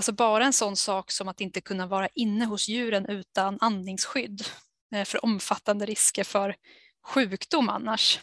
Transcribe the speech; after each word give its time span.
Alltså 0.00 0.12
bara 0.12 0.44
en 0.44 0.52
sån 0.52 0.76
sak 0.76 1.10
som 1.10 1.28
att 1.28 1.40
inte 1.40 1.60
kunna 1.60 1.86
vara 1.86 2.08
inne 2.14 2.44
hos 2.44 2.68
djuren 2.68 3.06
utan 3.06 3.58
andningsskydd 3.60 4.42
eh, 4.94 5.04
för 5.04 5.24
omfattande 5.24 5.86
risker 5.86 6.24
för 6.24 6.56
sjukdom 7.06 7.68
annars. 7.68 8.20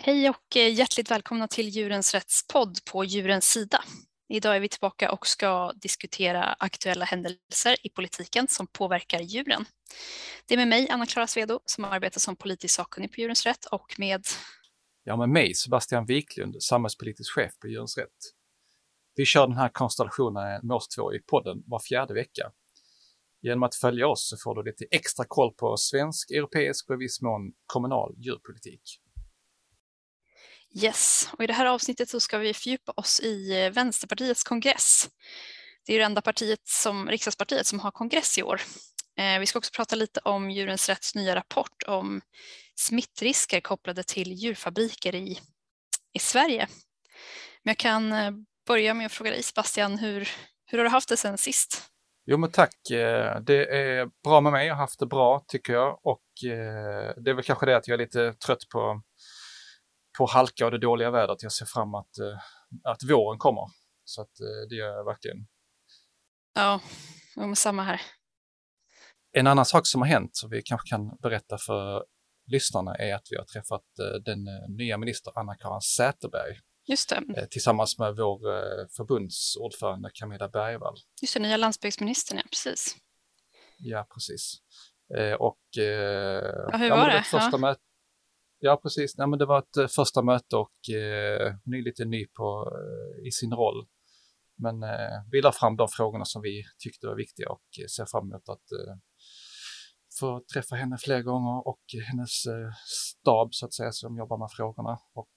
Hej 0.00 0.28
och 0.28 0.56
eh, 0.56 0.74
hjärtligt 0.74 1.10
välkomna 1.10 1.48
till 1.48 1.68
Djurens 1.68 2.14
Rätts 2.14 2.46
podd 2.46 2.78
på 2.84 3.04
Djurens 3.04 3.48
sida. 3.48 3.84
Idag 4.28 4.56
är 4.56 4.60
vi 4.60 4.68
tillbaka 4.68 5.12
och 5.12 5.26
ska 5.26 5.72
diskutera 5.72 6.44
aktuella 6.44 7.04
händelser 7.04 7.76
i 7.86 7.88
politiken 7.88 8.48
som 8.48 8.66
påverkar 8.66 9.20
djuren. 9.20 9.64
Det 10.46 10.54
är 10.54 10.58
med 10.58 10.68
mig, 10.68 10.88
Anna-Klara 10.90 11.26
Svedo, 11.26 11.60
som 11.64 11.84
arbetar 11.84 12.20
som 12.20 12.36
politisk 12.36 12.74
sakkunnig 12.74 13.12
på 13.12 13.20
Djurens 13.20 13.46
Rätt 13.46 13.64
och 13.64 13.94
med... 13.98 14.26
Ja, 15.04 15.16
med 15.16 15.28
mig, 15.28 15.54
Sebastian 15.54 16.06
Wiklund, 16.06 16.62
samhällspolitisk 16.62 17.34
chef 17.34 17.52
på 17.58 17.68
Djurens 17.68 17.98
Rätt. 17.98 18.08
Vi 19.16 19.24
kör 19.24 19.46
den 19.46 19.56
här 19.56 19.68
konstellationen 19.68 20.66
med 20.66 20.74
oss 20.74 20.88
två 20.88 21.14
i 21.14 21.18
podden 21.18 21.62
var 21.66 21.78
fjärde 21.78 22.14
vecka. 22.14 22.52
Genom 23.42 23.62
att 23.62 23.74
följa 23.74 24.08
oss 24.08 24.28
så 24.28 24.36
får 24.36 24.54
du 24.54 24.70
lite 24.70 24.84
extra 24.90 25.24
koll 25.28 25.54
på 25.54 25.76
svensk, 25.76 26.30
europeisk 26.30 26.90
och 26.90 26.94
i 26.94 26.98
viss 26.98 27.22
mån 27.22 27.52
kommunal 27.66 28.14
djurpolitik. 28.16 29.00
Yes, 30.76 31.28
och 31.32 31.44
i 31.44 31.46
det 31.46 31.52
här 31.52 31.66
avsnittet 31.66 32.08
så 32.08 32.20
ska 32.20 32.38
vi 32.38 32.54
fördjupa 32.54 32.92
oss 32.96 33.20
i 33.20 33.64
eh, 33.64 33.70
Vänsterpartiets 33.70 34.44
kongress. 34.44 35.08
Det 35.86 35.94
är 35.94 35.98
det 35.98 36.04
enda 36.04 36.22
partiet 36.22 36.60
som, 36.64 37.08
riksdagspartiet 37.08 37.66
som 37.66 37.80
har 37.80 37.90
kongress 37.90 38.38
i 38.38 38.42
år. 38.42 38.60
Eh, 39.18 39.40
vi 39.40 39.46
ska 39.46 39.58
också 39.58 39.70
prata 39.76 39.96
lite 39.96 40.20
om 40.24 40.50
Djurens 40.50 40.88
Rätts 40.88 41.14
nya 41.14 41.36
rapport 41.36 41.82
om 41.86 42.20
smittrisker 42.76 43.60
kopplade 43.60 44.02
till 44.02 44.32
djurfabriker 44.32 45.14
i, 45.14 45.38
i 46.12 46.18
Sverige. 46.18 46.68
Men 47.62 47.70
jag 47.70 47.78
kan 47.78 48.12
eh, 48.12 48.30
börja 48.66 48.94
med 48.94 49.06
att 49.06 49.12
fråga 49.12 49.30
dig 49.30 49.42
Sebastian, 49.42 49.98
hur, 49.98 50.28
hur 50.66 50.78
har 50.78 50.84
du 50.84 50.90
haft 50.90 51.08
det 51.08 51.16
sen 51.16 51.38
sist? 51.38 51.82
Jo 52.26 52.36
men 52.38 52.50
tack, 52.50 52.90
eh, 52.90 53.40
det 53.40 53.66
är 53.66 54.10
bra 54.24 54.40
med 54.40 54.52
mig, 54.52 54.66
jag 54.66 54.74
har 54.74 54.80
haft 54.80 54.98
det 54.98 55.06
bra 55.06 55.44
tycker 55.48 55.72
jag 55.72 56.00
och 56.02 56.22
det 57.16 57.30
är 57.30 57.34
väl 57.34 57.44
kanske 57.44 57.66
det 57.66 57.76
att 57.76 57.88
jag 57.88 57.94
är 57.94 57.98
lite 58.04 58.32
trött 58.32 58.68
på 58.72 59.02
på 60.18 60.26
halka 60.26 60.64
och 60.64 60.70
det 60.70 60.78
dåliga 60.78 61.10
vädret. 61.10 61.42
Jag 61.42 61.52
ser 61.52 61.66
fram 61.66 61.94
att, 61.94 62.18
eh, 62.18 62.38
att 62.84 63.10
våren 63.10 63.38
kommer. 63.38 63.70
Så 64.04 64.22
att 64.22 64.40
eh, 64.40 64.68
det 64.68 64.74
gör 64.74 64.86
jag 64.86 65.04
verkligen. 65.04 65.46
Ja, 66.54 66.80
samma 67.54 67.82
här. 67.82 68.00
En 69.32 69.46
annan 69.46 69.64
sak 69.64 69.86
som 69.86 70.00
har 70.00 70.08
hänt 70.08 70.36
som 70.36 70.50
vi 70.50 70.62
kanske 70.62 70.88
kan 70.88 71.16
berätta 71.22 71.58
för 71.58 72.04
lyssnarna 72.46 72.94
är 72.94 73.14
att 73.14 73.26
vi 73.30 73.36
har 73.36 73.44
träffat 73.44 73.98
eh, 73.98 74.20
den 74.24 74.38
nya 74.76 74.98
minister 74.98 75.38
Anna-Karin 75.38 75.80
Säterberg. 75.80 76.58
Just 76.86 77.08
det. 77.08 77.46
Tillsammans 77.50 77.98
med 77.98 78.16
vår 78.16 78.38
förbundsordförande 78.96 80.10
Camilla 80.14 80.48
Bergvall. 80.48 80.94
Just 81.22 81.34
det, 81.34 81.40
nya 81.40 81.56
landsbygdsministern, 81.56 82.38
ja 82.38 82.44
precis. 82.50 82.96
Ja, 83.78 84.06
precis. 84.14 84.56
Och, 85.38 85.58
ja, 85.70 86.76
hur 86.76 86.90
var 86.90 87.10
det? 87.10 87.22
Första 87.22 87.48
ja. 87.52 87.58
mötet 87.58 87.93
Ja, 88.66 88.76
precis. 88.82 89.16
Nej, 89.18 89.26
men 89.26 89.38
det 89.38 89.46
var 89.46 89.58
ett 89.58 89.76
uh, 89.78 89.86
första 89.86 90.22
möte 90.22 90.56
och 90.56 90.78
uh, 90.94 91.54
hon 91.64 91.74
är 91.74 91.84
lite 91.84 92.04
ny 92.04 92.26
på, 92.26 92.72
uh, 92.72 93.26
i 93.26 93.30
sin 93.30 93.52
roll. 93.52 93.86
Men 94.56 94.82
uh, 94.82 95.28
vi 95.30 95.42
la 95.42 95.52
fram 95.52 95.76
de 95.76 95.88
frågorna 95.88 96.24
som 96.24 96.42
vi 96.42 96.64
tyckte 96.78 97.06
var 97.06 97.14
viktiga 97.14 97.48
och 97.48 97.62
ser 97.96 98.06
fram 98.06 98.30
emot 98.30 98.48
att 98.48 98.64
få 100.20 100.44
träffa 100.52 100.76
henne 100.76 100.98
fler 100.98 101.22
gånger 101.22 101.68
och 101.68 101.82
hennes 102.10 102.30
stab 102.86 103.54
så 103.54 103.66
att 103.66 103.74
säga 103.74 103.92
som 103.92 104.18
jobbar 104.18 104.38
med 104.38 104.48
frågorna. 104.56 104.98
Och 105.14 105.32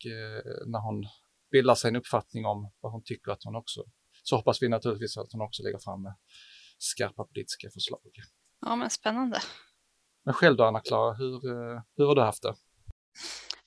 när 0.65 0.79
hon 0.79 1.07
bildar 1.51 1.75
sig 1.75 1.89
en 1.89 1.95
uppfattning 1.95 2.45
om 2.45 2.71
vad 2.79 2.91
hon 2.91 3.03
tycker 3.03 3.31
att 3.31 3.43
hon 3.43 3.55
också, 3.55 3.83
så 4.23 4.35
hoppas 4.35 4.61
vi 4.61 4.69
naturligtvis 4.69 5.17
att 5.17 5.31
hon 5.31 5.41
också 5.41 5.63
lägger 5.63 5.79
fram 5.79 6.13
skarpa 6.77 7.23
politiska 7.23 7.69
förslag. 7.73 8.11
Ja, 8.61 8.75
men 8.75 8.89
spännande. 8.89 9.39
Men 10.25 10.33
själv 10.33 10.57
då, 10.57 10.63
Anna-Klara, 10.63 11.13
hur, 11.13 11.41
hur 11.97 12.05
har 12.05 12.15
du 12.15 12.21
haft 12.21 12.43
det? 12.43 12.55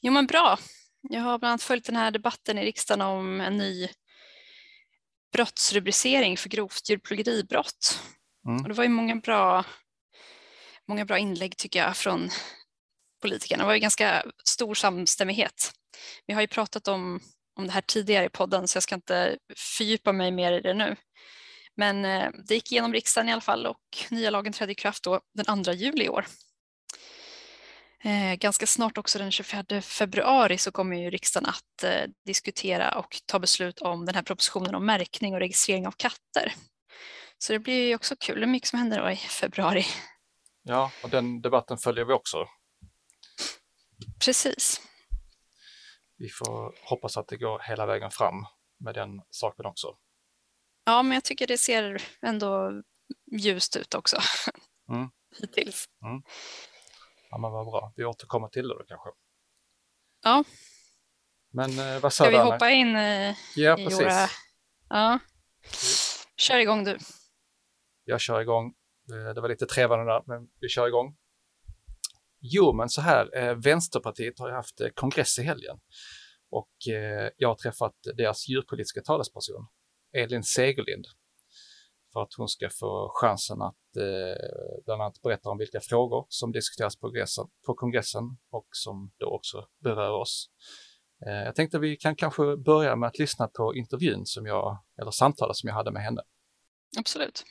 Jo 0.00 0.12
men 0.12 0.26
bra. 0.26 0.58
Jag 1.00 1.20
har 1.20 1.38
bland 1.38 1.50
annat 1.50 1.62
följt 1.62 1.84
den 1.84 1.96
här 1.96 2.10
debatten 2.10 2.58
i 2.58 2.64
riksdagen 2.64 3.00
om 3.00 3.40
en 3.40 3.58
ny 3.58 3.88
brottsrubricering 5.32 6.36
för 6.36 6.48
grovt 6.48 6.88
djurplågeribrott. 6.90 8.02
Mm. 8.46 8.62
Och 8.62 8.68
det 8.68 8.74
var 8.74 8.84
ju 8.84 8.90
många 8.90 9.16
bra, 9.16 9.64
många 10.88 11.04
bra 11.04 11.18
inlägg 11.18 11.56
tycker 11.56 11.78
jag 11.78 11.96
från 11.96 12.30
politikerna. 13.22 13.62
Det 13.62 13.66
var 13.66 13.74
ju 13.74 13.80
ganska 13.80 14.24
stor 14.44 14.74
samstämmighet. 14.74 15.72
Vi 16.26 16.34
har 16.34 16.40
ju 16.40 16.46
pratat 16.46 16.88
om, 16.88 17.20
om 17.56 17.66
det 17.66 17.72
här 17.72 17.80
tidigare 17.80 18.24
i 18.24 18.28
podden 18.28 18.68
så 18.68 18.76
jag 18.76 18.82
ska 18.82 18.94
inte 18.94 19.38
fördjupa 19.56 20.12
mig 20.12 20.30
mer 20.30 20.52
i 20.52 20.60
det 20.60 20.74
nu. 20.74 20.96
Men 21.76 22.04
eh, 22.04 22.30
det 22.48 22.54
gick 22.54 22.72
igenom 22.72 22.92
riksdagen 22.92 23.28
i 23.28 23.32
alla 23.32 23.40
fall 23.40 23.66
och 23.66 23.80
nya 24.10 24.30
lagen 24.30 24.52
trädde 24.52 24.72
i 24.72 24.74
kraft 24.74 25.02
då 25.02 25.20
den 25.34 25.64
2 25.64 25.72
juli 25.72 26.04
i 26.04 26.08
år. 26.08 26.26
Eh, 28.04 28.34
ganska 28.34 28.66
snart 28.66 28.98
också 28.98 29.18
den 29.18 29.30
24 29.30 29.82
februari 29.82 30.58
så 30.58 30.72
kommer 30.72 30.96
ju 30.96 31.10
riksdagen 31.10 31.48
att 31.48 31.82
eh, 31.82 32.10
diskutera 32.26 32.98
och 32.98 33.16
ta 33.26 33.38
beslut 33.38 33.80
om 33.80 34.06
den 34.06 34.14
här 34.14 34.22
propositionen 34.22 34.74
om 34.74 34.86
märkning 34.86 35.34
och 35.34 35.40
registrering 35.40 35.86
av 35.86 35.92
katter. 35.96 36.54
Så 37.38 37.52
det 37.52 37.58
blir 37.58 37.88
ju 37.88 37.94
också 37.94 38.16
kul, 38.20 38.40
det 38.40 38.44
är 38.44 38.46
mycket 38.46 38.68
som 38.68 38.78
händer 38.78 39.02
då 39.02 39.10
i 39.10 39.16
februari. 39.16 39.84
Ja, 40.62 40.92
och 41.02 41.10
den 41.10 41.40
debatten 41.40 41.78
följer 41.78 42.04
vi 42.04 42.12
också. 42.12 42.46
Precis. 44.24 44.80
Vi 46.16 46.28
får 46.28 46.74
hoppas 46.88 47.16
att 47.16 47.28
det 47.28 47.36
går 47.36 47.58
hela 47.58 47.86
vägen 47.86 48.10
fram 48.10 48.46
med 48.84 48.94
den 48.94 49.22
saken 49.30 49.66
också. 49.66 49.96
Ja, 50.84 51.02
men 51.02 51.12
jag 51.12 51.24
tycker 51.24 51.46
det 51.46 51.58
ser 51.58 52.02
ändå 52.22 52.82
ljust 53.32 53.76
ut 53.76 53.94
också. 53.94 54.16
Mm. 54.88 55.10
Hittills. 55.40 55.84
Mm. 56.04 56.22
Ja, 57.30 57.38
men 57.38 57.50
vad 57.50 57.66
bra. 57.66 57.92
Vi 57.96 58.04
återkommer 58.04 58.48
till 58.48 58.68
det 58.68 58.74
då 58.74 58.84
kanske. 58.88 59.08
Ja. 60.22 60.44
Men 61.52 61.78
eh, 61.78 62.00
vad 62.00 62.12
sa 62.12 62.24
Ska 62.24 62.30
vi 62.30 62.38
hoppa 62.38 62.70
in 62.70 62.96
eh, 62.96 63.34
ja, 63.56 63.78
i 63.78 63.84
precis. 63.84 64.00
våra... 64.00 64.28
Ja, 64.88 65.18
Kör 66.36 66.58
igång 66.58 66.84
du. 66.84 66.98
Jag 68.04 68.20
kör 68.20 68.40
igång. 68.40 68.74
Eh, 69.12 69.34
det 69.34 69.40
var 69.40 69.48
lite 69.48 69.66
trevande 69.66 70.04
där, 70.04 70.22
men 70.26 70.48
vi 70.60 70.68
kör 70.68 70.88
igång. 70.88 71.16
Jo, 72.40 72.72
men 72.72 72.88
så 72.88 73.00
här, 73.00 73.38
eh, 73.38 73.54
Vänsterpartiet 73.54 74.38
har 74.38 74.48
ju 74.48 74.54
haft 74.54 74.80
eh, 74.80 74.88
kongress 74.94 75.38
i 75.38 75.42
helgen 75.42 75.80
och 76.50 76.92
eh, 76.92 77.30
jag 77.36 77.48
har 77.48 77.54
träffat 77.54 77.94
deras 78.16 78.48
djurpolitiska 78.48 79.00
talesperson, 79.02 79.66
Elin 80.16 80.42
Segerlind 80.42 81.06
för 82.12 82.22
att 82.22 82.34
hon 82.36 82.48
ska 82.48 82.68
få 82.80 83.10
chansen 83.14 83.62
att 83.62 83.96
eh, 83.96 84.84
bland 84.84 85.02
annat 85.02 85.22
berätta 85.22 85.48
om 85.48 85.58
vilka 85.58 85.80
frågor 85.80 86.26
som 86.28 86.52
diskuteras 86.52 86.96
på 86.96 87.06
kongressen, 87.06 87.44
på 87.66 87.74
kongressen 87.74 88.22
och 88.50 88.66
som 88.70 89.12
då 89.18 89.26
också 89.26 89.66
berör 89.82 90.10
oss. 90.10 90.50
Eh, 91.26 91.32
jag 91.32 91.54
tänkte 91.54 91.78
vi 91.78 91.96
kan 91.96 92.16
kanske 92.16 92.56
börja 92.56 92.96
med 92.96 93.06
att 93.06 93.18
lyssna 93.18 93.48
på 93.48 93.74
intervjun 93.74 94.26
som 94.26 94.46
jag, 94.46 94.78
eller 95.00 95.10
samtalet 95.10 95.56
som 95.56 95.68
jag 95.68 95.74
hade 95.74 95.90
med 95.90 96.02
henne. 96.02 96.22
Absolut. 96.98 97.44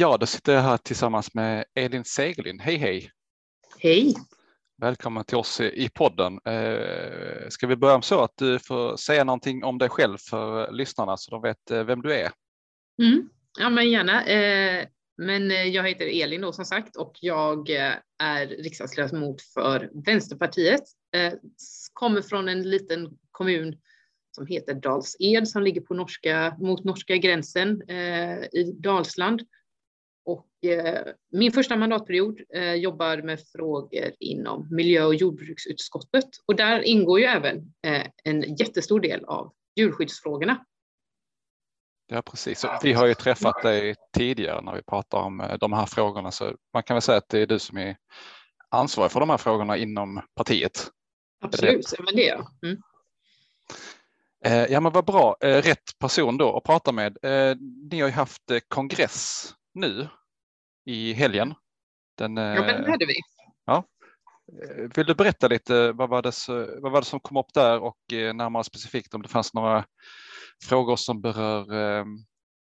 Ja, 0.00 0.16
då 0.16 0.26
sitter 0.26 0.52
jag 0.52 0.60
här 0.60 0.76
tillsammans 0.76 1.34
med 1.34 1.64
Elin 1.74 2.04
Segerlind. 2.04 2.60
Hej, 2.60 2.76
hej! 2.76 3.10
Hej! 3.78 4.14
Välkommen 4.82 5.24
till 5.24 5.36
oss 5.36 5.60
i 5.60 5.88
podden. 5.94 6.40
Eh, 6.44 7.48
ska 7.48 7.66
vi 7.66 7.76
börja 7.76 7.94
med 7.94 8.04
så 8.04 8.20
att 8.20 8.36
du 8.36 8.58
får 8.58 8.96
säga 8.96 9.24
någonting 9.24 9.64
om 9.64 9.78
dig 9.78 9.88
själv 9.88 10.16
för 10.18 10.72
lyssnarna 10.72 11.16
så 11.16 11.30
de 11.30 11.42
vet 11.42 11.70
eh, 11.70 11.84
vem 11.84 12.02
du 12.02 12.14
är? 12.14 12.30
Mm. 13.02 13.28
Ja, 13.58 13.70
men 13.70 13.90
gärna. 13.90 14.26
Eh, 14.26 14.86
men 15.16 15.72
jag 15.72 15.88
heter 15.88 16.22
Elin 16.22 16.40
då 16.40 16.52
som 16.52 16.64
sagt 16.64 16.96
och 16.96 17.12
jag 17.20 17.70
är 18.22 18.46
riksdagsledamot 18.46 19.42
för 19.42 19.90
Vänsterpartiet. 20.06 20.82
Kommer 21.92 22.22
från 22.22 22.48
en 22.48 22.62
liten 22.70 23.08
kommun 23.30 23.78
som 24.30 24.46
heter 24.46 24.74
Dals-Ed 24.74 25.44
som 25.44 25.62
ligger 25.62 25.80
på 25.80 25.94
norska, 25.94 26.56
mot 26.58 26.84
norska 26.84 27.16
gränsen 27.16 27.90
i 28.52 28.72
Dalsland. 28.78 29.42
Och 30.24 30.64
eh, 30.64 31.06
min 31.32 31.52
första 31.52 31.76
mandatperiod 31.76 32.40
eh, 32.54 32.74
jobbar 32.74 33.22
med 33.22 33.40
frågor 33.52 34.12
inom 34.18 34.68
miljö 34.70 35.04
och 35.04 35.14
jordbruksutskottet 35.14 36.28
och 36.46 36.56
där 36.56 36.82
ingår 36.82 37.20
ju 37.20 37.26
även 37.26 37.56
eh, 37.86 38.06
en 38.24 38.56
jättestor 38.56 39.00
del 39.00 39.24
av 39.24 39.52
djurskyddsfrågorna. 39.76 40.64
Ja, 42.06 42.22
precis. 42.22 42.64
Vi 42.82 42.92
har 42.92 43.06
ju 43.06 43.14
träffat 43.14 43.62
dig 43.62 43.94
tidigare 44.16 44.62
när 44.62 44.74
vi 44.74 44.82
pratar 44.82 45.18
om 45.18 45.40
eh, 45.40 45.58
de 45.58 45.72
här 45.72 45.86
frågorna, 45.86 46.30
så 46.30 46.54
man 46.72 46.82
kan 46.82 46.94
väl 46.94 47.02
säga 47.02 47.18
att 47.18 47.28
det 47.28 47.38
är 47.38 47.46
du 47.46 47.58
som 47.58 47.78
är 47.78 47.96
ansvarig 48.68 49.12
för 49.12 49.20
de 49.20 49.30
här 49.30 49.36
frågorna 49.36 49.76
inom 49.76 50.22
partiet. 50.34 50.90
Absolut, 51.40 51.94
men 51.98 52.16
det 52.16 52.28
är 52.28 52.36
jag. 52.36 52.46
Mm. 52.62 52.82
Eh, 54.44 54.72
ja, 54.72 54.80
men 54.80 54.92
vad 54.92 55.04
bra. 55.04 55.36
Eh, 55.40 55.62
rätt 55.62 55.98
person 55.98 56.36
då 56.36 56.56
att 56.56 56.64
prata 56.64 56.92
med. 56.92 57.16
Ni 57.90 58.00
har 58.00 58.08
ju 58.08 58.14
haft 58.14 58.42
kongress 58.68 59.54
nu 59.80 60.08
i 60.84 61.12
helgen. 61.12 61.54
Den, 62.18 62.36
ja, 62.36 62.62
men 62.62 62.82
det 62.82 62.90
hade 62.90 63.06
vi. 63.06 63.14
Ja. 63.64 63.84
Vill 64.96 65.06
du 65.06 65.14
berätta 65.14 65.48
lite 65.48 65.92
vad 65.92 66.08
var, 66.08 66.22
det, 66.22 66.32
vad 66.80 66.92
var 66.92 67.00
det 67.00 67.06
som 67.06 67.20
kom 67.20 67.36
upp 67.36 67.54
där 67.54 67.78
och 67.78 67.98
närmare 68.10 68.64
specifikt 68.64 69.14
om 69.14 69.22
det 69.22 69.28
fanns 69.28 69.54
några 69.54 69.84
frågor 70.64 70.96
som 70.96 71.20
berör, 71.20 72.04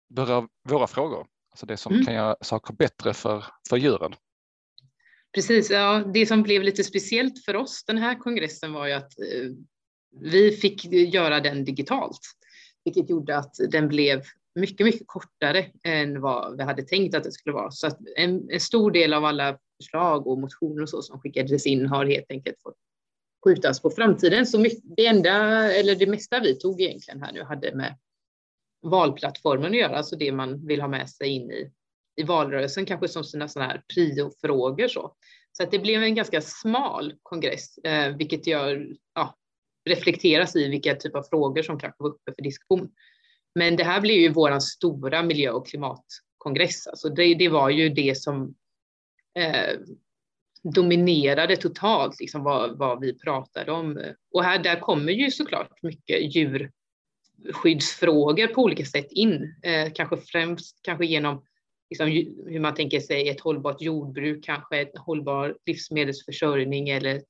berör 0.10 0.48
våra 0.70 0.88
frågor? 0.88 1.28
Alltså 1.52 1.66
det 1.66 1.78
som 1.78 1.94
mm. 1.94 2.06
kan 2.06 2.14
göra 2.14 2.36
saker 2.42 2.74
bättre 2.74 3.14
för, 3.14 3.46
för 3.70 3.78
djuren. 3.78 4.16
Precis, 5.36 5.70
ja, 5.70 6.04
det 6.14 6.26
som 6.26 6.44
blev 6.44 6.64
lite 6.64 6.84
speciellt 6.84 7.46
för 7.46 7.56
oss 7.56 7.84
den 7.86 7.98
här 7.98 8.16
kongressen 8.16 8.74
var 8.74 8.88
ju 8.88 8.94
att 8.94 9.20
eh, 9.20 9.50
vi 10.22 10.52
fick 10.52 10.86
göra 10.86 11.40
den 11.40 11.66
digitalt, 11.66 12.20
vilket 12.84 13.10
gjorde 13.10 13.38
att 13.38 13.56
den 13.72 13.88
blev 13.88 14.24
mycket, 14.60 14.86
mycket 14.86 15.08
kortare 15.08 15.66
än 15.84 16.22
vad 16.22 16.58
vi 16.58 16.64
hade 16.64 16.84
tänkt 16.84 17.16
att 17.16 17.24
det 17.24 17.32
skulle 17.32 17.54
vara. 17.54 17.72
Så 17.72 17.88
att 17.88 17.98
en, 18.16 18.50
en 18.50 18.60
stor 18.60 18.92
del 18.92 19.14
av 19.14 19.26
alla 19.26 19.58
förslag 19.82 20.28
och 20.28 20.40
motioner 20.40 20.82
och 20.82 20.90
så 20.90 21.02
som 21.02 21.20
skickades 21.20 21.66
in 21.66 21.86
har 21.86 22.06
helt 22.06 22.32
enkelt 22.32 22.62
fått 22.64 22.78
skjutas 23.46 23.82
på 23.82 23.90
framtiden. 23.90 24.46
Så 24.46 24.60
mycket, 24.60 24.84
det 24.98 25.06
enda, 25.06 25.34
eller 25.74 25.96
det 25.96 26.08
mesta 26.08 26.40
vi 26.40 26.56
tog 26.56 26.82
egentligen 26.82 27.22
här 27.22 27.34
nu 27.34 27.44
hade 27.44 27.76
med 27.76 27.98
valplattformen 28.82 29.72
att 29.72 29.78
göra, 29.78 29.98
alltså 29.98 30.16
det 30.16 30.32
man 30.32 30.68
vill 30.68 30.82
ha 30.82 30.88
med 30.88 31.10
sig 31.10 31.30
in 31.30 31.52
i 31.52 31.72
i 32.18 32.24
valrörelsen, 32.24 32.86
kanske 32.86 33.08
som 33.08 33.24
sina 33.24 33.48
sådana 33.48 33.72
här 33.72 33.82
priofrågor. 33.94 34.88
Så. 34.88 35.16
så 35.52 35.64
att 35.64 35.72
det 35.72 35.80
blev 35.80 36.04
en 36.04 36.16
ganska 36.16 36.42
smal 36.42 37.14
kongress, 37.24 37.78
eh, 37.78 38.16
vilket 38.16 38.48
gör, 38.48 38.88
ja, 39.14 39.36
reflekteras 39.90 40.56
i 40.56 40.68
vilka 40.68 40.96
typ 40.96 41.16
av 41.16 41.24
frågor 41.24 41.62
som 41.62 41.80
kanske 41.80 42.04
var 42.04 42.10
uppe 42.10 42.34
för 42.36 42.42
diskussion. 42.42 42.92
Men 43.58 43.76
det 43.76 43.84
här 43.84 44.02
blev 44.02 44.16
ju 44.16 44.30
vår 44.30 44.60
stora 44.60 45.24
miljö 45.24 45.52
och 45.52 45.68
klimatkongress. 45.68 46.88
Alltså 46.88 47.10
det, 47.10 47.34
det 47.34 47.50
var 47.50 47.70
ju 47.70 47.90
det 47.90 48.18
som 48.18 48.56
eh, 49.36 49.80
dominerade 50.64 51.56
totalt 51.56 52.20
liksom 52.20 52.44
vad, 52.44 52.78
vad 52.78 53.02
vi 53.02 53.20
pratade 53.20 53.72
om. 53.72 54.04
Och 54.34 54.44
här, 54.44 54.64
där 54.64 54.80
kommer 54.80 55.12
ju 55.12 55.32
såklart 55.32 55.82
mycket 55.82 56.36
djurskyddsfrågor 56.36 58.48
på 58.48 58.62
olika 58.62 58.86
sätt 58.86 59.12
in, 59.12 59.56
eh, 59.64 59.92
kanske 59.94 60.18
främst 60.18 60.80
kanske 60.82 61.06
genom 61.06 61.44
liksom, 61.90 62.08
hur 62.48 62.60
man 62.60 62.76
tänker 62.76 63.00
sig 63.00 63.30
ett 63.30 63.42
hållbart 63.42 63.82
jordbruk, 63.82 64.46
kanske 64.46 64.82
ett 64.82 64.98
hållbar 64.98 65.58
livsmedelsförsörjning 65.66 66.90
eller 66.90 67.22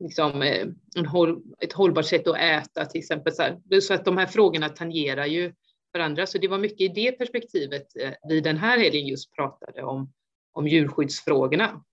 liksom, 0.00 0.42
eh, 0.42 0.66
en 0.96 1.06
håll, 1.06 1.42
ett 1.60 1.72
hållbart 1.72 2.06
sätt 2.06 2.28
att 2.28 2.36
äta 2.36 2.84
till 2.84 2.98
exempel. 2.98 3.32
Så, 3.32 3.42
här. 3.42 3.80
så 3.80 3.94
att 3.94 4.04
de 4.04 4.16
här 4.16 4.26
frågorna 4.26 4.68
tangerar 4.68 5.26
ju 5.26 5.52
varandra. 5.92 6.26
Så 6.26 6.38
det 6.38 6.48
var 6.48 6.58
mycket 6.58 6.80
i 6.80 6.88
det 6.88 7.12
perspektivet 7.12 7.96
eh, 7.96 8.12
vi 8.28 8.40
den 8.40 8.56
här 8.56 8.78
helgen 8.78 9.06
just 9.06 9.34
pratade 9.34 9.82
om, 9.82 10.12
om 10.52 10.68
djurskyddsfrågorna. 10.68 11.84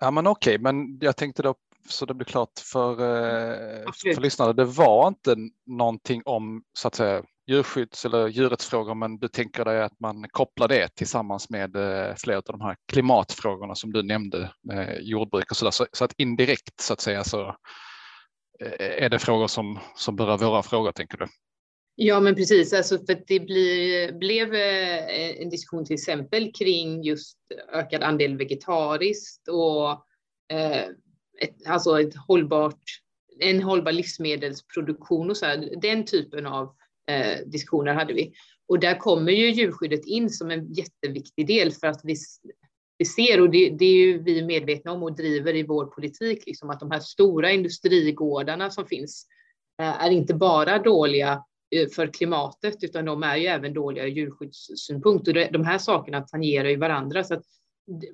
Ja 0.00 0.10
men 0.10 0.26
okej, 0.26 0.54
okay. 0.54 0.62
men 0.62 0.98
jag 1.00 1.16
tänkte 1.16 1.42
då 1.42 1.54
så 1.88 2.06
det 2.06 2.14
blir 2.14 2.24
klart 2.24 2.58
för, 2.58 2.90
eh, 2.90 3.92
för 4.14 4.20
lyssnare, 4.20 4.52
det 4.52 4.64
var 4.64 5.08
inte 5.08 5.36
någonting 5.66 6.22
om 6.24 6.62
så 6.72 6.88
att 6.88 6.94
säga 6.94 7.22
djurskydds 7.46 8.04
eller 8.04 8.28
djurrättsfrågor, 8.28 8.94
men 8.94 9.18
du 9.18 9.28
tänker 9.28 9.64
dig 9.64 9.82
att 9.82 10.00
man 10.00 10.28
kopplar 10.28 10.68
det 10.68 10.88
tillsammans 10.88 11.50
med 11.50 11.76
eh, 11.76 12.14
flera 12.16 12.38
av 12.38 12.42
de 12.42 12.60
här 12.60 12.76
klimatfrågorna 12.88 13.74
som 13.74 13.92
du 13.92 14.02
nämnde, 14.02 14.50
jordbruk 15.00 15.50
och 15.50 15.56
så 15.56 15.64
där. 15.64 15.70
Så, 15.70 15.86
så 15.92 16.04
att 16.04 16.12
indirekt 16.16 16.80
så 16.80 16.92
att 16.92 17.00
säga 17.00 17.24
så 17.24 17.56
är 18.78 19.10
det 19.10 19.18
frågor 19.18 19.46
som, 19.46 19.78
som 19.94 20.16
berör 20.16 20.38
våra 20.38 20.62
frågor, 20.62 20.92
tänker 20.92 21.18
du? 21.18 21.26
Ja, 21.96 22.20
men 22.20 22.34
precis. 22.34 22.72
Alltså 22.72 22.98
för 22.98 23.22
det 23.26 23.40
blir, 23.40 24.12
blev 24.12 24.54
eh, 24.54 25.42
en 25.42 25.50
diskussion 25.50 25.84
till 25.84 25.94
exempel 25.94 26.52
kring 26.52 27.02
just 27.02 27.38
ökad 27.72 28.02
andel 28.02 28.36
vegetariskt 28.36 29.48
och 29.48 29.90
eh, 30.56 30.84
ett, 31.40 31.66
alltså 31.66 32.00
ett 32.00 32.14
hållbart, 32.28 32.82
en 33.40 33.62
hållbar 33.62 33.92
livsmedelsproduktion 33.92 35.30
och 35.30 35.36
så 35.36 35.46
här. 35.46 35.74
Den 35.82 36.04
typen 36.04 36.46
av 36.46 36.74
eh, 37.10 37.46
diskussioner 37.46 37.94
hade 37.94 38.12
vi. 38.12 38.32
Och 38.68 38.78
där 38.78 38.98
kommer 38.98 39.32
ju 39.32 39.50
djurskyddet 39.50 40.06
in 40.06 40.30
som 40.30 40.50
en 40.50 40.72
jätteviktig 40.72 41.46
del 41.46 41.72
för 41.72 41.86
att 41.86 42.00
vi, 42.04 42.16
vi 42.98 43.04
ser, 43.04 43.40
och 43.40 43.50
det, 43.50 43.70
det 43.78 43.84
är 43.84 44.06
ju 44.06 44.22
vi 44.22 44.42
medvetna 44.42 44.92
om 44.92 45.02
och 45.02 45.16
driver 45.16 45.56
i 45.56 45.62
vår 45.62 45.86
politik, 45.86 46.46
liksom 46.46 46.70
att 46.70 46.80
de 46.80 46.90
här 46.90 47.00
stora 47.00 47.50
industrigårdarna 47.50 48.70
som 48.70 48.86
finns 48.86 49.26
eh, 49.82 50.04
är 50.04 50.10
inte 50.10 50.34
bara 50.34 50.78
dåliga 50.78 51.44
Eh, 51.70 51.88
för 51.88 52.06
klimatet, 52.06 52.84
utan 52.84 53.04
de 53.04 53.22
är 53.22 53.36
ju 53.36 53.46
även 53.46 53.74
dåliga 53.74 54.04
ur 54.04 54.08
djurskyddssynpunkt. 54.08 55.28
Och 55.28 55.34
de 55.34 55.64
här 55.64 55.78
sakerna 55.78 56.20
tangerar 56.20 56.68
ju 56.68 56.76
varandra. 56.76 57.24
Så 57.24 57.34
att 57.34 57.42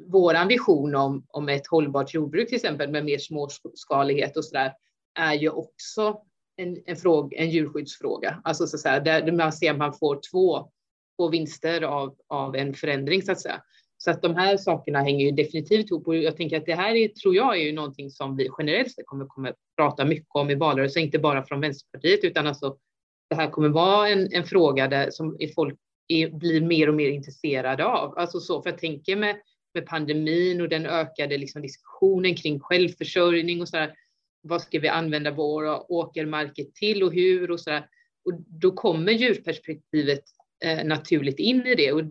vår 0.06 0.48
vision 0.48 0.94
om, 0.94 1.26
om 1.28 1.48
ett 1.48 1.66
hållbart 1.66 2.14
jordbruk 2.14 2.48
till 2.48 2.56
exempel 2.56 2.90
med 2.90 3.04
mer 3.04 3.18
småskalighet 3.18 4.36
och 4.36 4.44
så 4.44 4.54
där 4.54 4.72
är 5.18 5.34
ju 5.34 5.50
också 5.50 6.20
en, 6.56 6.82
en, 6.86 6.96
fråga, 6.96 7.38
en 7.38 7.50
djurskyddsfråga. 7.50 8.40
Alltså 8.44 8.66
så 8.66 8.76
att 8.76 8.80
säga, 8.80 9.00
där 9.00 9.32
man 9.32 9.52
ser 9.52 9.70
att 9.70 9.78
man 9.78 9.92
får 9.92 10.20
två, 10.30 10.70
två 11.18 11.28
vinster 11.28 11.82
av, 11.82 12.16
av 12.28 12.56
en 12.56 12.74
förändring 12.74 13.22
så 13.22 13.32
att 13.32 13.40
säga. 13.40 13.62
Så 13.96 14.10
att 14.10 14.22
de 14.22 14.34
här 14.34 14.56
sakerna 14.56 14.98
hänger 14.98 15.26
ju 15.26 15.32
definitivt 15.32 15.90
ihop 15.90 16.06
och 16.06 16.16
jag 16.16 16.36
tänker 16.36 16.56
att 16.56 16.66
det 16.66 16.74
här 16.74 16.94
är, 16.94 17.08
tror 17.08 17.36
jag 17.36 17.56
är 17.56 17.60
ju 17.60 17.72
någonting 17.72 18.10
som 18.10 18.36
vi 18.36 18.50
generellt 18.58 18.92
sett 18.92 19.06
kommer, 19.06 19.26
kommer 19.26 19.54
prata 19.76 20.04
mycket 20.04 20.28
om 20.34 20.50
i 20.50 20.54
valrörelsen, 20.54 21.02
inte 21.02 21.18
bara 21.18 21.46
från 21.46 21.60
Vänsterpartiet 21.60 22.24
utan 22.24 22.46
alltså 22.46 22.76
det 23.30 23.36
här 23.36 23.50
kommer 23.50 23.68
vara 23.68 24.08
en, 24.08 24.32
en 24.32 24.44
fråga 24.44 24.88
där 24.88 25.10
som 25.10 25.38
folk 25.54 25.78
är, 26.08 26.30
blir 26.30 26.60
mer 26.60 26.88
och 26.88 26.94
mer 26.94 27.08
intresserade 27.08 27.84
av. 27.84 28.18
Alltså 28.18 28.40
så, 28.40 28.62
för 28.62 28.70
jag 28.70 28.78
tänker 28.78 29.16
med, 29.16 29.36
med 29.74 29.86
pandemin 29.86 30.60
och 30.60 30.68
den 30.68 30.86
ökade 30.86 31.38
liksom 31.38 31.62
diskussionen 31.62 32.34
kring 32.34 32.60
självförsörjning 32.60 33.60
och 33.60 33.68
så 33.68 33.76
där, 33.76 33.94
vad 34.42 34.62
ska 34.62 34.78
vi 34.78 34.88
använda 34.88 35.30
våra 35.30 35.92
åkermarker 35.92 36.64
till 36.74 37.02
och 37.02 37.12
hur 37.12 37.50
och 37.50 37.60
så 37.60 37.70
där. 37.70 37.88
Och 38.24 38.32
då 38.46 38.72
kommer 38.72 39.12
djurperspektivet 39.12 40.24
eh, 40.64 40.84
naturligt 40.84 41.38
in 41.38 41.66
i 41.66 41.74
det 41.74 41.92
och, 41.92 42.02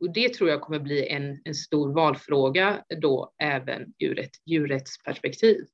och 0.00 0.12
det 0.12 0.34
tror 0.34 0.50
jag 0.50 0.60
kommer 0.60 0.78
bli 0.78 1.08
en, 1.08 1.40
en 1.44 1.54
stor 1.54 1.94
valfråga 1.94 2.84
då 3.00 3.34
även 3.42 3.94
ur 3.98 4.18
ett 4.18 4.34
djurrättsperspektiv. 4.46 5.64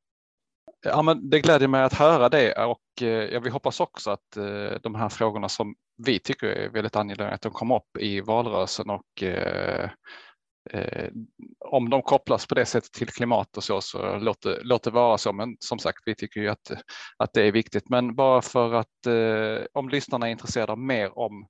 Ja, 0.84 1.02
men 1.02 1.30
det 1.30 1.40
gläder 1.40 1.68
mig 1.68 1.82
att 1.82 1.94
höra 1.94 2.28
det 2.28 2.52
och 2.52 3.02
eh, 3.02 3.08
ja, 3.08 3.40
vi 3.40 3.50
hoppas 3.50 3.80
också 3.80 4.10
att 4.10 4.36
eh, 4.36 4.78
de 4.82 4.94
här 4.94 5.08
frågorna 5.08 5.48
som 5.48 5.74
vi 6.06 6.18
tycker 6.18 6.46
är 6.46 6.68
väldigt 6.68 6.96
angelägna 6.96 7.32
att 7.32 7.42
de 7.42 7.52
kommer 7.52 7.76
upp 7.76 7.96
i 7.98 8.20
valrörelsen 8.20 8.90
och 8.90 9.22
eh, 9.22 9.90
Eh, 10.70 11.10
om 11.60 11.90
de 11.90 12.02
kopplas 12.02 12.46
på 12.46 12.54
det 12.54 12.66
sättet 12.66 12.92
till 12.92 13.08
klimat 13.08 13.56
och 13.56 13.64
så, 13.64 13.80
så 13.80 14.18
låt 14.18 14.42
det, 14.42 14.58
låt 14.62 14.82
det 14.82 14.90
vara 14.90 15.18
så. 15.18 15.32
Men 15.32 15.56
som 15.58 15.78
sagt, 15.78 15.98
vi 16.06 16.14
tycker 16.14 16.40
ju 16.40 16.48
att, 16.48 16.70
att 17.16 17.32
det 17.32 17.42
är 17.42 17.52
viktigt. 17.52 17.88
Men 17.88 18.14
bara 18.14 18.42
för 18.42 18.74
att 18.74 19.06
eh, 19.06 19.66
om 19.72 19.88
lyssnarna 19.88 20.26
är 20.26 20.30
intresserade 20.30 20.76
mer 20.76 21.18
om 21.18 21.46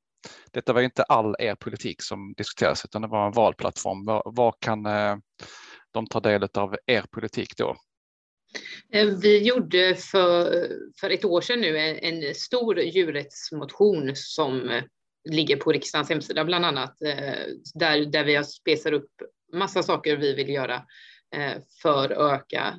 detta 0.53 0.73
var 0.73 0.81
ju 0.81 0.85
inte 0.85 1.03
all 1.03 1.37
er 1.39 1.55
politik 1.55 2.03
som 2.03 2.35
diskuterades 2.37 2.85
utan 2.85 3.03
det 3.03 3.09
var 3.09 3.27
en 3.27 3.33
valplattform. 3.33 4.05
Vad, 4.25 4.55
kan 4.61 4.87
eh, 4.87 5.17
de 5.93 6.07
ta 6.07 6.21
del 6.21 6.49
av 6.55 6.77
er 6.87 7.05
politik 7.13 7.57
då? 7.57 7.77
Eh, 8.93 9.07
vi 9.07 9.39
gjorde 9.43 9.95
för, 9.95 10.69
för 11.01 11.11
ett 11.11 11.25
år 11.25 11.41
sedan 11.41 11.61
nu 11.61 11.79
en, 11.79 11.99
en 11.99 12.35
stor 12.35 12.81
djurrättsmotion 12.81 14.13
som 14.15 14.71
eh, 14.71 14.83
ligger 15.31 15.57
på 15.57 15.73
riksdagens 15.73 16.09
hemsida 16.09 16.45
bland 16.45 16.65
annat, 16.65 17.03
eh, 17.03 17.35
där, 17.75 18.05
där 18.05 18.25
vi 18.25 18.45
spesar 18.45 18.93
upp 18.93 19.11
massa 19.53 19.83
saker 19.83 20.17
vi 20.17 20.35
vill 20.35 20.49
göra 20.49 20.83
för 21.83 22.11
att 22.11 22.41
öka 22.41 22.75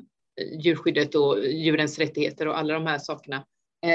djurskyddet 0.60 1.16
och 1.16 1.46
djurens 1.46 2.00
rättigheter 2.00 2.48
och 2.48 2.58
alla 2.58 2.74
de 2.74 2.88
här 2.88 3.00
sakerna. 3.00 3.46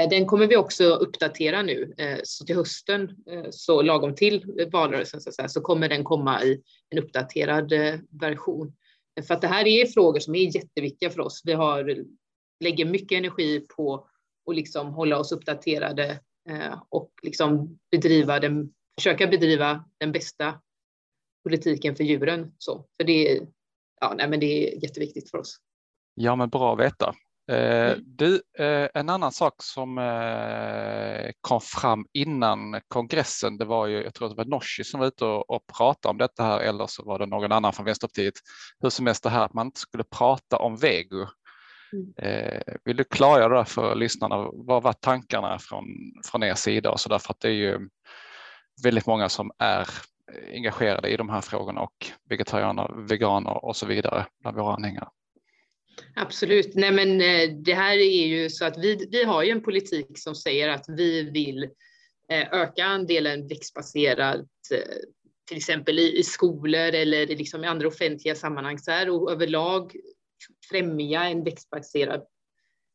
Den 0.09 0.25
kommer 0.25 0.47
vi 0.47 0.57
också 0.57 0.83
uppdatera 0.83 1.61
nu, 1.61 1.93
så 2.23 2.45
till 2.45 2.55
hösten, 2.55 3.15
så 3.51 3.81
lagom 3.81 4.15
till 4.15 4.67
valrörelsen 4.71 5.21
så, 5.21 5.29
att 5.29 5.35
säga, 5.35 5.47
så 5.47 5.61
kommer 5.61 5.89
den 5.89 6.03
komma 6.03 6.43
i 6.43 6.61
en 6.89 6.99
uppdaterad 6.99 7.73
version. 8.21 8.73
För 9.27 9.33
att 9.33 9.41
det 9.41 9.47
här 9.47 9.67
är 9.67 9.85
frågor 9.85 10.19
som 10.19 10.35
är 10.35 10.55
jätteviktiga 10.55 11.09
för 11.09 11.19
oss. 11.19 11.41
Vi 11.45 11.53
har, 11.53 12.05
lägger 12.59 12.85
mycket 12.85 13.17
energi 13.17 13.59
på 13.59 14.07
att 14.49 14.55
liksom 14.55 14.93
hålla 14.93 15.17
oss 15.17 15.31
uppdaterade 15.31 16.19
eh, 16.49 16.83
och 16.89 17.11
liksom 17.23 17.79
bedriva 17.91 18.39
den, 18.39 18.73
försöka 18.97 19.27
bedriva 19.27 19.85
den 19.97 20.11
bästa 20.11 20.61
politiken 21.43 21.95
för 21.95 22.03
djuren. 22.03 22.51
Så, 22.57 22.85
för 22.97 23.07
det, 23.07 23.41
ja, 24.01 24.13
nej, 24.17 24.29
men 24.29 24.39
det 24.39 24.45
är 24.45 24.83
jätteviktigt 24.83 25.31
för 25.31 25.37
oss. 25.37 25.57
Ja, 26.13 26.35
men 26.35 26.49
bra 26.49 26.73
att 26.73 26.79
veta. 26.79 27.15
Mm. 27.51 27.99
Du, 28.05 28.41
en 28.93 29.09
annan 29.09 29.31
sak 29.31 29.53
som 29.57 29.95
kom 31.41 31.61
fram 31.61 32.05
innan 32.13 32.81
kongressen, 32.87 33.57
det 33.57 33.65
var 33.65 33.87
ju, 33.87 34.03
jag 34.03 34.13
tror 34.13 34.27
att 34.27 34.35
det 34.35 34.43
var 34.43 34.49
Nooshi 34.49 34.83
som 34.83 34.99
var 34.99 35.07
ute 35.07 35.25
och, 35.25 35.49
och 35.49 35.67
pratade 35.77 36.11
om 36.11 36.17
detta 36.17 36.43
här, 36.43 36.59
eller 36.59 36.87
så 36.87 37.03
var 37.03 37.19
det 37.19 37.25
någon 37.25 37.51
annan 37.51 37.73
från 37.73 37.85
Vänsterpartiet, 37.85 38.33
hur 38.79 38.89
som 38.89 39.05
helst 39.05 39.23
det 39.23 39.29
här 39.29 39.45
att 39.45 39.53
man 39.53 39.65
inte 39.65 39.79
skulle 39.79 40.03
prata 40.03 40.57
om 40.57 40.75
vego. 40.75 41.27
Mm. 41.93 42.61
Vill 42.85 42.97
du 42.97 43.03
klargöra 43.03 43.65
för 43.65 43.95
lyssnarna, 43.95 44.49
vad 44.53 44.83
var 44.83 44.93
tankarna 44.93 45.59
från, 45.59 45.85
från 46.25 46.43
er 46.43 46.53
sida 46.53 46.91
och 46.91 46.99
så 46.99 47.09
därför 47.09 47.33
att 47.33 47.39
det 47.39 47.47
är 47.47 47.53
ju 47.53 47.89
väldigt 48.83 49.05
många 49.05 49.29
som 49.29 49.51
är 49.59 49.87
engagerade 50.53 51.09
i 51.09 51.17
de 51.17 51.29
här 51.29 51.41
frågorna 51.41 51.81
och 51.81 52.11
vegetarianer, 52.29 53.07
veganer 53.07 53.65
och 53.65 53.75
så 53.75 53.85
vidare 53.85 54.25
bland 54.41 54.57
våra 54.57 54.75
anhängare. 54.75 55.07
Absolut. 56.15 56.75
Nej, 56.75 56.91
men 56.91 57.21
eh, 57.21 57.55
det 57.57 57.73
här 57.73 57.97
är 57.97 58.27
ju 58.27 58.49
så 58.49 58.65
att 58.65 58.77
vi, 58.77 59.07
vi 59.11 59.23
har 59.23 59.43
ju 59.43 59.51
en 59.51 59.61
politik 59.61 60.07
som 60.19 60.35
säger 60.35 60.69
att 60.69 60.85
vi 60.87 61.29
vill 61.29 61.63
eh, 62.29 62.53
öka 62.53 62.85
andelen 62.85 63.47
växtbaserat, 63.47 64.47
eh, 64.73 64.95
till 65.47 65.57
exempel 65.57 65.99
i, 65.99 66.19
i 66.19 66.23
skolor 66.23 66.79
eller 66.79 67.27
liksom 67.27 67.63
i 67.63 67.67
andra 67.67 67.87
offentliga 67.87 68.35
sammanhang 68.35 68.79
så 68.79 68.91
här, 68.91 69.09
och 69.09 69.31
överlag 69.31 69.95
främja 70.69 71.23
en 71.23 71.43
växtbaserad 71.43 72.25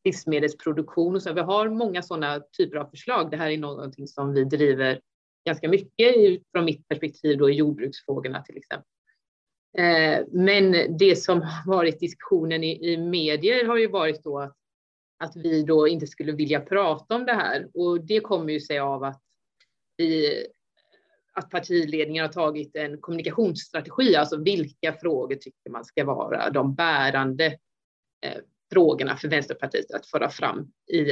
livsmedelsproduktion. 0.03 1.15
Och 1.15 1.23
så. 1.23 1.33
Vi 1.33 1.41
har 1.41 1.69
många 1.69 2.01
sådana 2.01 2.39
typer 2.57 2.77
av 2.77 2.89
förslag. 2.89 3.31
Det 3.31 3.37
här 3.37 3.49
är 3.49 3.57
någonting 3.57 4.07
som 4.07 4.33
vi 4.33 4.43
driver 4.43 5.01
ganska 5.45 5.69
mycket 5.69 6.15
från 6.51 6.65
mitt 6.65 6.87
perspektiv 6.87 7.37
då 7.37 7.49
i 7.49 7.53
jordbruksfrågorna 7.53 8.41
till 8.41 8.57
exempel. 8.57 8.89
Eh, 9.77 10.25
men 10.31 10.97
det 10.97 11.15
som 11.15 11.41
har 11.41 11.75
varit 11.75 11.99
diskussionen 11.99 12.63
i, 12.63 12.93
i 12.93 12.97
medier 12.97 13.65
har 13.65 13.77
ju 13.77 13.87
varit 13.87 14.23
då 14.23 14.39
att, 14.39 14.55
att 15.19 15.35
vi 15.35 15.63
då 15.63 15.87
inte 15.87 16.07
skulle 16.07 16.31
vilja 16.31 16.59
prata 16.59 17.15
om 17.15 17.25
det 17.25 17.33
här 17.33 17.67
och 17.73 18.05
det 18.05 18.19
kommer 18.19 18.53
ju 18.53 18.59
sig 18.59 18.79
av 18.79 19.03
att 19.03 19.21
vi 19.97 20.45
att 21.37 21.49
partiledningen 21.49 22.25
har 22.25 22.33
tagit 22.33 22.75
en 22.75 23.01
kommunikationsstrategi, 23.01 24.15
alltså 24.15 24.37
vilka 24.37 24.93
frågor 24.93 25.35
tycker 25.35 25.69
man 25.69 25.85
ska 25.85 26.05
vara 26.05 26.49
de 26.49 26.75
bärande 26.75 27.45
eh, 28.25 28.37
frågorna 28.73 29.17
för 29.17 29.27
Vänsterpartiet 29.27 29.91
att 29.91 30.07
föra 30.07 30.29
fram 30.29 30.71
i, 30.93 31.11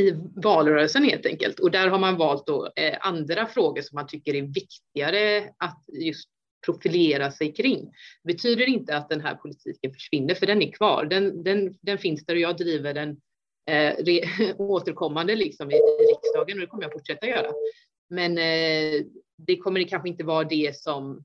i 0.00 0.14
valrörelsen 0.36 1.04
helt 1.04 1.26
enkelt. 1.26 1.60
Och 1.60 1.70
där 1.70 1.88
har 1.88 1.98
man 1.98 2.16
valt 2.16 2.46
då, 2.46 2.72
eh, 2.76 2.98
andra 3.00 3.46
frågor 3.46 3.82
som 3.82 3.96
man 3.96 4.06
tycker 4.06 4.34
är 4.34 4.42
viktigare 4.42 5.52
att 5.56 5.84
just 5.88 6.28
profilera 6.66 7.30
sig 7.30 7.52
kring. 7.52 7.84
Det 8.22 8.32
betyder 8.32 8.68
inte 8.68 8.96
att 8.96 9.08
den 9.08 9.20
här 9.20 9.34
politiken 9.34 9.94
försvinner, 9.94 10.34
för 10.34 10.46
den 10.46 10.62
är 10.62 10.72
kvar. 10.72 11.04
Den, 11.04 11.42
den, 11.42 11.78
den 11.82 11.98
finns 11.98 12.26
där 12.26 12.34
och 12.34 12.40
jag 12.40 12.56
driver 12.56 12.94
den 12.94 13.10
eh, 13.70 13.94
re, 14.04 14.20
återkommande 14.58 15.36
liksom 15.36 15.70
i, 15.70 15.74
i 15.74 16.04
riksdagen 16.12 16.56
och 16.56 16.60
det 16.60 16.66
kommer 16.66 16.82
jag 16.82 16.92
fortsätta 16.92 17.26
göra. 17.26 17.52
Men 18.10 18.38
eh, 18.38 19.04
det 19.38 19.56
kommer 19.56 19.82
kanske 19.82 20.08
inte 20.08 20.24
vara 20.24 20.44
det 20.44 20.76
som 20.76 21.24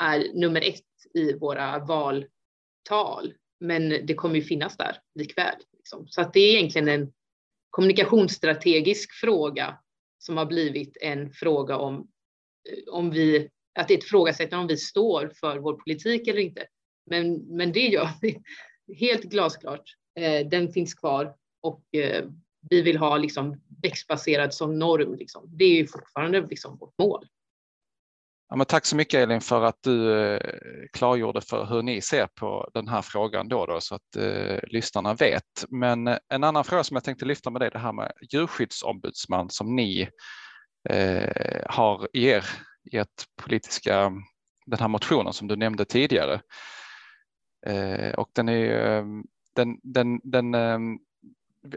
är 0.00 0.32
nummer 0.34 0.60
ett 0.60 0.82
i 1.14 1.32
våra 1.32 1.78
valtal, 1.78 3.34
men 3.60 3.88
det 3.88 4.14
kommer 4.14 4.34
ju 4.34 4.42
finnas 4.42 4.76
där 4.76 4.98
likväl. 5.14 5.56
Liksom. 5.76 6.08
Så 6.08 6.20
att 6.20 6.32
det 6.32 6.40
är 6.40 6.56
egentligen 6.56 6.88
en 6.88 7.12
kommunikationsstrategisk 7.70 9.12
fråga 9.12 9.78
som 10.18 10.36
har 10.36 10.46
blivit 10.46 10.96
en 11.00 11.30
fråga 11.30 11.76
om, 11.76 12.08
om 12.90 13.10
vi, 13.10 13.50
att 13.76 13.88
det 13.88 13.94
är 13.94 13.98
ett 13.98 14.04
ifrågasättande 14.04 14.62
om 14.62 14.66
vi 14.66 14.76
står 14.76 15.32
för 15.40 15.58
vår 15.58 15.74
politik 15.74 16.28
eller 16.28 16.40
inte. 16.40 16.66
Men, 17.10 17.34
men 17.34 17.72
det 17.72 17.86
gör 17.86 18.08
vi 18.20 18.42
helt 18.94 19.22
glasklart. 19.22 19.94
Eh, 20.18 20.46
den 20.46 20.72
finns 20.72 20.94
kvar 20.94 21.34
och 21.62 21.94
eh, 21.94 22.24
vi 22.70 22.82
vill 22.82 22.96
ha 22.96 23.16
liksom 23.16 23.60
växtbaserad 23.82 24.54
som 24.54 24.78
norm. 24.78 25.14
Liksom. 25.14 25.44
Det 25.58 25.64
är 25.64 25.76
ju 25.76 25.86
fortfarande 25.86 26.40
liksom 26.40 26.76
vårt 26.76 26.98
mål. 26.98 27.26
Ja, 28.48 28.56
men 28.56 28.66
tack 28.66 28.86
så 28.86 28.96
mycket 28.96 29.20
Elin 29.20 29.40
för 29.40 29.62
att 29.62 29.82
du 29.82 30.12
eh, 30.12 30.40
klargjorde 30.92 31.40
för 31.40 31.66
hur 31.66 31.82
ni 31.82 32.00
ser 32.00 32.26
på 32.26 32.70
den 32.74 32.88
här 32.88 33.02
frågan 33.02 33.48
då, 33.48 33.66
då 33.66 33.80
så 33.80 33.94
att 33.94 34.16
eh, 34.16 34.58
lyssnarna 34.62 35.14
vet. 35.14 35.64
Men 35.68 36.06
eh, 36.06 36.18
en 36.28 36.44
annan 36.44 36.64
fråga 36.64 36.84
som 36.84 36.94
jag 36.94 37.04
tänkte 37.04 37.24
lyfta 37.24 37.50
med 37.50 37.60
dig, 37.60 37.70
det 37.70 37.78
här 37.78 37.92
med 37.92 38.12
djurskyddsombudsman 38.32 39.50
som 39.50 39.76
ni 39.76 40.08
eh, 40.88 41.62
har 41.66 42.08
i 42.12 42.24
er, 42.26 42.44
politiska, 43.42 44.12
den 44.66 44.78
här 44.78 44.88
motionen 44.88 45.32
som 45.32 45.48
du 45.48 45.56
nämnde 45.56 45.84
tidigare. 45.84 46.40
Eh, 47.66 48.14
och 48.14 48.30
den 48.32 48.48
är 48.48 49.04
den, 49.54 49.80
den, 49.82 50.20
den 50.24 50.54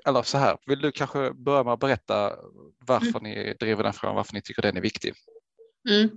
eller 0.06 0.22
så 0.22 0.38
här, 0.38 0.58
vill 0.66 0.82
du 0.82 0.92
kanske 0.92 1.32
börja 1.34 1.64
med 1.64 1.74
att 1.74 1.80
berätta 1.80 2.36
varför 2.86 3.20
mm. 3.20 3.24
ni 3.24 3.54
driver 3.60 3.84
den 3.84 3.94
frågan, 3.94 4.16
varför 4.16 4.34
ni 4.34 4.42
tycker 4.42 4.62
den 4.62 4.78
är 4.78 4.82
viktig? 4.82 5.14
Mm. 5.90 6.10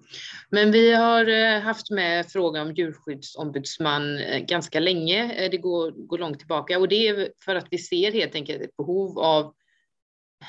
Men 0.51 0.73
vi 0.73 0.93
har 0.93 1.29
eh, 1.29 1.61
haft 1.61 1.91
med 1.91 2.27
frågan 2.31 2.67
om 2.67 2.75
djurskyddsombudsman 2.75 4.19
eh, 4.19 4.45
ganska 4.45 4.81
länge. 4.81 5.49
Det 5.49 5.57
går, 5.57 5.91
går 5.91 6.19
långt 6.19 6.39
tillbaka 6.39 6.79
och 6.79 6.89
det 6.89 7.09
är 7.09 7.33
för 7.45 7.55
att 7.55 7.67
vi 7.71 7.79
ser 7.79 8.13
helt 8.13 8.35
enkelt 8.35 8.63
ett 8.63 8.77
behov 8.77 9.19
av 9.19 9.55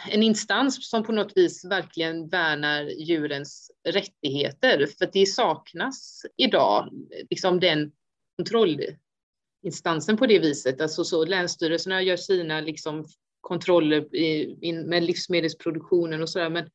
en 0.09 0.23
instans 0.23 0.89
som 0.89 1.03
på 1.03 1.11
något 1.11 1.31
vis 1.35 1.65
verkligen 1.65 2.27
värnar 2.27 2.83
djurens 2.83 3.71
rättigheter. 3.87 4.87
För 4.97 5.09
det 5.13 5.25
saknas 5.25 6.25
idag, 6.37 6.89
liksom 7.29 7.59
den 7.59 7.91
kontrollinstansen 8.37 10.17
på 10.17 10.25
det 10.25 10.39
viset. 10.39 10.81
Alltså 10.81 11.03
så 11.03 11.25
länsstyrelserna 11.25 12.01
gör 12.01 12.17
sina 12.17 12.61
liksom 12.61 13.05
kontroller 13.41 14.15
i, 14.15 14.57
in, 14.61 14.81
med 14.81 15.03
livsmedelsproduktionen 15.03 16.21
och 16.21 16.29
sådär, 16.29 16.49
men 16.49 16.69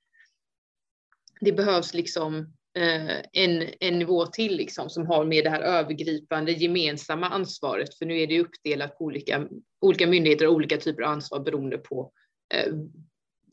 det 1.40 1.52
behövs 1.52 1.94
liksom 1.94 2.38
eh, 2.78 3.18
en, 3.32 3.68
en 3.80 3.98
nivå 3.98 4.26
till 4.26 4.56
liksom, 4.56 4.90
som 4.90 5.06
har 5.06 5.24
med 5.24 5.44
det 5.44 5.50
här 5.50 5.60
övergripande 5.60 6.52
gemensamma 6.52 7.26
ansvaret, 7.26 7.94
för 7.94 8.06
nu 8.06 8.20
är 8.20 8.26
det 8.26 8.40
uppdelat 8.40 8.98
på 8.98 9.04
olika, 9.04 9.48
olika 9.80 10.06
myndigheter 10.06 10.46
och 10.46 10.54
olika 10.54 10.76
typer 10.76 11.02
av 11.02 11.12
ansvar 11.12 11.40
beroende 11.40 11.78
på 11.78 12.12
Eh, 12.54 12.72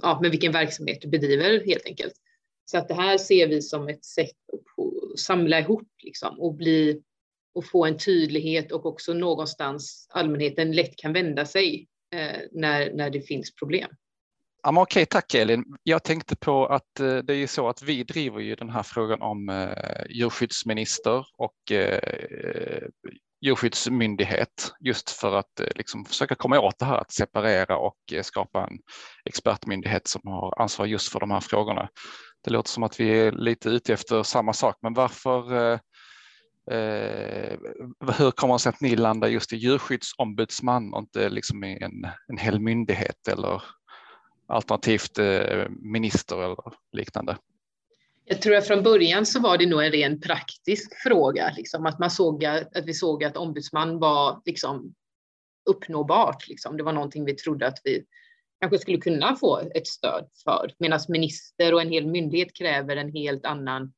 ja, 0.02 0.20
med 0.22 0.32
vilken 0.32 0.52
verksamhet 0.52 1.02
du 1.02 1.08
bedriver 1.08 1.66
helt 1.66 1.86
enkelt. 1.86 2.14
Så 2.66 2.78
att 2.78 2.88
det 2.88 2.94
här 2.94 3.18
ser 3.18 3.48
vi 3.48 3.62
som 3.62 3.88
ett 3.88 4.06
sätt 4.06 4.36
att 4.54 5.20
samla 5.20 5.60
ihop 5.60 5.90
liksom, 6.04 6.40
och, 6.40 6.54
bli, 6.54 7.02
och 7.54 7.66
få 7.66 7.86
en 7.86 7.98
tydlighet 7.98 8.72
och 8.72 8.86
också 8.86 9.14
någonstans 9.14 10.08
allmänheten 10.10 10.72
lätt 10.72 10.96
kan 10.96 11.14
vända 11.14 11.46
sig 11.46 11.88
eh, 12.14 12.42
när, 12.52 12.94
när 12.94 13.10
det 13.10 13.22
finns 13.22 13.56
problem. 13.56 13.90
Ja, 14.64 14.72
men 14.72 14.82
okej, 14.82 15.06
tack 15.06 15.34
Elin. 15.34 15.66
Jag 15.84 16.04
tänkte 16.04 16.36
på 16.36 16.66
att 16.66 17.00
eh, 17.00 17.18
det 17.18 17.34
är 17.34 17.38
ju 17.38 17.48
så 17.48 17.70
att 17.70 17.82
vi 17.82 18.04
driver 18.04 18.40
ju 18.40 18.56
den 18.56 18.70
här 18.70 18.84
frågan 18.84 19.22
om 19.22 19.50
eh, 19.50 20.06
djurskyddsminister 20.10 21.28
och 21.38 21.72
eh, 21.72 22.88
djurskyddsmyndighet 23.46 24.74
just 24.80 25.10
för 25.10 25.36
att 25.36 25.60
eh, 25.60 25.68
liksom 25.76 26.06
försöka 26.06 26.36
komma 26.36 26.60
åt 26.60 26.80
det 26.80 26.86
här 26.86 26.98
att 26.98 27.12
separera 27.12 27.78
och 27.78 27.98
eh, 28.14 28.24
skapa 28.24 28.68
en 28.68 28.78
expertmyndighet 29.26 30.08
som 30.08 30.22
har 30.26 30.62
ansvar 30.62 30.86
just 30.86 31.12
för 31.12 31.20
de 31.20 31.32
här 31.32 31.40
frågorna. 31.40 31.90
Det 32.44 32.52
låter 32.52 32.70
som 32.70 32.84
att 32.84 33.00
vi 33.00 33.20
är 33.20 33.32
lite 33.32 33.70
ute 33.70 33.94
efter 33.94 34.24
samma 34.24 34.54
sak, 34.54 34.78
men 34.82 34.94
varför 34.94 35.80
Eh, 36.72 36.78
eh 36.78 37.58
hur 38.18 38.32
kommer 38.32 38.54
det 38.54 38.60
sig 38.60 38.70
att 38.70 38.82
ni 38.82 38.96
landar 38.96 39.28
just 39.28 39.54
i 39.54 39.58
djurskyddsombudsman 39.58 40.94
och 40.94 41.00
inte 41.00 41.30
liksom 41.30 41.64
i 41.64 41.78
en, 41.82 42.08
en 42.28 42.38
hel 42.38 42.60
myndighet 42.60 43.28
eller 43.28 43.64
alternativt 44.48 45.20
eh, 45.20 45.70
minister 45.70 46.44
eller 46.44 46.74
liknande? 46.92 47.38
Jag 48.28 48.42
tror 48.42 48.56
att 48.56 48.68
från 48.68 48.84
början 48.84 49.26
så 49.26 49.40
var 49.40 49.58
det 49.58 49.66
nog 49.66 49.84
en 49.84 49.92
ren 49.92 50.22
praktisk 50.22 51.02
fråga, 51.04 51.54
liksom, 51.58 51.86
att, 51.86 52.00
man 52.00 52.12
såg 52.12 52.46
att, 52.46 52.78
att 52.78 52.86
vi 52.86 52.94
såg 52.94 53.24
att 53.24 53.38
ombudsman 53.38 54.00
var 54.00 54.42
liksom, 54.46 54.94
uppnåbart. 55.70 56.48
Liksom. 56.48 56.78
Det 56.78 56.84
var 56.84 56.94
någonting 56.94 57.26
vi 57.26 57.36
trodde 57.36 57.68
att 57.68 57.82
vi 57.84 58.06
kanske 58.62 58.80
skulle 58.80 58.98
kunna 58.98 59.36
få 59.36 59.60
ett 59.76 59.88
stöd 59.88 60.30
för, 60.44 60.72
medan 60.78 61.00
minister 61.08 61.74
och 61.74 61.82
en 61.82 61.90
hel 61.90 62.08
myndighet 62.08 62.54
kräver 62.54 62.96
en 62.96 63.12
helt 63.12 63.46
annan 63.46 63.94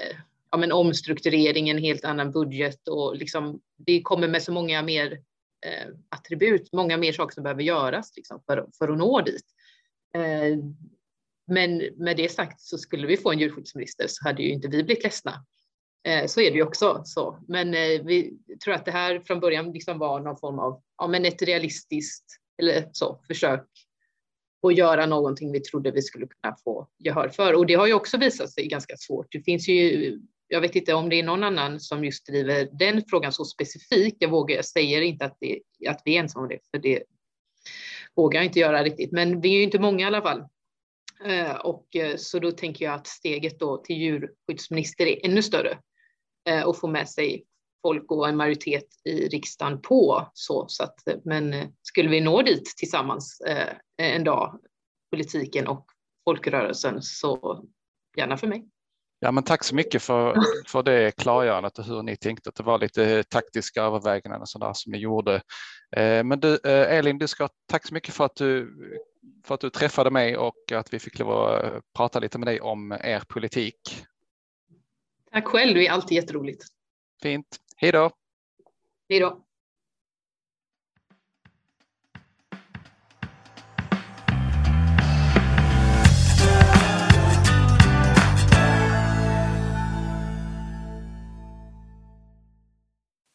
eh, 0.00 0.16
ja, 0.50 0.58
men 0.58 0.72
omstrukturering, 0.72 1.68
en 1.68 1.78
helt 1.78 2.04
annan 2.04 2.32
budget 2.32 2.88
och 2.88 3.16
liksom, 3.16 3.60
det 3.76 4.02
kommer 4.02 4.28
med 4.28 4.42
så 4.42 4.52
många 4.52 4.82
mer 4.82 5.12
eh, 5.66 5.88
attribut, 6.08 6.72
många 6.72 6.96
mer 6.96 7.12
saker 7.12 7.34
som 7.34 7.42
behöver 7.42 7.62
göras 7.62 8.16
liksom, 8.16 8.42
för, 8.46 8.66
för 8.78 8.88
att 8.88 8.98
nå 8.98 9.20
dit. 9.20 9.46
Eh, 10.14 10.58
men 11.46 11.78
med 11.96 12.16
det 12.16 12.28
sagt 12.28 12.60
så 12.60 12.78
skulle 12.78 13.06
vi 13.06 13.16
få 13.16 13.32
en 13.32 13.38
djurskyddsminister 13.38 14.06
så 14.08 14.28
hade 14.28 14.42
ju 14.42 14.52
inte 14.52 14.68
vi 14.68 14.82
blivit 14.82 15.04
ledsna. 15.04 15.44
Eh, 16.08 16.26
så 16.26 16.40
är 16.40 16.50
det 16.50 16.56
ju 16.56 16.62
också 16.62 17.02
så. 17.04 17.38
Men 17.48 17.74
eh, 17.74 18.02
vi 18.04 18.38
tror 18.64 18.74
att 18.74 18.84
det 18.84 18.90
här 18.90 19.20
från 19.20 19.40
början 19.40 19.72
liksom 19.72 19.98
var 19.98 20.20
någon 20.20 20.38
form 20.38 20.58
av, 20.58 20.82
ja 20.98 21.06
men 21.06 21.24
ett 21.24 21.42
realistiskt 21.42 22.24
eller 22.58 22.88
så 22.92 23.20
försök 23.26 23.66
att 24.66 24.76
göra 24.76 25.06
någonting 25.06 25.52
vi 25.52 25.60
trodde 25.60 25.90
vi 25.90 26.02
skulle 26.02 26.26
kunna 26.26 26.56
få 26.64 26.88
gehör 26.98 27.28
för. 27.28 27.54
Och 27.54 27.66
det 27.66 27.74
har 27.74 27.86
ju 27.86 27.94
också 27.94 28.16
visat 28.16 28.52
sig 28.52 28.66
ganska 28.66 28.96
svårt. 28.96 29.26
Det 29.30 29.42
finns 29.42 29.68
ju 29.68 30.18
jag 30.52 30.60
vet 30.60 30.76
inte 30.76 30.94
om 30.94 31.08
det 31.08 31.18
är 31.18 31.22
någon 31.22 31.44
annan 31.44 31.80
som 31.80 32.04
just 32.04 32.26
driver 32.26 32.68
den 32.72 33.02
frågan 33.10 33.32
så 33.32 33.44
specifikt. 33.44 34.16
Jag 34.20 34.30
vågar, 34.30 34.56
jag 34.56 34.64
säger 34.64 35.02
inte 35.02 35.24
att, 35.24 35.36
det, 35.40 35.60
att 35.88 36.02
vi 36.04 36.16
är 36.16 36.20
ensamma 36.20 36.42
om 36.42 36.48
det, 36.48 36.58
för 36.70 36.78
det 36.78 37.02
vågar 38.16 38.40
jag 38.40 38.46
inte 38.46 38.58
göra 38.58 38.84
riktigt. 38.84 39.12
Men 39.12 39.40
vi 39.40 39.48
är 39.48 39.56
ju 39.56 39.62
inte 39.62 39.78
många 39.78 40.00
i 40.00 40.06
alla 40.06 40.22
fall. 40.22 40.44
Eh, 41.24 41.56
och 41.56 41.96
eh, 41.96 42.16
så 42.16 42.38
då 42.38 42.52
tänker 42.52 42.84
jag 42.84 42.94
att 42.94 43.06
steget 43.06 43.58
då 43.58 43.76
till 43.76 43.96
djurskyddsminister 43.96 45.06
är 45.06 45.26
ännu 45.26 45.42
större 45.42 45.78
eh, 46.48 46.62
och 46.62 46.78
få 46.78 46.88
med 46.88 47.08
sig 47.08 47.44
folk 47.82 48.10
och 48.10 48.28
en 48.28 48.36
majoritet 48.36 48.86
i 49.04 49.28
riksdagen 49.28 49.80
på 49.82 50.30
så. 50.34 50.64
så 50.68 50.84
att, 50.84 50.94
men 51.24 51.74
skulle 51.82 52.08
vi 52.08 52.20
nå 52.20 52.42
dit 52.42 52.64
tillsammans 52.76 53.42
en 53.96 54.24
dag, 54.24 54.60
politiken 55.10 55.66
och 55.68 55.86
folkrörelsen, 56.24 57.02
så 57.02 57.64
gärna 58.16 58.36
för 58.36 58.46
mig. 58.46 58.68
Ja, 59.20 59.32
men 59.32 59.44
tack 59.44 59.64
så 59.64 59.74
mycket 59.74 60.02
för, 60.02 60.36
för 60.66 60.82
det 60.82 61.16
klargörandet 61.16 61.78
och 61.78 61.84
hur 61.84 62.02
ni 62.02 62.16
tänkte 62.16 62.48
att 62.48 62.54
det 62.54 62.62
var 62.62 62.78
lite 62.78 63.22
taktiska 63.22 63.82
överväganden 63.82 64.40
och 64.40 64.48
sådär 64.48 64.72
som 64.74 64.92
ni 64.92 64.98
gjorde. 64.98 65.42
Men 66.24 66.40
du, 66.40 66.56
Elin, 66.64 67.18
du 67.18 67.28
ska 67.28 67.48
tack 67.66 67.86
så 67.86 67.94
mycket 67.94 68.14
för 68.14 68.24
att 68.24 68.36
du 68.36 68.74
för 69.44 69.54
att 69.54 69.60
du 69.60 69.70
träffade 69.70 70.10
mig 70.10 70.36
och 70.36 70.72
att 70.72 70.94
vi 70.94 70.98
fick 70.98 71.18
lov 71.18 71.32
att 71.32 71.92
prata 71.92 72.18
lite 72.20 72.38
med 72.38 72.48
dig 72.48 72.60
om 72.60 72.92
er 72.92 73.22
politik. 73.28 74.06
Tack 75.30 75.46
själv, 75.46 75.74
det 75.74 75.86
är 75.86 75.92
alltid 75.92 76.16
jätteroligt. 76.16 76.64
Fint. 77.22 77.60
Hej 77.76 77.92
då. 77.92 78.10
Hej 79.08 79.20
då. 79.20 79.44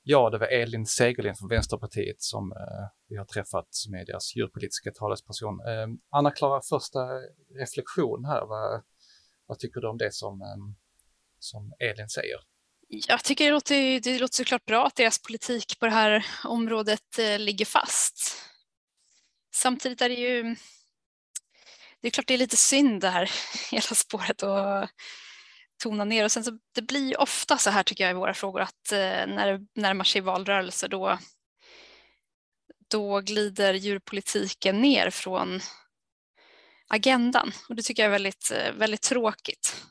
Ja, 0.09 0.29
det 0.29 0.37
var 0.37 0.47
Elin 0.47 0.85
Segerlind 0.85 1.37
från 1.37 1.49
Vänsterpartiet 1.49 2.21
som 2.21 2.51
eh, 2.51 2.87
vi 3.09 3.17
har 3.17 3.25
träffat 3.25 3.67
som 3.69 3.93
är 3.93 4.05
deras 4.05 4.35
djurpolitiska 4.35 4.91
talesperson. 4.91 5.59
Eh, 5.59 5.87
Anna-Klara, 6.09 6.61
första 6.69 6.99
reflektion 7.59 8.25
här, 8.25 8.45
vad, 8.45 8.83
vad, 9.45 9.59
tycker 9.59 9.81
du 9.81 9.87
om 9.87 9.97
det 9.97 10.13
som, 10.13 10.41
eh, 10.41 10.57
som 11.39 11.73
Elin 11.79 12.09
säger? 12.09 12.37
Jag 12.87 13.23
tycker 13.23 13.45
det 13.45 13.51
låter, 13.51 13.99
det 13.99 14.19
låter 14.19 14.35
såklart 14.35 14.65
bra 14.65 14.85
att 14.85 14.95
deras 14.95 15.21
politik 15.21 15.79
på 15.79 15.85
det 15.85 15.91
här 15.91 16.25
området 16.45 17.19
eh, 17.19 17.39
ligger 17.39 17.65
fast. 17.65 18.37
Samtidigt 19.55 20.01
är 20.01 20.09
det 20.09 20.15
ju, 20.15 20.55
det 22.01 22.07
är 22.07 22.11
klart 22.11 22.27
det 22.27 22.33
är 22.33 22.37
lite 22.37 22.57
synd 22.57 23.01
det 23.01 23.09
här 23.09 23.31
hela 23.71 23.95
spåret 23.95 24.43
och 24.43 24.89
tona 25.83 26.03
ner. 26.03 26.23
Och 26.23 26.31
sen 26.31 26.43
så, 26.43 26.59
det 26.75 26.81
blir 26.81 27.21
ofta 27.21 27.57
så 27.57 27.69
här 27.69 27.83
tycker 27.83 28.03
jag 28.03 28.11
i 28.11 28.13
våra 28.13 28.33
frågor 28.33 28.61
att 28.61 28.91
eh, 28.91 29.27
när 29.27 29.51
det 29.51 29.81
närmar 29.81 30.03
sig 30.03 30.21
valrörelse 30.21 30.87
då, 30.87 31.17
då 32.91 33.21
glider 33.21 33.73
djurpolitiken 33.73 34.81
ner 34.81 35.09
från 35.09 35.59
agendan 36.87 37.51
och 37.69 37.75
det 37.75 37.81
tycker 37.81 38.03
jag 38.03 38.07
är 38.07 38.11
väldigt, 38.11 38.51
eh, 38.55 38.73
väldigt 38.73 39.01
tråkigt. 39.01 39.85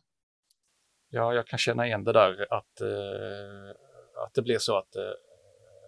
Ja, 1.08 1.34
jag 1.34 1.46
kan 1.46 1.58
känna 1.58 1.86
igen 1.86 2.04
det 2.04 2.12
där 2.12 2.52
att, 2.54 2.80
eh, 2.80 3.70
att 4.24 4.34
det 4.34 4.42
blir 4.42 4.58
så 4.58 4.78
att, 4.78 4.96
eh, 4.96 5.12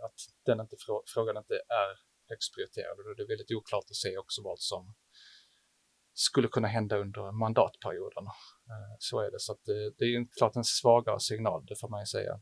att 0.05 0.14
den 0.47 0.61
inte, 0.61 0.76
frågan 1.14 1.37
inte 1.37 1.55
är 1.55 1.99
högst 2.28 2.55
prioriterad 2.55 2.99
och 2.99 3.17
det 3.17 3.23
är 3.23 3.28
väldigt 3.28 3.50
oklart 3.50 3.85
att 3.90 3.97
se 3.97 4.19
också 4.19 4.43
vad 4.43 4.61
som 4.61 4.95
skulle 6.14 6.49
kunna 6.49 6.69
hända 6.69 6.97
under 6.99 7.33
mandatperioden. 7.33 8.25
Eh, 8.69 8.97
så 8.99 9.21
är 9.21 9.31
det, 9.31 9.41
så 9.41 9.57
det, 9.65 9.91
det 9.99 10.05
är 10.05 10.09
ju 10.09 10.27
klart 10.39 10.57
en 10.57 10.65
svagare 10.65 11.21
signal, 11.21 11.67
det 11.67 11.77
får 11.77 11.89
man 11.89 12.01
ju 12.01 12.07
säga. 12.07 12.41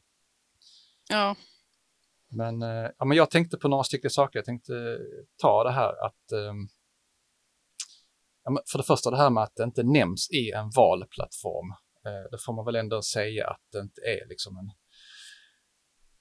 Ja. 1.08 1.36
Men, 2.28 2.62
eh, 2.62 2.90
ja, 2.98 3.04
men 3.04 3.16
jag 3.16 3.30
tänkte 3.30 3.56
på 3.56 3.68
några 3.68 3.84
stycken 3.84 4.10
saker. 4.10 4.38
Jag 4.38 4.44
tänkte 4.44 4.98
ta 5.42 5.64
det 5.64 5.72
här 5.72 6.06
att 6.06 6.32
ehm, 6.32 6.68
ja, 8.44 8.62
för 8.72 8.78
det 8.78 8.84
första 8.84 9.10
det 9.10 9.16
här 9.16 9.30
med 9.30 9.42
att 9.42 9.56
det 9.56 9.64
inte 9.64 9.82
nämns 9.82 10.30
i 10.30 10.50
en 10.50 10.70
valplattform. 10.76 11.70
Eh, 12.06 12.30
det 12.30 12.38
får 12.46 12.52
man 12.52 12.64
väl 12.64 12.76
ändå 12.76 13.02
säga 13.02 13.46
att 13.46 13.62
det 13.72 13.78
inte 13.78 14.00
är 14.00 14.28
liksom 14.28 14.56
en 14.56 14.70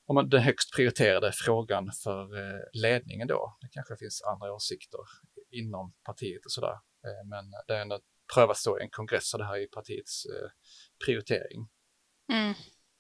om 0.08 0.16
man, 0.16 0.30
den 0.30 0.42
högst 0.42 0.76
prioriterade 0.76 1.32
frågan 1.34 1.92
för 2.04 2.28
ledningen 2.82 3.28
då. 3.28 3.58
Det 3.62 3.68
kanske 3.72 3.98
finns 3.98 4.22
andra 4.22 4.54
åsikter 4.54 5.00
inom 5.52 5.94
partiet 6.04 6.46
och 6.46 6.52
sådär. 6.52 6.80
Men 7.26 7.52
det 7.68 7.76
är 7.76 7.82
ändå 7.82 8.00
prövas 8.34 8.64
då 8.64 8.80
i 8.80 8.84
en 8.84 8.90
kongress 8.90 9.34
och 9.34 9.40
det 9.40 9.46
här 9.46 9.58
är 9.58 9.68
partiets 9.68 10.26
eh, 10.26 10.50
prioritering. 11.06 11.70
Mm. 12.32 12.54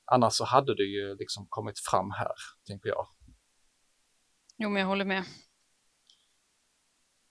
Annars 0.05 0.33
så 0.33 0.45
hade 0.45 0.75
det 0.75 0.83
ju 0.83 1.15
liksom 1.15 1.47
kommit 1.49 1.79
fram 1.79 2.11
här, 2.11 2.33
tänker 2.67 2.89
jag. 2.89 3.07
Jo, 4.57 4.69
men 4.69 4.81
jag 4.81 4.87
håller 4.87 5.05
med. 5.05 5.23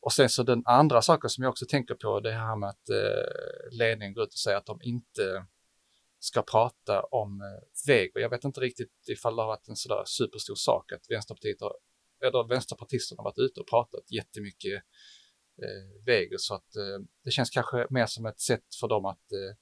Och 0.01 0.13
sen 0.13 0.29
så 0.29 0.43
den 0.43 0.63
andra 0.65 1.03
saken 1.03 1.31
som 1.31 1.45
jag 1.45 1.51
också 1.51 1.67
tänker 1.67 1.95
på, 1.95 2.21
det 2.21 2.33
här 2.33 2.57
med 2.57 2.69
att 2.69 2.89
eh, 2.89 3.79
ledningen 3.79 4.15
går 4.15 4.25
ut 4.25 4.33
och 4.33 4.39
säger 4.39 4.59
att 4.59 4.67
de 4.67 4.79
inte 4.83 5.47
ska 6.19 6.43
prata 6.43 7.03
om 7.03 7.41
eh, 7.41 7.87
Vego. 7.87 8.21
Jag 8.21 8.31
vet 8.31 8.45
inte 8.45 8.61
riktigt 8.61 9.09
ifall 9.09 9.37
det 9.37 9.43
har 9.43 9.47
varit 9.47 9.69
en 9.69 9.77
sådär 9.77 10.03
superstor 10.07 10.55
sak 10.55 10.93
att 10.93 11.11
Vänsterpartiet 11.11 11.61
har, 11.61 11.73
eller 12.25 12.49
vänsterpartisterna 12.49 13.21
har 13.21 13.25
varit 13.25 13.39
ute 13.39 13.61
och 13.61 13.69
pratat 13.69 14.11
jättemycket 14.11 14.83
eh, 15.63 16.29
Så 16.39 16.55
att 16.55 16.77
eh, 16.77 17.05
det 17.25 17.31
känns 17.31 17.51
kanske 17.51 17.87
mer 17.91 18.07
som 18.07 18.27
ett 18.27 18.41
sätt 18.41 18.75
för 18.81 18.89
dem 18.89 19.05
att 19.05 19.33
eh, 19.33 19.57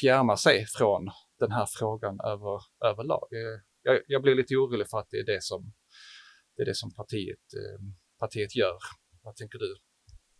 fjärma 0.00 0.36
sig 0.36 0.66
från 0.66 1.10
den 1.38 1.52
här 1.52 1.66
frågan 1.66 2.20
över, 2.20 2.60
överlag. 2.84 3.28
Eh, 3.32 3.60
jag, 3.82 4.00
jag 4.06 4.22
blir 4.22 4.34
lite 4.34 4.54
orolig 4.54 4.90
för 4.90 4.98
att 4.98 5.10
det 5.10 5.16
är 5.16 5.26
det 5.26 5.42
som, 5.42 5.72
det 6.56 6.62
är 6.62 6.66
det 6.66 6.74
som 6.74 6.94
partiet, 6.94 7.54
eh, 7.54 7.80
partiet 8.18 8.56
gör. 8.56 8.78
Vad 9.22 9.36
tänker 9.36 9.58
du? 9.58 9.76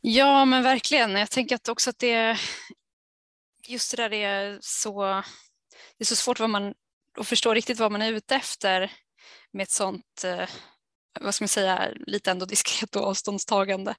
Ja, 0.00 0.44
men 0.44 0.62
verkligen. 0.62 1.10
Jag 1.10 1.30
tänker 1.30 1.54
att 1.54 1.68
också 1.68 1.90
att 1.90 1.98
det 1.98 2.38
just 3.68 3.96
det 3.96 3.96
där 3.96 4.12
är 4.12 4.58
så, 4.60 5.02
det 5.98 6.02
är 6.02 6.04
så 6.04 6.16
svårt 6.16 6.40
vad 6.40 6.50
man, 6.50 6.74
att 7.18 7.26
förstå 7.26 7.54
riktigt 7.54 7.78
vad 7.78 7.92
man 7.92 8.02
är 8.02 8.12
ute 8.12 8.34
efter 8.34 8.92
med 9.52 9.62
ett 9.62 9.70
sånt, 9.70 10.24
eh, 10.24 10.48
vad 11.20 11.34
ska 11.34 11.42
man 11.42 11.48
säga, 11.48 11.88
lite 12.06 12.30
ändå 12.30 12.46
diskret 12.46 12.96
och 12.96 13.06
avståndstagande. 13.06 13.94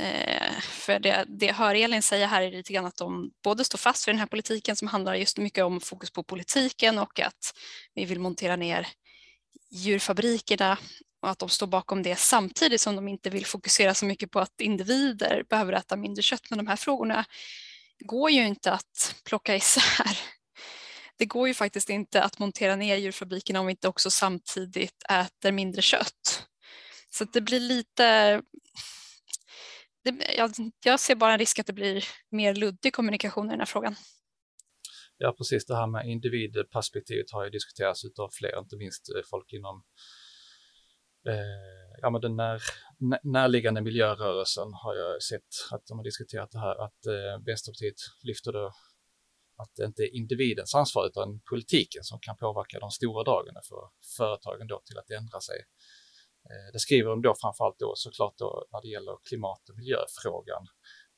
Eh, 0.00 0.60
för 0.60 0.98
det, 0.98 1.24
det 1.28 1.46
jag 1.46 1.54
hör 1.54 1.74
Elin 1.74 2.02
säga 2.02 2.26
här 2.26 2.42
är 2.42 2.50
lite 2.50 2.72
grann 2.72 2.86
att 2.86 2.96
de 2.96 3.30
både 3.44 3.64
står 3.64 3.78
fast 3.78 4.08
vid 4.08 4.14
den 4.14 4.20
här 4.20 4.26
politiken 4.26 4.76
som 4.76 4.88
handlar 4.88 5.14
just 5.14 5.38
mycket 5.38 5.64
om 5.64 5.80
fokus 5.80 6.10
på 6.10 6.22
politiken 6.22 6.98
och 6.98 7.20
att 7.20 7.54
vi 7.94 8.04
vill 8.04 8.20
montera 8.20 8.56
ner 8.56 8.88
djurfabrikerna 9.70 10.78
och 11.22 11.30
att 11.30 11.38
de 11.38 11.48
står 11.48 11.66
bakom 11.66 12.02
det 12.02 12.16
samtidigt 12.16 12.80
som 12.80 12.96
de 12.96 13.08
inte 13.08 13.30
vill 13.30 13.46
fokusera 13.46 13.94
så 13.94 14.06
mycket 14.06 14.30
på 14.30 14.40
att 14.40 14.60
individer 14.60 15.44
behöver 15.48 15.72
äta 15.72 15.96
mindre 15.96 16.22
kött. 16.22 16.50
Men 16.50 16.56
de 16.56 16.66
här 16.66 16.76
frågorna 16.76 17.24
går 17.98 18.30
ju 18.30 18.46
inte 18.46 18.72
att 18.72 19.14
plocka 19.24 19.56
isär. 19.56 20.18
Det 21.16 21.26
går 21.26 21.48
ju 21.48 21.54
faktiskt 21.54 21.90
inte 21.90 22.22
att 22.22 22.38
montera 22.38 22.76
ner 22.76 22.96
djurfabrikerna 22.96 23.60
om 23.60 23.66
vi 23.66 23.70
inte 23.70 23.88
också 23.88 24.10
samtidigt 24.10 25.02
äter 25.10 25.52
mindre 25.52 25.82
kött. 25.82 26.46
Så 27.10 27.24
det 27.24 27.40
blir 27.40 27.60
lite 27.60 28.42
det, 30.04 30.34
jag, 30.36 30.50
jag, 30.84 31.00
ser 31.00 31.14
bara 31.14 31.32
en 31.32 31.38
risk 31.38 31.58
att 31.58 31.66
det 31.66 31.72
blir 31.72 32.04
mer 32.30 32.54
luddig 32.54 32.92
kommunikation 32.92 33.46
i 33.46 33.50
den 33.50 33.58
här 33.58 33.66
frågan. 33.66 33.94
Ja, 35.18 35.34
precis. 35.38 35.66
Det 35.66 35.76
här 35.76 35.86
med 35.86 36.06
individperspektivet 36.06 37.30
har 37.32 37.44
ju 37.44 37.50
diskuterats 37.50 38.04
av 38.18 38.30
fler, 38.32 38.58
inte 38.58 38.76
minst 38.76 39.08
eh, 39.16 39.22
folk 39.30 39.52
inom 39.52 39.82
eh, 41.26 41.98
ja, 42.00 42.10
men 42.10 42.20
den 42.20 42.36
när, 42.36 42.62
närliggande 43.22 43.80
miljörörelsen 43.80 44.68
har 44.72 44.94
jag 44.94 45.22
sett 45.22 45.50
att 45.72 45.86
de 45.86 45.98
har 45.98 46.04
diskuterat 46.04 46.50
det 46.50 46.58
här, 46.58 46.84
att 46.84 47.06
eh, 47.06 47.44
Vänsterpartiet 47.46 48.00
lyfter 48.22 48.52
då 48.52 48.72
att 49.62 49.74
det 49.76 49.84
inte 49.84 50.02
är 50.02 50.16
individens 50.16 50.74
ansvar 50.74 51.06
utan 51.06 51.40
politiken 51.40 52.04
som 52.04 52.18
kan 52.20 52.36
påverka 52.36 52.78
de 52.78 52.90
stora 52.90 53.24
dragen 53.24 53.54
för 53.68 53.82
företagen 54.16 54.66
då 54.66 54.82
till 54.84 54.98
att 54.98 55.10
ändra 55.10 55.40
sig. 55.40 55.56
Eh, 56.44 56.72
det 56.72 56.78
skriver 56.78 57.10
de 57.10 57.22
då 57.22 57.34
framförallt 57.40 57.78
då 57.78 57.92
såklart 57.96 58.38
då 58.38 58.66
när 58.72 58.82
det 58.82 58.88
gäller 58.88 59.18
klimat 59.28 59.68
och 59.68 59.76
miljöfrågan, 59.76 60.66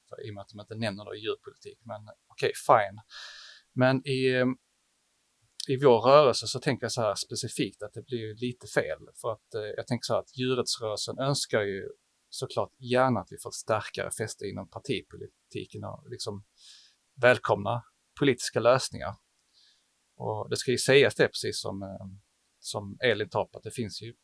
för, 0.09 0.27
i 0.27 0.31
och 0.31 0.35
med 0.35 0.43
att 0.43 0.49
de 0.49 0.61
inte 0.61 0.75
nämner 0.75 1.05
då 1.05 1.15
djurpolitik. 1.15 1.79
Men 1.85 2.03
okej, 2.33 2.53
okay, 2.53 2.53
fine. 2.69 3.01
Men 3.73 4.07
i, 4.07 4.35
ehm, 4.35 4.57
i 5.69 5.77
vår 5.77 6.01
rörelse 6.01 6.47
så 6.47 6.61
tänker 6.61 6.85
jag 6.85 6.93
så 6.93 7.03
här 7.03 7.15
specifikt 7.15 7.83
att 7.83 7.93
det 7.93 8.03
blir 8.03 8.35
lite 8.35 8.67
fel. 8.67 8.99
För 9.21 9.33
att 9.33 9.55
eh, 9.55 9.63
jag 9.77 9.87
tänker 9.87 10.05
så 10.05 10.13
här 10.13 10.21
att 10.21 10.37
djurrättsrörelsen 10.37 11.19
önskar 11.19 11.63
ju 11.63 11.89
såklart 12.29 12.73
gärna 12.79 13.21
att 13.21 13.33
vi 13.33 13.39
får 13.39 13.51
starkare 13.51 14.11
fäste 14.11 14.45
inom 14.47 14.69
partipolitiken 14.69 15.85
och 15.85 16.11
liksom 16.11 16.45
välkomna 17.15 17.83
politiska 18.19 18.61
lösningar. 18.61 19.15
Och 20.17 20.51
det 20.51 20.57
ska 20.57 20.71
ju 20.71 20.79
sägas 20.79 21.15
det 21.15 21.29
precis 21.29 21.61
som, 21.61 21.83
eh, 21.83 22.07
som 22.59 22.97
Elin 23.01 23.29
tar 23.29 23.49
att 23.53 23.63
det 23.63 23.71
finns 23.71 24.03
ju 24.03 24.15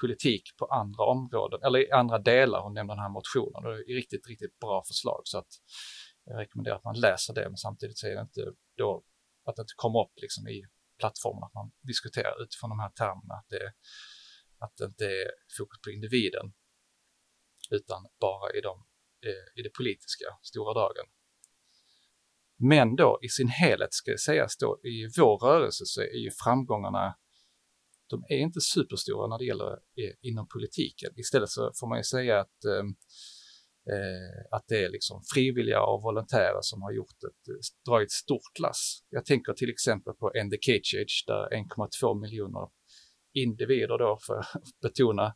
politik 0.00 0.42
på 0.58 0.66
andra 0.66 1.04
områden, 1.04 1.60
eller 1.62 1.78
i 1.78 1.90
andra 1.90 2.18
delar. 2.18 2.60
Hon 2.60 2.74
nämnde 2.74 2.94
den 2.94 3.02
här 3.02 3.08
motionen 3.08 3.64
och 3.64 3.72
det 3.72 3.92
är 3.92 3.94
riktigt, 3.94 4.28
riktigt 4.28 4.58
bra 4.58 4.82
förslag 4.86 5.20
så 5.24 5.38
att 5.38 5.52
jag 6.24 6.38
rekommenderar 6.40 6.76
att 6.76 6.84
man 6.84 7.00
läser 7.00 7.34
det, 7.34 7.48
men 7.48 7.56
samtidigt 7.56 7.98
så 7.98 8.06
är 8.06 8.14
det 8.14 8.20
inte 8.20 8.52
då 8.76 9.04
att 9.44 9.56
det 9.56 9.62
inte 9.62 9.74
kommer 9.76 10.00
upp 10.04 10.12
liksom 10.16 10.48
i 10.48 10.62
plattformen, 10.98 11.44
att 11.44 11.54
man 11.54 11.72
diskuterar 11.82 12.42
utifrån 12.42 12.70
de 12.70 12.80
här 12.80 12.90
termerna, 12.90 13.34
att 13.34 13.48
det, 13.48 13.72
att 14.58 14.76
det 14.76 14.84
inte 14.84 15.04
är 15.04 15.30
fokus 15.58 15.80
på 15.84 15.90
individen, 15.90 16.52
utan 17.70 18.00
bara 18.20 18.52
i, 18.52 18.60
de, 18.60 18.86
eh, 19.26 19.60
i 19.60 19.62
det 19.62 19.72
politiska 19.78 20.24
stora 20.42 20.72
dragen. 20.74 21.06
Men 22.56 22.96
då 22.96 23.18
i 23.22 23.28
sin 23.28 23.48
helhet 23.48 23.92
ska 23.94 24.10
det 24.10 24.18
sägas 24.18 24.56
då, 24.56 24.80
i 24.84 25.08
vår 25.18 25.38
rörelse 25.38 25.84
så 25.86 26.00
är 26.00 26.22
ju 26.26 26.30
framgångarna 26.44 27.16
de 28.10 28.24
är 28.28 28.38
inte 28.38 28.60
superstora 28.60 29.26
när 29.26 29.38
det 29.38 29.44
gäller 29.44 29.72
eh, 29.72 30.14
inom 30.22 30.48
politiken. 30.48 31.10
Istället 31.16 31.50
så 31.50 31.72
får 31.80 31.88
man 31.88 31.98
ju 31.98 32.04
säga 32.04 32.40
att, 32.40 32.64
ehm, 32.64 32.88
eh, 33.92 34.56
att 34.56 34.64
det 34.68 34.84
är 34.84 34.90
liksom 34.90 35.22
frivilliga 35.34 35.80
och 35.82 36.02
volontärer 36.02 36.62
som 36.62 36.82
har 36.82 36.92
gjort 36.92 37.20
ett, 37.28 37.48
eh, 37.48 37.90
dragit 37.90 38.12
stort 38.12 38.58
lass. 38.60 39.04
Jag 39.10 39.24
tänker 39.24 39.52
till 39.52 39.70
exempel 39.70 40.14
på 40.14 40.32
End 40.38 40.50
the 40.50 40.58
Cage 40.60 40.94
Age 41.02 41.24
där 41.26 41.52
1,2 41.52 42.20
miljoner 42.20 42.68
individer 43.34 43.98
då, 43.98 44.18
för 44.26 44.38
att 44.38 44.80
betona, 44.82 45.34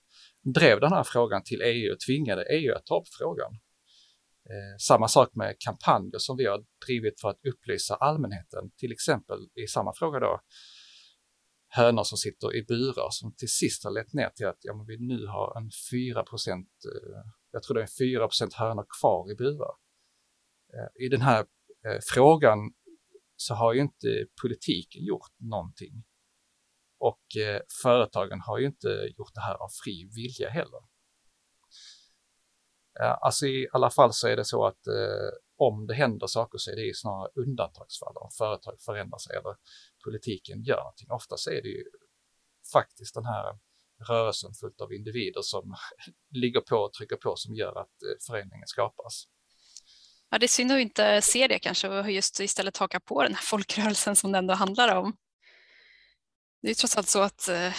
drev 0.55 0.81
den 0.81 0.93
här 0.93 1.05
frågan 1.05 1.43
till 1.45 1.63
EU 1.63 1.93
och 1.93 2.01
tvingade 2.07 2.45
EU 2.57 2.75
att 2.75 2.87
ta 2.87 3.01
upp 3.01 3.09
frågan. 3.19 3.53
Eh, 4.51 4.77
samma 4.79 5.09
sak 5.09 5.31
med 5.35 5.57
kampanjer 5.59 6.19
som 6.19 6.37
vi 6.37 6.47
har 6.47 6.65
drivit 6.87 7.21
för 7.21 7.29
att 7.29 7.41
upplysa 7.49 7.95
allmänheten, 7.95 8.71
till 8.77 8.93
exempel 8.93 9.39
i 9.55 9.67
samma 9.67 9.93
fråga 9.95 10.21
då, 10.21 10.41
hönor 11.69 12.05
som 12.05 12.19
sitter 12.19 12.57
i 12.57 12.65
burar 12.65 13.09
som 13.11 13.35
till 13.35 13.49
sist 13.49 13.85
har 13.85 13.91
lett 13.91 14.13
ner 14.13 14.31
till 14.31 14.47
att 14.47 14.59
ja, 14.61 14.75
men 14.75 14.87
vi 14.87 14.99
nu 14.99 15.27
har 15.27 15.59
en 15.59 15.71
4 15.91 16.23
procent, 16.23 16.69
eh, 16.85 17.21
jag 17.51 17.63
tror 17.63 17.75
det 17.75 17.83
är 17.83 18.15
4 18.15 18.29
procent 18.29 18.55
hönor 18.55 18.87
kvar 19.01 19.33
i 19.33 19.35
burar. 19.35 19.75
Eh, 20.75 21.05
I 21.05 21.09
den 21.09 21.21
här 21.21 21.41
eh, 21.87 21.99
frågan 22.13 22.59
så 23.37 23.55
har 23.55 23.75
ju 23.75 23.81
inte 23.81 24.27
politiken 24.43 25.05
gjort 25.05 25.35
någonting. 25.39 26.05
Och 27.01 27.23
företagen 27.83 28.41
har 28.41 28.59
ju 28.59 28.67
inte 28.67 28.89
gjort 29.17 29.35
det 29.35 29.41
här 29.41 29.55
av 29.55 29.69
fri 29.85 30.11
vilja 30.15 30.51
heller. 30.51 30.81
Alltså 33.21 33.47
i 33.47 33.69
alla 33.73 33.91
fall 33.91 34.13
så 34.13 34.29
är 34.29 34.37
det 34.37 34.45
så 34.45 34.67
att 34.67 34.81
om 35.57 35.87
det 35.87 35.95
händer 35.95 36.27
saker 36.27 36.59
så 36.59 36.71
är 36.71 36.77
det 36.77 36.97
snarare 36.97 37.31
undantagsfall 37.35 38.17
om 38.17 38.31
företag 38.39 38.81
förändrar 38.81 39.19
sig 39.19 39.37
eller 39.37 39.57
politiken 40.05 40.63
gör 40.63 40.77
någonting. 40.77 41.11
Oftast 41.11 41.47
är 41.47 41.63
det 41.63 41.69
ju 41.69 41.85
faktiskt 42.73 43.15
den 43.15 43.25
här 43.25 43.59
rörelsen 44.09 44.55
fullt 44.55 44.81
av 44.81 44.93
individer 44.93 45.43
som 45.43 45.75
ligger 46.31 46.61
på 46.61 46.77
och 46.77 46.93
trycker 46.93 47.17
på 47.17 47.37
som 47.37 47.55
gör 47.55 47.69
att 47.69 47.77
eh, 47.77 47.87
föreningen 47.87 48.21
förändringen 48.27 48.67
skapas. 48.67 49.25
Ja, 50.31 50.39
det 50.39 50.47
är 50.47 50.49
synd 50.49 50.73
att 50.73 50.81
inte 50.81 51.23
se 51.23 51.49
det 51.49 51.59
kanske 51.59 51.89
och 51.89 52.11
just 52.11 52.41
istället 52.41 52.77
haka 52.77 53.01
på 53.01 53.23
den 53.23 53.35
här 53.35 53.43
folkrörelsen 53.43 54.17
som 54.17 54.33
det 54.33 54.39
ändå 54.39 54.55
handlar 54.55 54.97
om. 54.97 55.17
Det 56.63 56.71
är 56.71 56.75
trots 56.75 56.97
allt 56.97 57.09
så 57.09 57.21
att 57.21 57.49
eh, 57.49 57.73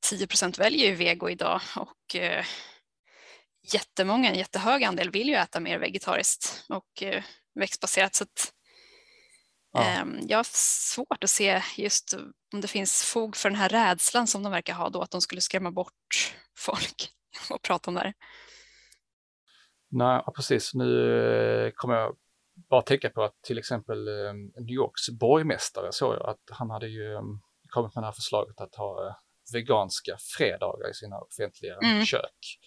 10 0.00 0.26
procent 0.26 0.58
väljer 0.58 0.86
ju 0.86 0.94
vego 0.94 1.30
idag 1.30 1.60
och 1.76 2.16
eh, 2.16 2.44
jättemånga, 3.72 4.30
en 4.30 4.38
jättehög 4.38 4.84
andel 4.84 5.10
vill 5.10 5.28
ju 5.28 5.34
äta 5.34 5.60
mer 5.60 5.78
vegetariskt 5.78 6.64
och 6.68 7.02
växtbaserat. 7.54 8.14
Så 8.14 8.24
att 8.24 8.52
Ja. 9.76 9.84
Ehm, 9.84 10.18
jag 10.28 10.38
har 10.38 10.46
svårt 10.94 11.24
att 11.24 11.30
se 11.30 11.62
just 11.76 12.14
om 12.52 12.60
det 12.60 12.68
finns 12.68 13.04
fog 13.04 13.36
för 13.36 13.50
den 13.50 13.58
här 13.58 13.68
rädslan 13.68 14.26
som 14.26 14.42
de 14.42 14.52
verkar 14.52 14.74
ha 14.74 14.88
då, 14.88 15.02
att 15.02 15.10
de 15.10 15.20
skulle 15.20 15.40
skrämma 15.40 15.70
bort 15.70 16.34
folk 16.58 17.10
och 17.50 17.62
prata 17.62 17.90
om 17.90 17.94
det 17.94 18.00
här. 18.00 18.14
Nej, 19.90 20.22
precis. 20.36 20.74
Nu 20.74 21.20
eh, 21.66 21.72
kommer 21.74 21.94
jag 21.94 22.16
bara 22.70 22.82
tänka 22.82 23.10
på 23.10 23.22
att 23.22 23.42
till 23.42 23.58
exempel 23.58 24.08
ehm, 24.08 24.46
New 24.46 24.74
Yorks 24.74 25.10
borgmästare 25.10 25.92
såg 25.92 26.14
jag 26.14 26.30
att 26.30 26.42
han 26.50 26.70
hade 26.70 26.88
ju 26.88 27.16
ehm, 27.16 27.40
kommit 27.68 27.94
med 27.94 28.02
det 28.02 28.06
här 28.06 28.12
förslaget 28.12 28.60
att 28.60 28.74
ha 28.74 29.06
eh, 29.06 29.14
veganska 29.52 30.16
fredagar 30.36 30.90
i 30.90 30.94
sina 30.94 31.18
offentliga 31.18 31.78
mm. 31.82 32.04
kök. 32.04 32.58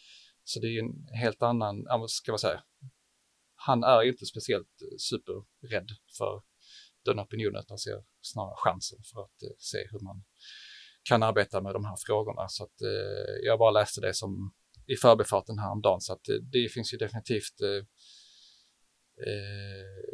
Så 0.43 0.59
det 0.59 0.67
är 0.67 0.79
en 0.79 1.19
helt 1.21 1.41
annan, 1.41 1.85
ska 2.07 2.31
man 2.31 2.39
säga, 2.39 2.63
han 3.55 3.83
är 3.83 4.03
inte 4.03 4.25
speciellt 4.25 4.81
eh, 4.81 4.97
superrädd 4.97 5.89
för 6.17 6.41
den 7.05 7.19
opinionen 7.19 7.61
utan 7.61 7.77
ser 7.77 8.03
snarare 8.21 8.55
chansen 8.57 8.99
för 9.13 9.21
att 9.21 9.43
eh, 9.43 9.55
se 9.57 9.77
hur 9.91 9.99
man 9.99 10.23
kan 11.03 11.23
arbeta 11.23 11.61
med 11.61 11.73
de 11.73 11.85
här 11.85 11.95
frågorna. 12.07 12.47
Så 12.47 12.63
att 12.63 12.81
eh, 12.81 13.35
jag 13.43 13.59
bara 13.59 13.71
läste 13.71 14.01
det 14.01 14.13
som 14.13 14.53
i 14.87 14.95
förbifarten 14.95 15.59
häromdagen 15.59 16.01
så 16.01 16.13
att 16.13 16.29
eh, 16.29 16.35
det 16.35 16.69
finns 16.73 16.93
ju 16.93 16.97
definitivt 16.97 17.61
eh, 17.61 17.83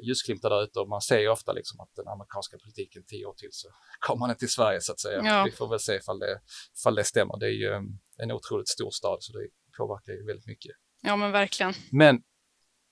ljusglimtar 0.07 0.49
där 0.49 0.63
ute 0.63 0.79
och 0.79 0.89
man 0.89 1.01
ser 1.01 1.19
ju 1.19 1.29
ofta 1.29 1.53
liksom 1.53 1.79
att 1.79 1.95
den 1.95 2.07
amerikanska 2.07 2.57
politiken 2.57 3.03
tio 3.07 3.25
år 3.25 3.33
till 3.33 3.49
så 3.51 3.67
kommer 3.99 4.27
den 4.27 4.37
till 4.37 4.49
Sverige 4.49 4.81
så 4.81 4.91
att 4.91 4.99
säga. 4.99 5.21
Ja. 5.23 5.43
Vi 5.45 5.51
får 5.51 5.69
väl 5.69 5.79
se 5.79 5.95
ifall 5.95 6.19
det, 6.19 6.39
ifall 6.79 6.95
det 6.95 7.03
stämmer. 7.03 7.39
Det 7.39 7.45
är 7.45 7.57
ju 7.65 7.73
en 8.17 8.31
otroligt 8.31 8.69
stor 8.69 8.91
stad 8.91 9.17
så 9.19 9.37
det 9.37 9.47
påverkar 9.77 10.13
ju 10.13 10.25
väldigt 10.25 10.47
mycket. 10.47 10.71
Ja 11.01 11.15
men 11.15 11.31
verkligen. 11.31 11.73
Men, 11.91 12.23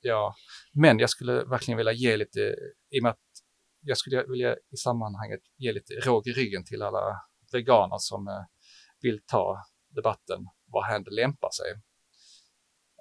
ja, 0.01 0.35
men 0.73 0.99
jag 0.99 1.09
skulle 1.09 1.43
verkligen 1.43 1.77
vilja 1.77 1.93
ge 1.93 2.17
lite, 2.17 2.39
i 2.89 2.99
och 2.99 3.03
med 3.03 3.11
att 3.11 3.22
jag 3.83 3.97
skulle 3.97 4.23
vilja 4.23 4.55
i 4.55 4.77
sammanhanget 4.77 5.41
ge 5.57 5.71
lite 5.71 5.93
råg 5.93 6.27
i 6.27 6.31
ryggen 6.31 6.65
till 6.65 6.81
alla 6.81 7.21
veganer 7.51 7.97
som 7.99 8.27
eh, 8.27 8.43
vill 9.01 9.19
ta 9.25 9.57
debatten 9.95 10.39
vad 10.65 10.85
händer 10.85 11.11
lämpar 11.11 11.49
sig. 11.51 11.81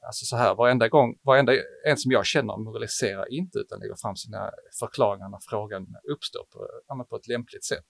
Alltså 0.07 0.25
så 0.25 0.37
här, 0.37 0.55
varenda 0.55 0.89
gång, 0.89 1.19
varenda 1.23 1.53
en 1.87 1.97
som 1.97 2.13
jag 2.13 2.27
känner 2.27 2.57
moraliserar 2.57 3.33
inte 3.33 3.59
utan 3.59 3.81
lägger 3.81 3.97
fram 4.03 4.17
sina 4.17 4.51
förklaringar 4.81 5.29
när 5.29 5.39
frågan 5.51 5.87
uppstår 6.13 6.45
på, 6.53 7.05
på 7.05 7.17
ett 7.17 7.29
lämpligt 7.29 7.65
sätt. 7.65 7.87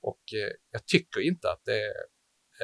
Och 0.00 0.22
eh, 0.34 0.52
jag 0.70 0.86
tycker 0.86 1.20
inte 1.20 1.50
att 1.50 1.62
det 1.64 1.80
är 1.82 1.94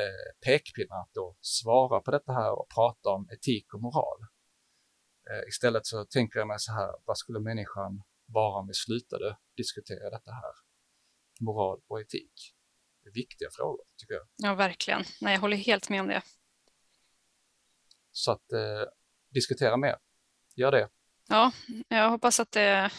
eh, 0.00 0.30
pekpinnar 0.46 1.00
att 1.00 1.14
då 1.14 1.36
svara 1.40 2.00
på 2.00 2.10
detta 2.10 2.32
här 2.32 2.52
och 2.58 2.68
prata 2.74 3.08
om 3.10 3.28
etik 3.32 3.74
och 3.74 3.82
moral. 3.82 4.18
Eh, 5.30 5.48
istället 5.48 5.86
så 5.86 6.04
tänker 6.04 6.38
jag 6.38 6.48
mig 6.48 6.56
så 6.58 6.72
här, 6.72 6.90
vad 7.04 7.18
skulle 7.18 7.40
människan 7.40 8.02
bara 8.34 8.58
om 8.58 8.66
vi 8.66 8.74
slutade 8.74 9.36
diskutera 9.56 10.10
detta 10.10 10.30
här. 10.30 10.52
Moral 11.40 11.80
och 11.88 12.00
etik. 12.00 12.54
Det 13.02 13.08
är 13.08 13.12
viktiga 13.12 13.48
frågor, 13.52 13.84
tycker 13.96 14.14
jag. 14.14 14.26
Ja, 14.36 14.54
verkligen. 14.54 15.04
Nej, 15.20 15.34
jag 15.34 15.40
håller 15.40 15.56
helt 15.56 15.88
med 15.88 16.00
om 16.00 16.08
det. 16.08 16.22
Så 18.12 18.32
att 18.32 18.52
eh, 18.52 18.82
diskutera 19.30 19.76
mer. 19.76 19.96
Gör 20.56 20.72
det. 20.72 20.88
Ja, 21.28 21.52
jag 21.88 22.10
hoppas 22.10 22.40
att 22.40 22.52
det 22.52 22.90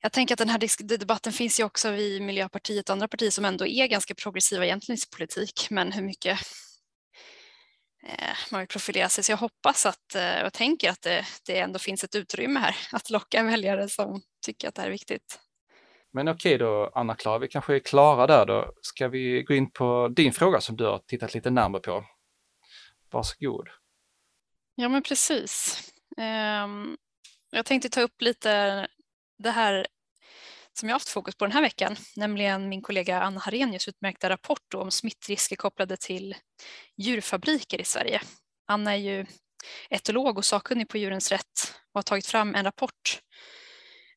jag 0.00 0.12
tänker 0.12 0.34
att 0.34 0.38
den 0.38 0.48
här 0.48 0.98
debatten 0.98 1.32
finns 1.32 1.60
ju 1.60 1.64
också 1.64 1.88
i 1.88 2.20
Miljöpartiet 2.20 2.88
och 2.88 2.92
andra 2.92 3.08
partier 3.08 3.30
som 3.30 3.44
ändå 3.44 3.66
är 3.66 3.86
ganska 3.86 4.14
progressiva 4.14 4.64
egentligen 4.64 4.94
i 4.94 4.98
sin 4.98 5.10
politik, 5.10 5.66
men 5.70 5.92
hur 5.92 6.02
mycket 6.02 6.38
Eh, 6.38 6.71
man 8.50 8.60
vill 8.60 8.68
profilera 8.68 9.08
sig. 9.08 9.24
Så 9.24 9.32
jag 9.32 9.36
hoppas 9.36 9.86
att 9.86 10.14
eh, 10.14 10.46
och 10.46 10.52
tänker 10.52 10.90
att 10.90 11.02
det, 11.02 11.24
det 11.46 11.58
ändå 11.58 11.78
finns 11.78 12.04
ett 12.04 12.14
utrymme 12.14 12.60
här 12.60 12.76
att 12.92 13.10
locka 13.10 13.42
väljare 13.42 13.88
som 13.88 14.20
tycker 14.46 14.68
att 14.68 14.74
det 14.74 14.80
här 14.80 14.88
är 14.88 14.92
viktigt. 14.92 15.38
Men 16.12 16.28
okej 16.28 16.58
då, 16.58 16.90
Anna-Klara, 16.94 17.38
vi 17.38 17.48
kanske 17.48 17.74
är 17.74 17.78
klara 17.78 18.26
där 18.26 18.46
då. 18.46 18.72
Ska 18.82 19.08
vi 19.08 19.42
gå 19.42 19.54
in 19.54 19.70
på 19.70 20.08
din 20.08 20.32
fråga 20.32 20.60
som 20.60 20.76
du 20.76 20.84
har 20.84 20.98
tittat 20.98 21.34
lite 21.34 21.50
närmare 21.50 21.82
på? 21.82 22.04
Varsågod. 23.10 23.68
Ja, 24.74 24.88
men 24.88 25.02
precis. 25.02 25.80
Um, 26.16 26.96
jag 27.50 27.66
tänkte 27.66 27.88
ta 27.88 28.00
upp 28.00 28.22
lite 28.22 28.86
det 29.38 29.50
här 29.50 29.86
som 30.78 30.88
jag 30.88 30.94
haft 30.94 31.08
fokus 31.08 31.34
på 31.34 31.44
den 31.44 31.52
här 31.52 31.62
veckan, 31.62 31.96
nämligen 32.16 32.68
min 32.68 32.82
kollega 32.82 33.20
Anna 33.20 33.40
Harenius 33.40 33.88
utmärkta 33.88 34.30
rapport 34.30 34.74
om 34.74 34.90
smittrisker 34.90 35.56
kopplade 35.56 35.96
till 35.96 36.34
djurfabriker 36.96 37.80
i 37.80 37.84
Sverige. 37.84 38.20
Anna 38.66 38.92
är 38.92 38.96
ju 38.96 39.26
etolog 39.90 40.38
och 40.38 40.44
sakkunnig 40.44 40.88
på 40.88 40.98
djurens 40.98 41.32
rätt 41.32 41.74
och 41.92 41.98
har 41.98 42.02
tagit 42.02 42.26
fram 42.26 42.54
en 42.54 42.64
rapport 42.64 43.20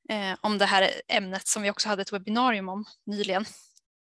eh, 0.10 0.38
om 0.42 0.58
det 0.58 0.66
här 0.66 0.90
ämnet 1.08 1.48
som 1.48 1.64
vi 1.64 1.72
också 1.72 1.90
hade 1.90 2.02
ett 2.02 2.14
webbinarium 2.14 2.70
om 2.70 2.86
nyligen, 3.06 3.46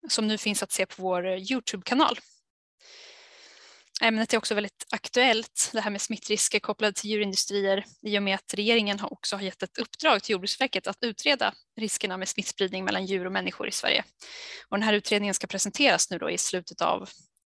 som 0.10 0.28
nu 0.28 0.38
finns 0.38 0.64
att 0.64 0.72
se 0.72 0.86
på 0.86 1.02
vår 1.02 1.28
Youtube-kanal. 1.28 2.18
Ämnet 4.04 4.34
är 4.34 4.38
också 4.38 4.56
väldigt 4.56 4.86
aktuellt, 4.92 5.70
det 5.74 5.82
här 5.82 5.92
med 5.92 6.02
smittrisker 6.02 6.60
kopplade 6.60 6.94
till 6.94 7.10
djurindustrier 7.10 7.86
i 8.02 8.20
och 8.20 8.24
med 8.24 8.36
att 8.36 8.54
regeringen 8.54 9.00
har 9.00 9.14
också 9.14 9.36
har 9.36 9.44
gett 9.44 9.64
ett 9.64 9.78
uppdrag 9.78 10.24
till 10.24 10.32
Jordbruksverket 10.32 10.88
att 10.88 10.98
utreda 11.02 11.54
riskerna 11.80 12.18
med 12.18 12.28
smittspridning 12.28 12.86
mellan 12.86 13.06
djur 13.06 13.26
och 13.26 13.32
människor 13.32 13.68
i 13.68 13.72
Sverige. 13.72 14.04
Och 14.70 14.78
den 14.78 14.84
här 14.84 14.94
utredningen 14.94 15.34
ska 15.34 15.48
presenteras 15.48 16.10
nu 16.10 16.18
då 16.18 16.30
i 16.30 16.38
slutet 16.38 16.82
av 16.82 17.10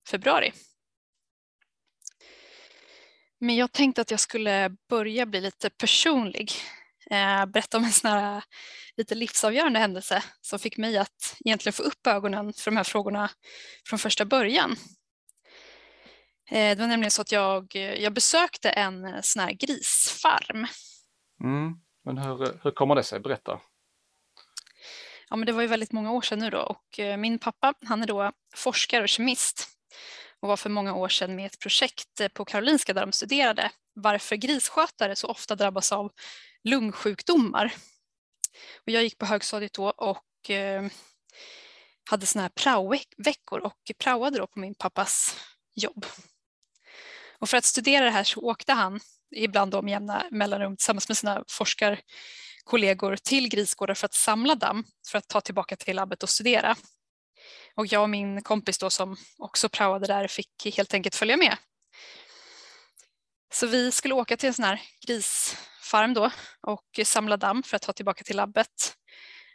februari. 0.10 0.52
Men 3.40 3.56
jag 3.56 3.72
tänkte 3.72 4.02
att 4.02 4.12
jag 4.12 4.20
skulle 4.20 4.72
börja 4.90 5.26
bli 5.26 5.42
lite 5.42 5.70
personlig. 5.70 6.52
Eh, 7.12 7.46
berätta 7.46 7.78
om 7.78 7.84
en 7.84 7.92
sån 7.92 8.12
här 8.12 8.44
lite 8.98 9.16
livsavgörande 9.16 9.80
händelse 9.80 10.24
som 10.42 10.60
fick 10.60 10.78
mig 10.78 10.98
att 10.98 11.36
egentligen 11.46 11.74
få 11.74 11.84
upp 11.84 12.08
ögonen 12.08 12.54
för 12.54 12.72
de 12.72 12.78
här 12.78 12.84
frågorna 12.84 13.30
från 13.90 14.00
första 14.00 14.26
början. 14.26 14.76
Eh, 16.52 16.76
det 16.76 16.82
var 16.82 16.88
nämligen 16.88 17.12
så 17.12 17.22
att 17.22 17.32
jag, 17.32 17.76
jag 17.76 18.14
besökte 18.14 18.70
en 18.70 19.06
eh, 19.06 19.22
sån 19.22 19.44
här 19.44 19.52
grisfarm. 19.52 20.68
Mm. 21.44 21.74
Men 22.06 22.18
hur, 22.18 22.60
hur 22.64 22.72
kommer 22.72 22.96
det 22.96 23.04
sig? 23.04 23.20
Berätta. 23.20 23.60
ja, 25.30 25.36
men 25.36 25.46
det 25.46 25.52
var 25.52 25.62
ju 25.62 25.68
väldigt 25.68 25.92
många 25.92 26.12
år 26.12 26.22
sedan 26.22 26.40
nu 26.40 26.50
då 26.50 26.60
och 26.60 27.00
eh, 27.00 27.18
min 27.18 27.40
pappa 27.40 27.74
han 27.86 28.04
är 28.04 28.08
då 28.08 28.32
forskare 28.56 29.04
och 29.04 29.10
kemist 29.10 29.68
och 30.40 30.48
var 30.48 30.58
för 30.58 30.70
många 30.70 30.96
år 30.96 31.10
sedan 31.10 31.36
med 31.36 31.46
ett 31.46 31.60
projekt 31.60 32.34
på 32.34 32.46
Karolinska 32.46 32.94
där 32.94 33.02
de 33.02 33.12
studerade 33.12 33.72
varför 33.94 34.36
griskötare 34.36 35.16
så 35.16 35.28
ofta 35.28 35.56
drabbas 35.56 35.92
av 35.92 36.12
lungsjukdomar. 36.64 37.74
Och 38.86 38.90
jag 38.90 39.04
gick 39.04 39.18
på 39.18 39.26
högstadiet 39.26 39.74
då 39.74 39.90
och 39.90 40.50
eh, 40.50 40.86
hade 42.10 42.26
såna 42.26 42.42
här 42.42 42.50
praoveckor 42.50 43.60
och 43.60 43.92
praoade 43.98 44.38
då 44.38 44.48
på 44.48 44.60
min 44.60 44.76
pappas 44.76 45.36
jobb. 45.76 46.06
Och 47.40 47.50
för 47.50 47.58
att 47.58 47.66
studera 47.66 48.06
det 48.06 48.12
här 48.12 48.24
så 48.24 48.40
åkte 48.40 48.74
han 48.74 49.00
ibland 49.36 49.76
om 49.76 49.88
jämna 49.88 50.26
mellanrum 50.32 50.78
tillsammans 50.78 51.08
med 51.08 51.18
sina 51.18 51.44
forskarkollegor 51.48 53.16
till 53.16 53.50
grisgårdar 53.50 53.94
för 53.94 54.06
att 54.06 54.14
samla 54.14 54.56
damm 54.56 54.84
för 55.12 55.18
att 55.18 55.28
ta 55.28 55.42
tillbaka 55.42 55.76
till 55.76 55.96
labbet 55.96 56.24
och 56.24 56.30
studera. 56.30 56.76
Och 57.76 57.88
jag 57.88 58.02
och 58.02 58.10
min 58.10 58.44
kompis 58.44 58.78
då 58.78 58.90
som 58.90 59.18
också 59.38 59.70
praoade 59.70 60.08
där 60.08 60.28
fick 60.28 60.76
helt 60.76 60.94
enkelt 60.94 61.16
följa 61.16 61.38
med. 61.38 61.58
Så 63.54 63.68
vi 63.68 63.92
skulle 63.92 64.14
åka 64.14 64.38
till 64.38 64.48
en 64.48 64.54
sån 64.54 64.66
här 64.66 64.82
grisfarm 65.08 66.14
då 66.14 66.32
och 66.62 67.00
samla 67.06 67.38
damm 67.38 67.64
för 67.64 67.76
att 67.76 67.82
ta 67.82 67.94
tillbaka 67.94 68.24
till 68.24 68.36
labbet. 68.36 68.96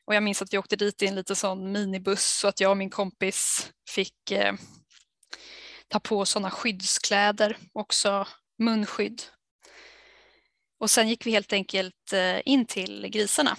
Och 0.06 0.14
jag 0.14 0.22
minns 0.22 0.42
att 0.42 0.52
vi 0.52 0.58
åkte 0.58 0.76
dit 0.76 1.02
i 1.02 1.06
en 1.06 1.14
liten 1.14 1.36
sån 1.36 1.72
minibuss 1.72 2.38
så 2.38 2.48
att 2.48 2.60
jag 2.60 2.70
och 2.70 2.76
min 2.76 2.90
kompis 2.90 3.70
fick 3.88 4.30
eh, 4.30 4.54
ta 5.94 6.00
på 6.00 6.26
sådana 6.26 6.50
skyddskläder, 6.50 7.56
också 7.72 8.26
munskydd. 8.58 9.22
Och 10.80 10.90
sen 10.90 11.08
gick 11.08 11.26
vi 11.26 11.30
helt 11.30 11.52
enkelt 11.52 12.12
eh, 12.12 12.40
in 12.44 12.66
till 12.66 13.06
grisarna. 13.06 13.56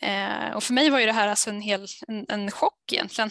Eh, 0.00 0.50
och 0.56 0.62
för 0.62 0.74
mig 0.74 0.90
var 0.90 0.98
ju 1.00 1.06
det 1.06 1.12
här 1.12 1.28
alltså 1.28 1.50
en, 1.50 1.60
hel, 1.60 1.86
en, 2.08 2.26
en 2.28 2.50
chock 2.50 2.92
egentligen. 2.92 3.30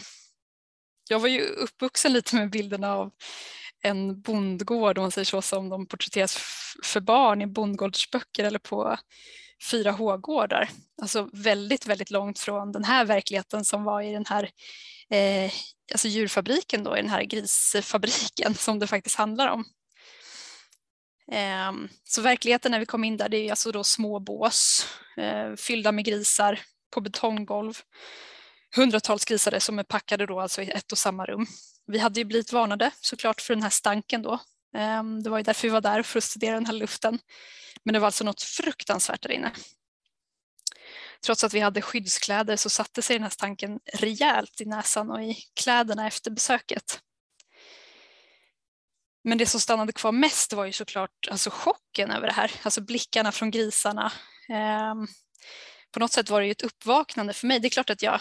Jag 1.10 1.20
var 1.20 1.28
ju 1.28 1.42
uppvuxen 1.42 2.14
lite 2.14 2.36
med 2.36 2.50
bilderna 2.50 2.94
av 2.94 3.12
en 3.82 4.22
bondgård, 4.22 4.98
om 4.98 5.02
man 5.02 5.12
säger 5.12 5.26
så, 5.26 5.42
som 5.42 5.70
de 5.70 5.86
porträtteras 5.86 6.38
för 6.84 7.00
barn 7.00 7.42
i 7.42 7.48
bondgårdsböcker 7.48 8.44
eller 8.44 8.60
på 8.60 8.98
4H-gårdar. 9.72 10.70
Alltså 11.02 11.30
väldigt, 11.34 11.86
väldigt 11.86 12.12
långt 12.12 12.40
från 12.40 12.72
den 12.72 12.84
här 12.84 13.06
verkligheten 13.06 13.66
som 13.66 13.84
var 13.84 14.02
i 14.02 14.14
den 14.14 14.26
här 14.26 14.50
eh, 15.10 15.52
alltså 15.92 16.08
djurfabriken 16.08 16.84
då, 16.84 16.98
i 16.98 17.02
den 17.02 17.10
här 17.10 17.24
grisfabriken 17.24 18.56
som 18.56 18.80
det 18.80 18.88
faktiskt 18.88 19.16
handlar 19.16 19.48
om. 19.48 19.66
Eh, 21.32 21.72
så 22.04 22.22
verkligheten 22.22 22.72
när 22.72 22.80
vi 22.80 22.86
kom 22.86 23.04
in 23.04 23.18
där, 23.18 23.30
det 23.30 23.38
är 23.38 23.50
alltså 23.50 23.72
då 23.72 23.84
små 23.84 24.20
bås 24.20 24.88
eh, 25.18 25.56
fyllda 25.56 25.92
med 25.92 26.06
grisar 26.06 26.60
på 26.94 27.02
betonggolv. 27.02 27.74
Hundratals 28.76 29.26
grisar 29.26 29.60
som 29.60 29.80
är 29.80 29.84
packade 29.84 30.26
då 30.26 30.40
alltså 30.40 30.62
i 30.62 30.70
ett 30.70 30.92
och 30.92 30.98
samma 30.98 31.26
rum. 31.26 31.46
Vi 31.88 32.00
hade 32.00 32.20
ju 32.20 32.26
blivit 32.26 32.54
varnade 32.54 32.92
såklart 33.02 33.42
för 33.42 33.54
den 33.54 33.64
här 33.64 33.70
stanken 33.70 34.22
då. 34.22 34.40
Ehm, 34.74 35.24
det 35.24 35.30
var 35.30 35.38
ju 35.38 35.44
därför 35.44 35.68
vi 35.68 35.72
var 35.72 35.82
där 35.82 36.04
för 36.04 36.18
att 36.18 36.24
studera 36.24 36.54
den 36.54 36.66
här 36.66 36.74
luften. 36.74 37.20
Men 37.84 37.94
det 37.94 38.00
var 38.00 38.06
alltså 38.06 38.24
något 38.24 38.42
fruktansvärt 38.42 39.22
där 39.22 39.32
inne. 39.32 39.52
Trots 41.26 41.44
att 41.44 41.54
vi 41.54 41.60
hade 41.60 41.82
skyddskläder 41.82 42.56
så 42.56 42.70
satte 42.70 43.02
sig 43.02 43.16
den 43.16 43.24
här 43.24 43.30
stanken 43.30 43.80
rejält 43.94 44.62
i 44.62 44.66
näsan 44.66 45.12
och 45.12 45.24
i 45.24 45.38
kläderna 45.54 46.08
efter 46.08 46.32
besöket. 46.32 47.00
Men 49.24 49.38
det 49.38 49.46
som 49.46 49.60
stannade 49.60 49.92
kvar 49.92 50.12
mest 50.12 50.54
var 50.54 50.66
ju 50.66 50.72
såklart 50.72 51.28
alltså 51.32 51.50
chocken 51.50 52.12
över 52.12 52.28
det 52.28 52.34
här, 52.34 52.52
alltså 52.64 52.82
blickarna 52.82 53.32
från 53.32 53.52
grisarna. 53.52 54.12
Ehm, 54.50 55.08
på 55.92 56.00
något 56.00 56.12
sätt 56.12 56.30
var 56.30 56.40
det 56.40 56.46
ju 56.46 56.52
ett 56.52 56.62
uppvaknande 56.62 57.34
för 57.34 57.48
mig. 57.48 57.60
Det 57.60 57.68
är 57.68 57.70
klart 57.70 57.90
att 57.90 58.02
jag 58.02 58.20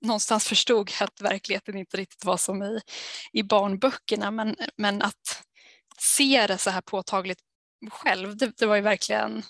någonstans 0.00 0.48
förstod 0.48 0.90
att 1.00 1.20
verkligheten 1.20 1.76
inte 1.76 1.96
riktigt 1.96 2.24
var 2.24 2.36
som 2.36 2.62
i, 2.62 2.80
i 3.32 3.42
barnböckerna 3.42 4.30
men, 4.30 4.56
men 4.76 5.02
att 5.02 5.42
se 6.00 6.46
det 6.46 6.58
så 6.58 6.70
här 6.70 6.80
påtagligt 6.80 7.40
själv, 7.90 8.36
det, 8.36 8.56
det 8.58 8.66
var 8.66 8.76
ju 8.76 8.82
verkligen 8.82 9.42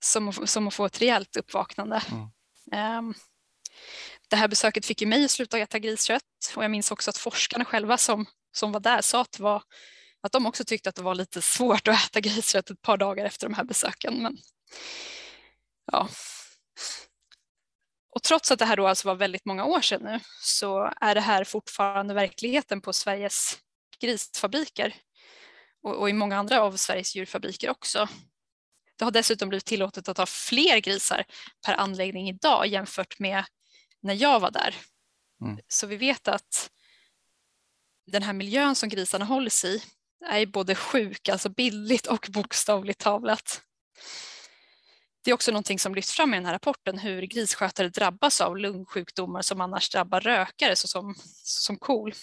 som, 0.00 0.32
som 0.32 0.68
att 0.68 0.74
få 0.74 0.84
ett 0.84 1.00
rejält 1.00 1.36
uppvaknande. 1.36 2.02
Mm. 2.10 2.98
Um, 2.98 3.14
det 4.28 4.36
här 4.36 4.48
besöket 4.48 4.86
fick 4.86 5.00
ju 5.00 5.06
mig 5.06 5.24
att 5.24 5.30
sluta 5.30 5.58
äta 5.58 5.78
griskött 5.78 6.22
och 6.56 6.64
jag 6.64 6.70
minns 6.70 6.90
också 6.90 7.10
att 7.10 7.18
forskarna 7.18 7.64
själva 7.64 7.98
som, 7.98 8.26
som 8.52 8.72
var 8.72 8.80
där 8.80 9.00
sa 9.00 9.20
att, 9.20 9.38
var, 9.38 9.62
att 10.20 10.32
de 10.32 10.46
också 10.46 10.64
tyckte 10.64 10.88
att 10.88 10.94
det 10.94 11.02
var 11.02 11.14
lite 11.14 11.42
svårt 11.42 11.88
att 11.88 12.04
äta 12.06 12.20
griskött 12.20 12.70
ett 12.70 12.82
par 12.82 12.96
dagar 12.96 13.24
efter 13.24 13.48
de 13.48 13.54
här 13.54 13.64
besöken. 13.64 14.22
Men, 14.22 14.38
ja. 15.92 16.08
Och 18.14 18.22
trots 18.22 18.50
att 18.50 18.58
det 18.58 18.64
här 18.64 18.76
då 18.76 18.86
alltså 18.86 19.08
var 19.08 19.14
väldigt 19.14 19.44
många 19.44 19.64
år 19.64 19.80
sedan 19.80 20.02
nu 20.02 20.20
så 20.42 20.92
är 21.00 21.14
det 21.14 21.20
här 21.20 21.44
fortfarande 21.44 22.14
verkligheten 22.14 22.80
på 22.80 22.92
Sveriges 22.92 23.58
grisfabriker 24.00 24.94
och, 25.82 25.94
och 25.94 26.10
i 26.10 26.12
många 26.12 26.36
andra 26.36 26.62
av 26.62 26.76
Sveriges 26.76 27.14
djurfabriker 27.14 27.70
också. 27.70 28.08
Det 28.96 29.04
har 29.04 29.12
dessutom 29.12 29.48
blivit 29.48 29.64
tillåtet 29.64 30.08
att 30.08 30.18
ha 30.18 30.26
fler 30.26 30.78
grisar 30.78 31.24
per 31.66 31.74
anläggning 31.74 32.28
idag 32.28 32.66
jämfört 32.66 33.18
med 33.18 33.44
när 34.00 34.14
jag 34.14 34.40
var 34.40 34.50
där. 34.50 34.74
Mm. 35.44 35.58
Så 35.68 35.86
vi 35.86 35.96
vet 35.96 36.28
att 36.28 36.70
den 38.06 38.22
här 38.22 38.32
miljön 38.32 38.74
som 38.74 38.88
grisarna 38.88 39.24
hålls 39.24 39.64
i 39.64 39.82
är 40.26 40.46
både 40.46 40.74
sjuk, 40.74 41.28
alltså 41.28 41.48
bildligt 41.48 42.06
och 42.06 42.26
bokstavligt 42.30 43.00
talat. 43.00 43.62
Det 45.24 45.30
är 45.30 45.34
också 45.34 45.50
någonting 45.50 45.78
som 45.78 45.94
lyfts 45.94 46.12
fram 46.12 46.34
i 46.34 46.36
den 46.36 46.46
här 46.46 46.52
rapporten 46.52 46.98
hur 46.98 47.22
grisskötare 47.22 47.88
drabbas 47.88 48.40
av 48.40 48.56
lungsjukdomar 48.56 49.42
som 49.42 49.60
annars 49.60 49.90
drabbar 49.90 50.20
rökare 50.20 50.76
såsom, 50.76 51.14
som 51.44 51.76
kol. 51.76 52.14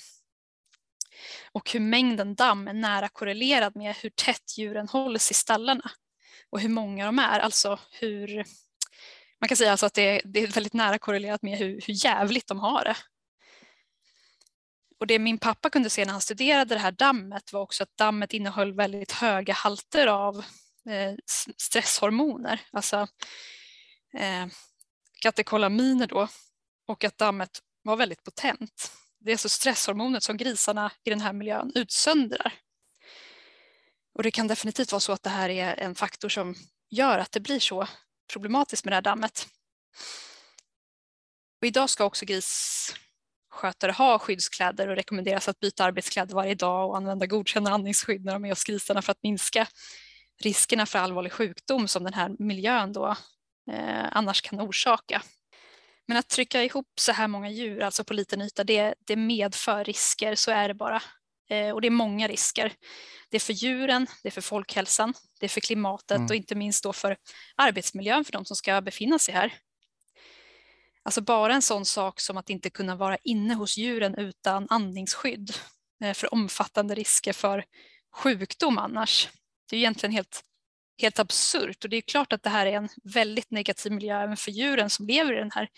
Och 1.52 1.72
hur 1.72 1.80
mängden 1.80 2.36
damm 2.36 2.68
är 2.68 2.74
nära 2.74 3.10
korrelerad 3.10 3.76
med 3.76 3.96
hur 3.96 4.10
tätt 4.10 4.58
djuren 4.58 4.88
hålls 4.88 5.32
i 5.32 5.34
stallarna 5.34 5.92
och 6.50 6.60
hur 6.60 6.70
många 6.70 7.06
de 7.06 7.20
är. 7.20 7.40
Alltså 7.40 7.80
hur, 7.92 8.46
man 9.42 9.48
kan 9.48 9.58
säga 9.58 9.72
alltså 9.72 9.86
att 9.86 9.94
det 9.94 10.02
är, 10.02 10.22
det 10.26 10.40
är 10.40 10.48
väldigt 10.48 10.74
nära 10.74 10.98
korrelerat 11.00 11.42
med 11.42 11.58
hur, 11.58 11.82
hur 11.88 12.06
jävligt 12.06 12.48
de 12.48 12.60
har 12.60 12.84
det. 12.84 12.96
Och 15.00 15.08
det 15.08 15.20
min 15.20 15.38
pappa 15.38 15.70
kunde 15.70 15.90
se 15.90 16.06
när 16.06 16.12
han 16.12 16.22
studerade 16.22 16.76
det 16.76 16.80
här 16.80 16.92
dammet 16.92 17.54
var 17.54 17.62
också 17.62 17.84
att 17.84 17.98
dammet 17.98 18.34
innehöll 18.34 18.74
väldigt 18.74 19.12
höga 19.12 19.54
halter 19.54 20.08
av 20.08 20.38
eh, 20.90 21.16
stresshormoner, 21.58 22.62
alltså 22.72 23.08
eh, 24.14 24.48
katekolaminer 25.22 26.08
då, 26.08 26.28
och 26.88 27.04
att 27.04 27.18
dammet 27.18 27.60
var 27.82 27.96
väldigt 27.96 28.24
potent. 28.24 28.92
Det 29.20 29.32
är 29.32 29.34
alltså 29.34 29.50
stresshormonet 29.50 30.24
som 30.24 30.38
grisarna 30.38 30.92
i 31.04 31.10
den 31.10 31.22
här 31.22 31.34
miljön 31.34 31.72
utsöndrar. 31.76 32.54
Och 34.14 34.24
det 34.24 34.32
kan 34.32 34.48
definitivt 34.48 34.92
vara 34.92 35.00
så 35.00 35.12
att 35.12 35.24
det 35.24 35.30
här 35.30 35.50
är 35.50 35.80
en 35.80 35.96
faktor 35.96 36.30
som 36.30 36.56
gör 36.90 37.20
att 37.20 37.32
det 37.32 37.40
blir 37.40 37.60
så 37.60 37.88
problematiskt 38.34 38.86
med 38.86 38.92
det 38.92 38.96
här 38.96 39.02
dammet. 39.02 39.48
Och 41.62 41.68
idag 41.68 41.90
ska 41.90 42.06
också 42.06 42.26
grisskötare 42.26 43.92
ha 43.92 44.20
skyddskläder 44.20 44.88
och 44.88 44.96
rekommenderas 44.96 45.48
att 45.48 45.60
byta 45.60 45.84
arbetskläder 45.84 46.36
varje 46.36 46.56
dag 46.56 46.90
och 46.90 46.98
använda 46.98 47.26
godkända 47.26 47.72
andningsskydd 47.72 48.26
när 48.26 48.34
de 48.34 48.46
är 48.46 48.50
hos 48.50 48.64
grisarna 48.64 49.02
för 49.02 49.12
att 49.12 49.24
minska 49.24 49.68
riskerna 50.44 50.86
för 50.86 51.00
allvarlig 51.00 51.32
sjukdom 51.32 51.88
som 51.88 52.04
den 52.04 52.14
här 52.14 52.36
miljön 52.40 52.94
då 52.94 53.16
eh, 53.72 54.06
annars 54.12 54.42
kan 54.42 54.62
orsaka. 54.62 55.22
Men 56.10 56.18
att 56.18 56.30
trycka 56.30 56.64
ihop 56.64 56.88
så 57.00 57.12
här 57.12 57.28
många 57.28 57.50
djur, 57.50 57.82
alltså 57.82 58.04
på 58.04 58.14
liten 58.14 58.42
yta, 58.42 58.64
det, 58.64 58.94
det 59.00 59.16
medför 59.16 59.84
risker, 59.84 60.36
så 60.36 60.52
är 60.52 60.68
det 60.68 60.74
bara. 60.74 61.02
Eh, 61.50 61.70
och 61.70 61.82
det 61.82 61.88
är 61.88 61.92
många 61.92 62.28
risker. 62.28 62.74
Det 63.30 63.38
är 63.38 63.42
för 63.42 63.54
djuren, 63.54 64.08
det 64.24 64.30
är 64.30 64.32
för 64.32 64.42
folkhälsan, 64.42 65.14
det 65.40 65.46
är 65.46 65.50
för 65.50 65.62
klimatet 65.62 66.18
mm. 66.18 66.26
och 66.26 66.36
inte 66.36 66.56
minst 66.56 66.84
då 66.84 66.94
för 66.94 67.18
arbetsmiljön 67.56 68.26
för 68.26 68.32
de 68.32 68.46
som 68.46 68.56
ska 68.56 68.82
befinna 68.82 69.20
sig 69.20 69.34
här. 69.34 69.54
Alltså 71.04 71.22
bara 71.22 71.54
en 71.54 71.62
sån 71.62 71.86
sak 71.86 72.20
som 72.20 72.38
att 72.38 72.50
inte 72.50 72.70
kunna 72.70 72.96
vara 72.96 73.18
inne 73.24 73.54
hos 73.54 73.78
djuren 73.78 74.16
utan 74.16 74.68
andningsskydd 74.70 75.52
eh, 76.04 76.14
för 76.14 76.34
omfattande 76.34 76.96
risker 76.96 77.34
för 77.34 77.66
sjukdom 78.16 78.78
annars. 78.78 79.30
Det 79.70 79.76
är 79.76 79.78
egentligen 79.78 80.14
helt, 80.14 80.44
helt 81.02 81.20
absurt 81.20 81.84
och 81.84 81.90
det 81.90 81.98
är 81.98 82.02
klart 82.02 82.34
att 82.34 82.44
det 82.44 82.50
här 82.50 82.66
är 82.66 82.72
en 82.72 82.90
väldigt 83.04 83.52
negativ 83.52 83.92
miljö 83.92 84.24
även 84.24 84.38
för 84.38 84.52
djuren 84.52 84.90
som 84.90 85.08
lever 85.08 85.34
i 85.34 85.40
den 85.40 85.52
här 85.52 85.70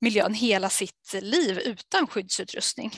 miljön 0.00 0.34
hela 0.34 0.68
sitt 0.68 1.14
liv 1.20 1.58
utan 1.58 2.06
skyddsutrustning. 2.06 2.92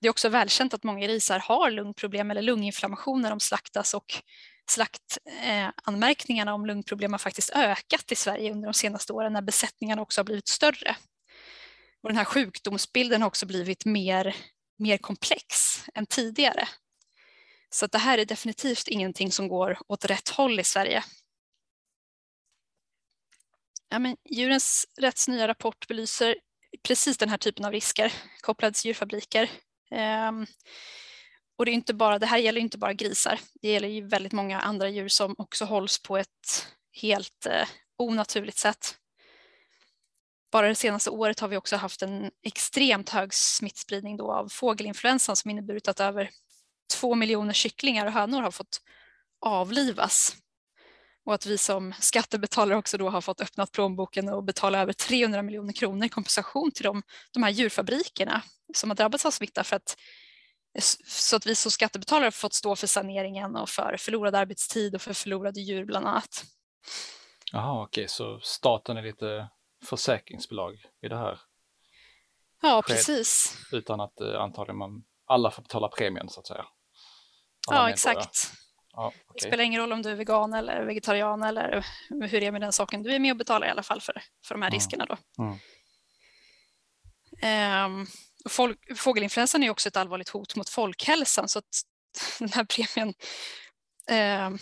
Det 0.00 0.08
är 0.08 0.10
också 0.10 0.28
välkänt 0.28 0.74
att 0.74 0.84
många 0.84 1.06
grisar 1.06 1.38
har 1.38 1.70
lungproblem 1.70 2.30
eller 2.30 2.42
lunginflammation 2.42 3.22
när 3.22 3.30
de 3.30 3.40
slaktas 3.40 3.94
och 3.94 4.22
slaktanmärkningarna 4.70 6.54
om 6.54 6.66
lungproblem 6.66 7.12
har 7.12 7.18
faktiskt 7.18 7.50
ökat 7.50 8.12
i 8.12 8.14
Sverige 8.14 8.52
under 8.52 8.66
de 8.66 8.74
senaste 8.74 9.12
åren 9.12 9.32
när 9.32 9.42
besättningarna 9.42 10.02
också 10.02 10.20
har 10.20 10.24
blivit 10.24 10.48
större. 10.48 10.96
Och 12.02 12.08
den 12.08 12.16
här 12.16 12.24
sjukdomsbilden 12.24 13.22
har 13.22 13.26
också 13.26 13.46
blivit 13.46 13.84
mer, 13.84 14.36
mer 14.78 14.98
komplex 14.98 15.84
än 15.94 16.06
tidigare. 16.06 16.68
Så 17.74 17.86
det 17.86 17.98
här 17.98 18.18
är 18.18 18.24
definitivt 18.24 18.88
ingenting 18.88 19.32
som 19.32 19.48
går 19.48 19.78
åt 19.86 20.04
rätt 20.04 20.28
håll 20.28 20.60
i 20.60 20.64
Sverige. 20.64 21.04
Ja, 23.88 23.98
men 23.98 24.16
djurens 24.30 24.86
rätts 25.00 25.28
nya 25.28 25.48
rapport 25.48 25.88
belyser 25.88 26.36
precis 26.82 27.18
den 27.18 27.28
här 27.28 27.38
typen 27.38 27.64
av 27.64 27.72
risker 27.72 28.12
kopplade 28.40 28.74
till 28.74 28.86
djurfabriker. 28.86 29.50
Um, 29.90 30.46
och 31.56 31.64
det, 31.64 31.70
är 31.70 31.74
inte 31.74 31.94
bara, 31.94 32.18
det 32.18 32.26
här 32.26 32.38
gäller 32.38 32.60
inte 32.60 32.78
bara 32.78 32.92
grisar, 32.92 33.40
det 33.62 33.68
gäller 33.68 33.88
ju 33.88 34.08
väldigt 34.08 34.32
många 34.32 34.60
andra 34.60 34.88
djur 34.88 35.08
som 35.08 35.34
också 35.38 35.64
hålls 35.64 36.02
på 36.02 36.18
ett 36.18 36.68
helt 37.02 37.46
eh, 37.46 37.68
onaturligt 37.98 38.58
sätt. 38.58 38.96
Bara 40.52 40.68
det 40.68 40.74
senaste 40.74 41.10
året 41.10 41.40
har 41.40 41.48
vi 41.48 41.56
också 41.56 41.76
haft 41.76 42.02
en 42.02 42.30
extremt 42.42 43.10
hög 43.10 43.34
smittspridning 43.34 44.16
då 44.16 44.32
av 44.32 44.48
fågelinfluensan 44.48 45.36
som 45.36 45.50
inneburit 45.50 45.88
att 45.88 46.00
över 46.00 46.30
två 46.92 47.14
miljoner 47.14 47.52
kycklingar 47.52 48.06
och 48.06 48.12
hönor 48.12 48.42
har 48.42 48.50
fått 48.50 48.80
avlivas. 49.40 50.36
Och 51.26 51.34
att 51.34 51.46
vi 51.46 51.58
som 51.58 51.94
skattebetalare 52.00 52.78
också 52.78 52.98
då 52.98 53.10
har 53.10 53.20
fått 53.20 53.40
öppna 53.40 53.66
plånboken 53.66 54.28
och 54.28 54.44
betala 54.44 54.78
över 54.78 54.92
300 54.92 55.42
miljoner 55.42 55.72
kronor 55.72 56.06
i 56.06 56.08
kompensation 56.08 56.70
till 56.72 56.84
de, 56.84 57.02
de 57.32 57.42
här 57.42 57.50
djurfabrikerna 57.50 58.42
som 58.74 58.90
har 58.90 58.96
drabbats 58.96 59.26
av 59.26 59.30
smitta 59.30 59.64
för 59.64 59.76
att 59.76 59.96
så 61.06 61.36
att 61.36 61.46
vi 61.46 61.54
som 61.54 61.70
skattebetalare 61.70 62.26
har 62.26 62.30
fått 62.30 62.54
stå 62.54 62.76
för 62.76 62.86
saneringen 62.86 63.56
och 63.56 63.68
för 63.68 63.96
förlorad 63.98 64.34
arbetstid 64.34 64.94
och 64.94 65.02
för 65.02 65.12
förlorade 65.12 65.60
djur 65.60 65.84
bland 65.84 66.06
annat. 66.06 66.44
Jaha, 67.52 67.82
okej, 67.82 68.02
okay. 68.02 68.08
så 68.08 68.40
staten 68.40 68.96
är 68.96 69.02
lite 69.02 69.48
försäkringsbolag 69.84 70.74
i 71.02 71.08
det 71.08 71.16
här? 71.16 71.40
Ja, 72.62 72.82
precis. 72.86 73.58
Utan 73.72 74.00
att 74.00 74.20
eh, 74.20 74.40
antagligen 74.40 74.78
man, 74.78 75.04
alla 75.26 75.50
får 75.50 75.62
betala 75.62 75.88
premien 75.88 76.28
så 76.28 76.40
att 76.40 76.46
säga. 76.46 76.66
Ja, 77.70 77.90
exakt. 77.90 78.52
Ja, 78.96 79.06
okay. 79.06 79.20
Det 79.34 79.40
spelar 79.40 79.64
ingen 79.64 79.80
roll 79.80 79.92
om 79.92 80.02
du 80.02 80.10
är 80.10 80.14
vegan 80.14 80.54
eller 80.54 80.84
vegetarian 80.84 81.42
eller 81.42 81.86
hur 82.08 82.40
det 82.40 82.46
är 82.46 82.52
med 82.52 82.60
den 82.60 82.72
saken. 82.72 83.02
Du 83.02 83.14
är 83.14 83.18
med 83.18 83.30
och 83.30 83.36
betalar 83.36 83.66
i 83.66 83.70
alla 83.70 83.82
fall 83.82 84.00
för, 84.00 84.22
för 84.46 84.54
de 84.54 84.62
här 84.62 84.68
mm. 84.68 84.76
riskerna 84.76 85.06
då. 85.06 85.16
Mm. 85.42 85.58
Um, 87.42 88.06
folk, 88.48 88.98
fågelinfluensan 88.98 89.62
är 89.62 89.70
också 89.70 89.88
ett 89.88 89.96
allvarligt 89.96 90.28
hot 90.28 90.56
mot 90.56 90.68
folkhälsan 90.68 91.48
så 91.48 91.58
att 91.58 91.82
den 92.38 92.52
här 92.52 92.64
premien 92.64 93.14
um, 94.46 94.58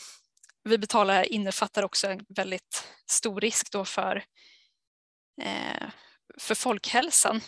vi 0.64 0.78
betalar 0.78 1.32
innefattar 1.32 1.82
också 1.82 2.06
en 2.06 2.24
väldigt 2.28 2.84
stor 3.10 3.40
risk 3.40 3.72
då 3.72 3.84
för, 3.84 4.16
uh, 5.42 5.88
för 6.38 6.54
folkhälsan. 6.54 7.40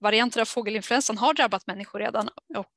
Varianter 0.00 0.40
av 0.40 0.44
fågelinfluensan 0.44 1.18
har 1.18 1.34
drabbat 1.34 1.66
människor 1.66 1.98
redan 1.98 2.28
och 2.56 2.74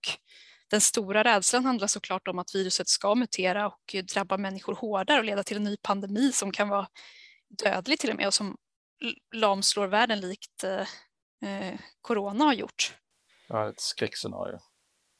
den 0.73 0.81
stora 0.81 1.23
rädslan 1.23 1.65
handlar 1.65 1.87
såklart 1.87 2.27
om 2.27 2.39
att 2.39 2.55
viruset 2.55 2.87
ska 2.87 3.15
mutera 3.15 3.67
och 3.67 3.95
drabba 4.13 4.37
människor 4.37 4.75
hårdare 4.75 5.19
och 5.19 5.25
leda 5.25 5.43
till 5.43 5.57
en 5.57 5.63
ny 5.63 5.77
pandemi 5.77 6.31
som 6.31 6.51
kan 6.51 6.69
vara 6.69 6.87
dödlig 7.63 7.99
till 7.99 8.09
och 8.09 8.15
med 8.15 8.27
och 8.27 8.33
som 8.33 8.57
lamslår 9.35 9.87
världen 9.87 10.19
likt 10.19 10.63
eh, 10.63 10.87
eh, 11.49 11.79
corona 12.01 12.43
har 12.43 12.53
gjort. 12.53 12.93
Ja, 13.47 13.69
ett 13.69 13.79
skräckscenario. 13.79 14.59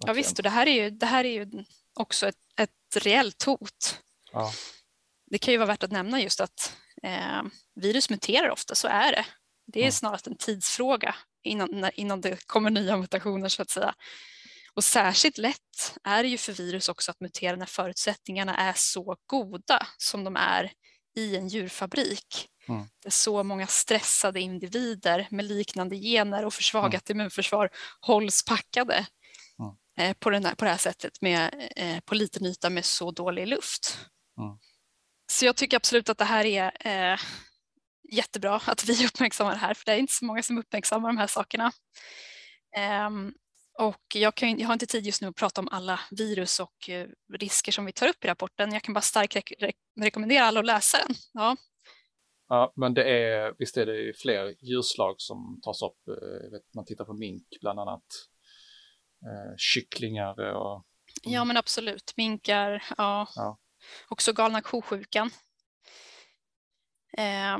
Ja 0.05 0.13
visst, 0.13 0.39
och 0.39 0.43
det 0.43 0.49
här 0.49 0.67
är 0.67 0.83
ju, 0.83 0.89
det 0.89 1.05
här 1.05 1.23
är 1.23 1.31
ju 1.31 1.63
också 1.93 2.27
ett, 2.27 2.39
ett 2.59 3.05
reellt 3.05 3.43
hot. 3.43 3.99
Ja. 4.31 4.51
Det 5.25 5.37
kan 5.37 5.51
ju 5.51 5.57
vara 5.57 5.67
värt 5.67 5.83
att 5.83 5.91
nämna 5.91 6.21
just 6.21 6.41
att 6.41 6.77
eh, 7.03 7.43
virus 7.75 8.09
muterar 8.09 8.49
ofta, 8.49 8.75
så 8.75 8.87
är 8.87 9.11
det. 9.11 9.25
Det 9.67 9.79
är 9.79 9.83
mm. 9.83 9.91
snarast 9.91 10.27
en 10.27 10.37
tidsfråga 10.37 11.15
innan, 11.43 11.91
innan 11.93 12.21
det 12.21 12.47
kommer 12.47 12.69
nya 12.69 12.97
mutationer 12.97 13.49
så 13.49 13.61
att 13.61 13.69
säga. 13.69 13.95
Och 14.75 14.83
särskilt 14.83 15.37
lätt 15.37 15.97
är 16.03 16.23
det 16.23 16.29
ju 16.29 16.37
för 16.37 16.53
virus 16.53 16.89
också 16.89 17.11
att 17.11 17.19
mutera 17.19 17.55
när 17.55 17.65
förutsättningarna 17.65 18.57
är 18.57 18.73
så 18.75 19.15
goda 19.25 19.87
som 19.97 20.23
de 20.23 20.35
är 20.35 20.71
i 21.15 21.35
en 21.37 21.47
djurfabrik. 21.47 22.47
Mm. 22.67 22.85
Där 23.03 23.09
så 23.09 23.43
många 23.43 23.67
stressade 23.67 24.41
individer 24.41 25.27
med 25.31 25.45
liknande 25.45 25.95
gener 25.95 26.45
och 26.45 26.53
försvagat 26.53 27.09
mm. 27.09 27.19
immunförsvar 27.19 27.69
hålls 28.01 28.45
packade 28.45 29.05
mm. 29.59 29.75
eh, 29.97 30.17
på, 30.19 30.29
den 30.29 30.45
här, 30.45 30.55
på 30.55 30.65
det 30.65 30.71
här 30.71 30.77
sättet 30.77 31.21
med, 31.21 31.69
eh, 31.75 31.99
på 31.99 32.15
liten 32.15 32.45
yta 32.45 32.69
med 32.69 32.85
så 32.85 33.11
dålig 33.11 33.47
luft. 33.47 33.99
Mm. 34.39 34.57
Så 35.31 35.45
jag 35.45 35.55
tycker 35.55 35.77
absolut 35.77 36.09
att 36.09 36.17
det 36.17 36.25
här 36.25 36.45
är 36.45 36.71
eh, 37.13 37.19
jättebra 38.11 38.61
att 38.65 38.85
vi 38.85 39.05
uppmärksammar 39.07 39.51
det 39.51 39.57
här, 39.57 39.73
för 39.73 39.85
det 39.85 39.91
är 39.91 39.97
inte 39.97 40.13
så 40.13 40.25
många 40.25 40.43
som 40.43 40.57
uppmärksammar 40.57 41.09
de 41.09 41.17
här 41.17 41.27
sakerna. 41.27 41.71
Um, 43.07 43.33
och 43.79 44.01
jag, 44.13 44.35
kan, 44.35 44.59
jag 44.59 44.67
har 44.67 44.73
inte 44.73 44.85
tid 44.85 45.05
just 45.05 45.21
nu 45.21 45.27
att 45.27 45.35
prata 45.35 45.61
om 45.61 45.67
alla 45.71 45.99
virus 46.11 46.59
och 46.59 46.89
eh, 46.89 47.07
risker 47.33 47.71
som 47.71 47.85
vi 47.85 47.91
tar 47.91 48.07
upp 48.07 48.25
i 48.25 48.27
rapporten. 48.27 48.71
Jag 48.73 48.83
kan 48.83 48.93
bara 48.93 49.01
starkt 49.01 49.35
re 49.35 49.41
re 49.59 49.71
rekommendera 50.01 50.45
alla 50.45 50.59
att 50.59 50.65
läsa 50.65 50.97
den. 50.97 51.15
Ja. 51.33 51.55
Ja, 52.47 52.73
men 52.75 52.93
det 52.93 53.03
är, 53.03 53.55
visst 53.57 53.77
är 53.77 53.85
det 53.85 54.13
fler 54.17 54.55
djurslag 54.61 55.15
som 55.17 55.59
tas 55.63 55.81
upp. 55.81 56.07
Eh, 56.07 56.51
vet, 56.51 56.73
man 56.75 56.85
tittar 56.85 57.05
på 57.05 57.13
mink 57.13 57.47
bland 57.61 57.79
annat. 57.79 58.05
Eh, 59.25 59.55
kycklingar 59.57 60.55
och... 60.55 60.85
Ja, 61.23 61.43
men 61.43 61.57
absolut. 61.57 62.13
Minkar, 62.17 62.83
ja. 62.97 63.27
ja. 63.35 63.59
Också 64.09 64.33
galna 64.33 64.61
kosjukan. 64.61 65.29
Eh, 67.17 67.57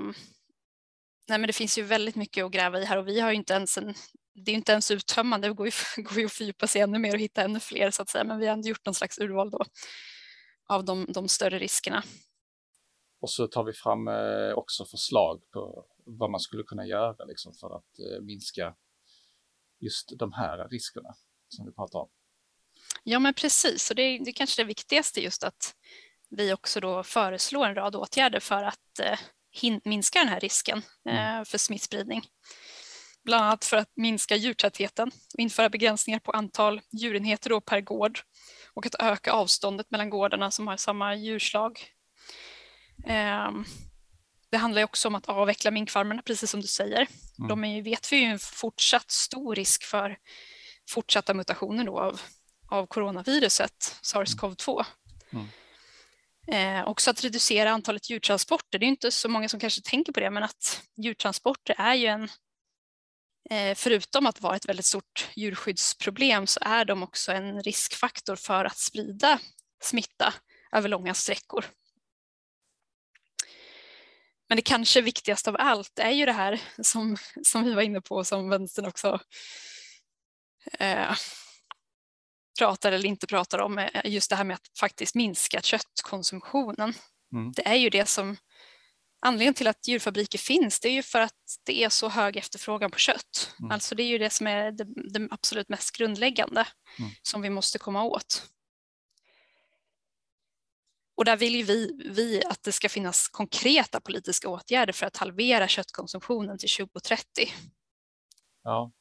nej, 1.28 1.39
men 1.39 1.47
det 1.47 1.54
finns 1.54 1.78
ju 1.78 1.82
väldigt 1.82 2.15
mycket 2.15 2.45
att 2.45 2.52
gräva 2.52 2.80
i 2.80 2.86
här 2.86 2.97
och 2.97 3.08
vi 3.08 3.19
har 3.19 3.30
ju 3.30 3.36
inte 3.36 3.54
ens 3.54 3.78
en 3.78 3.93
det 4.34 4.52
är 4.52 4.56
inte 4.56 4.72
ens 4.72 4.91
uttömmande, 4.91 5.48
det 5.48 5.54
går 5.54 5.67
ju, 5.67 5.72
går 6.04 6.19
ju 6.19 6.26
att 6.26 6.32
fördjupa 6.32 6.67
sig 6.67 6.82
ännu 6.82 7.00
mer 7.00 7.13
och 7.13 7.19
hitta 7.19 7.43
ännu 7.43 7.60
fler 7.60 7.91
så 7.91 8.02
att 8.02 8.10
säga, 8.10 8.24
men 8.24 8.39
vi 8.39 8.46
har 8.46 8.54
ändå 8.54 8.69
gjort 8.69 8.86
någon 8.86 8.96
slags 8.96 9.19
urval 9.19 9.50
då 9.50 9.65
av 10.69 10.86
de, 10.86 11.06
de 11.10 11.28
större 11.28 11.60
riskerna. 11.60 12.04
Och 13.22 13.30
så 13.30 13.48
tar 13.48 13.63
vi 13.63 13.74
fram 13.74 14.08
eh, 14.08 14.54
också 14.56 14.86
förslag 14.86 15.41
på 15.52 15.86
vad 16.06 16.32
man 16.32 16.39
skulle 16.39 16.63
kunna 16.63 16.86
göra 16.86 17.26
liksom, 17.26 17.54
för 17.54 17.76
att 17.76 18.00
eh, 18.00 18.22
minska 18.22 18.76
just 19.80 20.13
de 20.19 20.34
här 20.34 20.67
riskerna 20.69 21.10
som 21.48 21.65
vi 21.65 21.72
pratar 21.72 22.00
om. 22.00 22.10
Ja, 23.04 23.19
men 23.19 23.34
precis, 23.34 23.89
och 23.89 23.96
det 23.96 24.02
är, 24.02 24.26
det 24.26 24.30
är 24.30 24.34
kanske 24.34 24.62
det 24.62 24.67
viktigaste 24.67 25.22
just 25.22 25.43
att 25.43 25.76
vi 26.30 26.54
också 26.54 26.80
då 26.80 27.04
föreslår 27.04 27.65
en 27.65 27.76
rad 27.76 27.96
åtgärder 27.96 28.39
för 28.39 28.63
att 28.63 29.00
eh, 29.00 29.19
minska 29.84 30.19
den 30.19 30.28
här 30.28 30.39
risken 30.39 30.82
mm. 31.06 31.39
Eh, 31.39 31.46
för 31.46 31.58
smittspridning 31.58 32.22
bland 33.24 33.44
annat 33.44 33.66
för 33.66 33.78
att 33.78 33.92
minska 33.96 34.36
djurtätheten 34.36 35.12
och 35.34 35.40
införa 35.40 35.70
begränsningar 35.70 36.20
på 36.20 36.32
antal 36.32 36.82
djurenheter 36.92 37.60
per 37.60 37.82
gård 37.82 38.20
och 38.74 38.86
att 38.86 38.96
öka 39.00 39.32
avståndet 39.32 39.92
mellan 39.92 40.10
gårdarna 40.10 40.52
som 40.52 40.68
har 40.68 40.78
samma 40.78 41.16
djurslag. 41.16 41.80
Ehm, 43.06 43.66
det 44.50 44.58
handlar 44.58 44.84
också 44.84 45.08
om 45.08 45.16
att 45.16 45.30
avveckla 45.30 45.72
minkfarmerna, 45.72 46.22
precis 46.22 46.52
som 46.52 46.62
du 46.62 46.68
säger. 46.68 47.08
Mm. 47.40 47.48
De 47.48 47.64
är, 47.64 47.82
vet 47.82 48.12
vi 48.12 48.18
ju 48.18 48.24
en 48.24 48.40
fortsatt 48.40 49.12
stor 49.12 49.56
risk 49.56 49.84
för 49.84 50.18
fortsatta 50.90 51.34
mutationer 51.34 51.86
då 51.86 52.00
av, 52.00 52.22
av 52.70 52.88
coronaviruset, 52.88 54.00
sars-cov-2. 54.02 54.86
Mm. 55.32 55.48
Eh, 56.48 56.88
också 56.88 57.12
att 57.12 57.24
reducera 57.24 57.72
antalet 57.72 58.10
djurtransporter. 58.10 58.80
Det 58.80 58.86
är 58.86 58.88
inte 58.88 59.12
så 59.12 59.30
många 59.30 59.50
som 59.50 59.60
kanske 59.60 59.82
tänker 59.82 60.14
på 60.14 60.20
det, 60.20 60.30
men 60.30 60.44
att 60.44 60.82
djurtransporter 60.98 61.76
är 61.78 61.94
ju 61.94 62.08
en 62.08 62.30
förutom 63.76 64.26
att 64.26 64.42
vara 64.42 64.56
ett 64.56 64.70
väldigt 64.70 64.86
stort 64.86 65.30
djurskyddsproblem 65.36 66.48
så 66.48 66.60
är 66.64 66.86
de 66.86 67.04
också 67.04 67.32
en 67.32 67.62
riskfaktor 67.62 68.36
för 68.36 68.66
att 68.66 68.78
sprida 68.78 69.40
smitta 69.84 70.34
över 70.72 70.90
långa 70.90 71.14
sträckor. 71.14 71.66
Men 74.50 74.56
det 74.56 74.62
kanske 74.62 75.02
viktigaste 75.02 75.50
av 75.50 75.56
allt 75.60 76.00
är 76.00 76.10
ju 76.10 76.26
det 76.26 76.32
här 76.32 76.62
som, 76.82 77.18
som 77.44 77.64
vi 77.64 77.74
var 77.74 77.82
inne 77.82 78.02
på 78.02 78.24
som 78.24 78.50
vänstern 78.50 78.86
också 78.86 79.20
eh, 80.80 81.16
pratar 82.60 82.92
eller 82.92 83.10
inte 83.10 83.28
pratar 83.28 83.60
om, 83.60 83.78
eh, 83.78 84.02
just 84.06 84.30
det 84.30 84.36
här 84.36 84.44
med 84.44 84.54
att 84.54 84.80
faktiskt 84.80 85.16
minska 85.16 85.62
köttkonsumtionen. 85.62 86.94
Mm. 87.34 87.52
Det 87.52 87.68
är 87.68 87.76
ju 87.76 87.90
det 87.90 88.06
som 88.06 88.38
Anledningen 89.26 89.54
till 89.54 89.68
att 89.68 89.88
djurfabriker 89.88 90.38
finns 90.38 90.80
det 90.80 90.88
är 90.88 90.94
ju 90.94 91.04
för 91.04 91.20
att 91.20 91.60
det 91.66 91.84
är 91.84 91.90
så 91.90 92.10
hög 92.10 92.38
efterfrågan 92.38 92.92
på 92.92 92.98
kött. 92.98 93.56
Mm. 93.60 93.72
Alltså 93.72 93.96
det 93.96 94.04
är 94.04 94.08
ju 94.08 94.18
det 94.18 94.30
som 94.30 94.48
är 94.48 94.72
det, 94.72 94.84
det 95.20 95.28
absolut 95.32 95.70
mest 95.70 95.98
grundläggande 95.98 96.68
mm. 97.00 97.12
som 97.22 97.42
vi 97.42 97.50
måste 97.50 97.80
komma 97.80 98.04
åt. 98.04 98.50
Och 101.16 101.26
där 101.26 101.38
vill 101.38 101.56
ju 101.56 101.64
vi, 101.64 102.10
vi 102.16 102.44
att 102.46 102.64
det 102.64 102.72
ska 102.72 102.89
finnas 102.89 103.28
konkreta 103.28 104.00
politiska 104.00 104.50
åtgärder 104.50 104.93
för 104.93 105.06
att 105.06 105.18
halvera 105.18 105.68
köttkonsumtionen 105.68 106.58
till 106.58 106.70
2030. 106.70 107.26
Ja, 108.64 108.91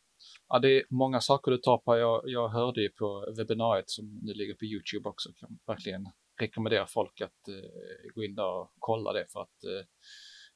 ja 0.49 0.59
det 0.59 0.69
är 0.69 0.85
många 0.91 1.21
saker 1.21 1.51
du 1.51 1.59
tar 1.59 1.79
på. 1.79 1.99
Jag, 1.99 2.23
jag 2.25 2.49
hörde 2.49 2.83
ju 2.83 2.89
på 2.89 3.35
webbinariet 3.37 3.91
som 3.91 4.21
nu 4.23 4.35
ligger 4.35 4.55
på 4.55 4.65
Youtube 4.65 5.09
också. 5.09 5.33
Kan 5.33 5.59
verkligen 5.67 6.09
rekommendera 6.41 6.87
folk 6.87 7.21
att 7.21 7.49
eh, 7.49 8.13
gå 8.15 8.25
in 8.25 8.35
där 8.35 8.47
och 8.47 8.75
kolla 8.79 9.13
det 9.13 9.27
för 9.33 9.43
att 9.43 9.65
eh, 9.65 9.87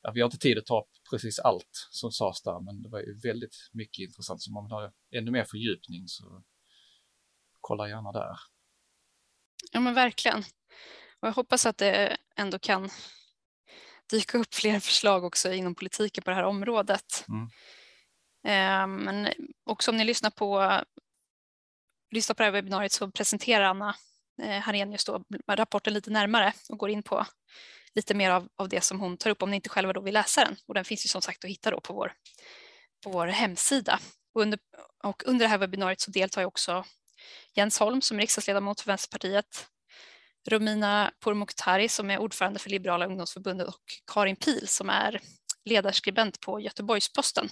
ja, 0.03 0.11
vi 0.15 0.21
har 0.21 0.27
inte 0.27 0.39
tid 0.39 0.59
att 0.59 0.67
ta 0.67 0.87
precis 1.11 1.39
allt 1.39 1.89
som 1.91 2.13
sades 2.13 2.43
där, 2.43 2.61
men 2.61 2.83
det 2.83 2.89
var 2.89 3.01
ju 3.01 3.19
väldigt 3.21 3.57
mycket 3.73 4.03
intressant. 4.09 4.43
Så 4.43 4.51
om 4.51 4.55
man 4.55 4.65
vill 4.65 4.73
ha 4.73 4.93
ännu 5.11 5.31
mer 5.31 5.45
fördjupning 5.45 6.09
så 6.09 6.43
kolla 7.61 7.89
gärna 7.89 8.13
där. 8.13 8.37
Ja, 9.73 9.81
men 9.81 9.95
verkligen. 9.95 10.39
Och 11.21 11.29
jag 11.29 11.33
hoppas 11.33 11.67
att 11.67 11.79
det 11.79 12.17
ändå 12.37 12.59
kan 12.59 12.91
dyka 14.11 14.39
upp 14.39 14.55
fler 14.55 14.81
förslag 14.81 15.25
också 15.25 15.53
inom 15.53 15.75
politiken 15.75 16.25
på 16.25 16.31
det 16.31 16.37
här 16.37 16.45
området. 16.45 17.27
Mm. 17.29 17.49
Eh, 18.45 19.05
men 19.05 19.29
också 19.65 19.91
om 19.91 19.97
ni 19.97 20.05
lyssnar 20.05 20.31
på, 20.31 20.81
lyssnar 22.11 22.35
på 22.35 22.43
det 22.43 22.45
här 22.45 22.53
webbinariet 22.53 22.93
så 22.93 23.11
presenterar 23.11 23.65
Anna 23.65 23.97
Eh, 24.43 24.61
Harenius 24.61 25.05
då 25.05 25.25
rapporten 25.49 25.95
lite 25.95 26.11
närmare 26.11 26.53
och 26.69 26.79
går 26.79 26.91
in 26.91 27.03
på 27.03 27.27
lite 27.95 28.15
mer 28.15 28.31
av, 28.31 28.49
av 28.57 28.69
det 28.69 28.81
som 28.81 29.01
hon 29.01 29.17
tar 29.17 29.31
upp 29.31 29.43
om 29.43 29.51
ni 29.51 29.57
inte 29.57 29.69
själva 29.69 29.93
då 29.93 30.01
vill 30.01 30.15
läsa 30.15 30.45
den. 30.45 30.57
Och 30.69 30.75
den 30.75 30.85
finns 30.85 31.05
ju 31.05 31.09
som 31.09 31.23
sagt 31.23 31.45
att 31.45 31.51
hitta 31.51 31.71
då 31.71 31.81
på 31.81 31.95
vår, 31.95 32.13
på 33.05 33.11
vår 33.11 33.27
hemsida. 33.27 34.01
Och 34.35 34.43
under, 34.43 34.59
och 35.05 35.23
under 35.27 35.45
det 35.45 35.49
här 35.49 35.59
webbinariet 35.59 36.01
så 36.01 36.11
deltar 36.11 36.43
ju 36.43 36.47
också 36.47 36.85
Jens 37.55 37.79
Holm 37.79 38.03
som 38.03 38.17
är 38.17 38.21
riksdagsledamot 38.21 38.81
för 38.81 38.87
Vänsterpartiet, 38.87 39.67
Romina 40.49 41.13
Pourmokhtari 41.21 41.89
som 41.89 42.11
är 42.11 42.19
ordförande 42.19 42.59
för 42.59 42.71
Liberala 42.71 43.07
ungdomsförbundet 43.07 43.69
och 43.69 43.83
Karin 44.13 44.37
Pil 44.37 44.69
som 44.69 44.91
är 44.91 45.21
ledarskribent 45.65 46.41
på 46.41 46.61
Göteborgs-Posten. 46.61 47.49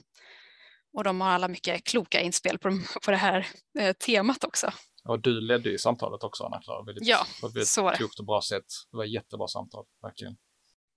Och 0.93 1.05
de 1.05 1.21
har 1.21 1.31
alla 1.31 1.49
mycket 1.49 1.85
kloka 1.85 2.21
inspel 2.21 2.59
på, 2.59 2.81
på 3.05 3.11
det 3.11 3.17
här 3.17 3.47
eh, 3.79 3.93
temat 3.93 4.45
också. 4.45 4.73
Och 5.09 5.21
du 5.21 5.41
ledde 5.41 5.71
ju 5.71 5.79
samtalet 5.79 6.23
också 6.23 6.45
Anna-Klara, 6.45 6.83
väldigt, 6.83 7.07
ja, 7.07 7.27
på 7.41 7.47
ett 7.47 7.57
väldigt 7.57 7.97
klokt 7.97 8.19
och 8.19 8.27
bra 8.27 8.43
sätt. 8.43 8.65
Det 8.91 8.97
var 8.97 9.05
ett 9.05 9.13
jättebra 9.13 9.49
samtal, 9.49 9.85
verkligen. 10.03 10.37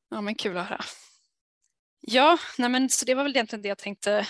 Ja, 0.09 0.21
men 0.21 0.35
kul 0.35 0.57
att 0.57 0.67
höra. 0.67 0.83
Ja, 2.01 2.37
nej 2.57 2.69
men, 2.69 2.89
så 2.89 3.05
det 3.05 3.15
var 3.15 3.23
väl 3.23 3.35
egentligen 3.35 3.61
det 3.61 3.69
jag 3.69 3.77
tänkte, 3.77 4.27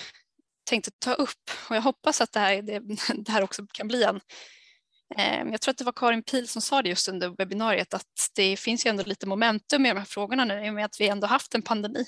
tänkte 0.69 0.91
ta 0.99 1.13
upp 1.13 1.51
och 1.69 1.75
jag 1.75 1.81
hoppas 1.81 2.21
att 2.21 2.31
det 2.31 2.39
här, 2.39 2.61
det, 2.61 2.79
det 3.25 3.31
här 3.31 3.43
också 3.43 3.67
kan 3.73 3.87
bli 3.87 4.03
en 4.03 4.21
Ehm, 5.15 5.51
jag 5.51 5.61
tror 5.61 5.71
att 5.71 5.77
det 5.77 5.83
var 5.83 5.91
Karin 5.91 6.23
Pil 6.23 6.47
som 6.47 6.61
sa 6.61 6.81
det 6.81 6.89
just 6.89 7.07
under 7.07 7.29
webbinariet 7.37 7.93
att 7.93 8.31
det 8.35 8.57
finns 8.57 8.85
ju 8.85 8.89
ändå 8.89 9.03
lite 9.03 9.27
momentum 9.27 9.85
i 9.85 9.89
de 9.89 9.97
här 9.97 10.05
frågorna 10.05 10.45
nu 10.45 10.65
i 10.65 10.69
och 10.69 10.73
med 10.73 10.85
att 10.85 10.99
vi 10.99 11.07
ändå 11.07 11.27
haft 11.27 11.55
en 11.55 11.61
pandemi. 11.61 12.05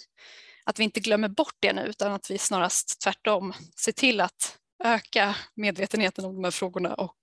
Att 0.66 0.80
vi 0.80 0.84
inte 0.84 1.00
glömmer 1.00 1.28
bort 1.28 1.56
det 1.60 1.74
nu 1.74 1.82
utan 1.82 2.12
att 2.12 2.32
vi 2.32 2.38
snarast 2.38 3.02
tvärtom 3.04 3.54
ser 3.84 3.92
till 3.92 4.22
att 4.22 4.59
öka 4.84 5.36
medvetenheten 5.56 6.26
om 6.26 6.36
de 6.36 6.44
här 6.44 6.52
frågorna 6.52 6.94
och 6.94 7.18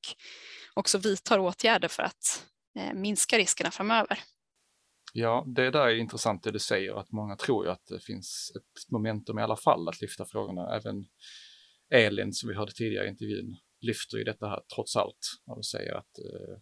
också 0.75 0.99
vidtar 0.99 1.39
åtgärder 1.39 1.89
för 1.89 2.03
att 2.03 2.47
eh, 2.79 2.95
minska 2.95 3.39
riskerna 3.39 3.71
framöver. 3.71 4.19
Ja, 5.13 5.45
det 5.47 5.71
där 5.71 5.87
är 5.87 5.97
intressant 5.97 6.43
det 6.43 6.51
du 6.51 6.59
säger 6.59 7.01
att 7.01 7.13
många 7.13 7.37
tror 7.37 7.65
ju 7.65 7.71
att 7.71 7.87
det 7.87 8.01
finns 8.01 8.53
ett 8.57 8.91
momentum 8.93 9.39
i 9.39 9.43
alla 9.43 9.57
fall 9.57 9.89
att 9.89 10.01
lyfta 10.01 10.25
frågorna. 10.25 10.77
Även 10.77 11.07
Elin 11.95 12.33
som 12.33 12.49
vi 12.49 12.55
hörde 12.55 12.73
tidigare 12.73 13.07
i 13.07 13.09
intervjun 13.09 13.57
lyfter 13.81 14.19
ju 14.19 14.25
detta 14.25 14.49
här 14.49 14.61
trots 14.75 14.97
allt 14.97 15.19
de 15.47 15.63
säger 15.63 15.95
att 15.95 16.19
eh, 16.19 16.59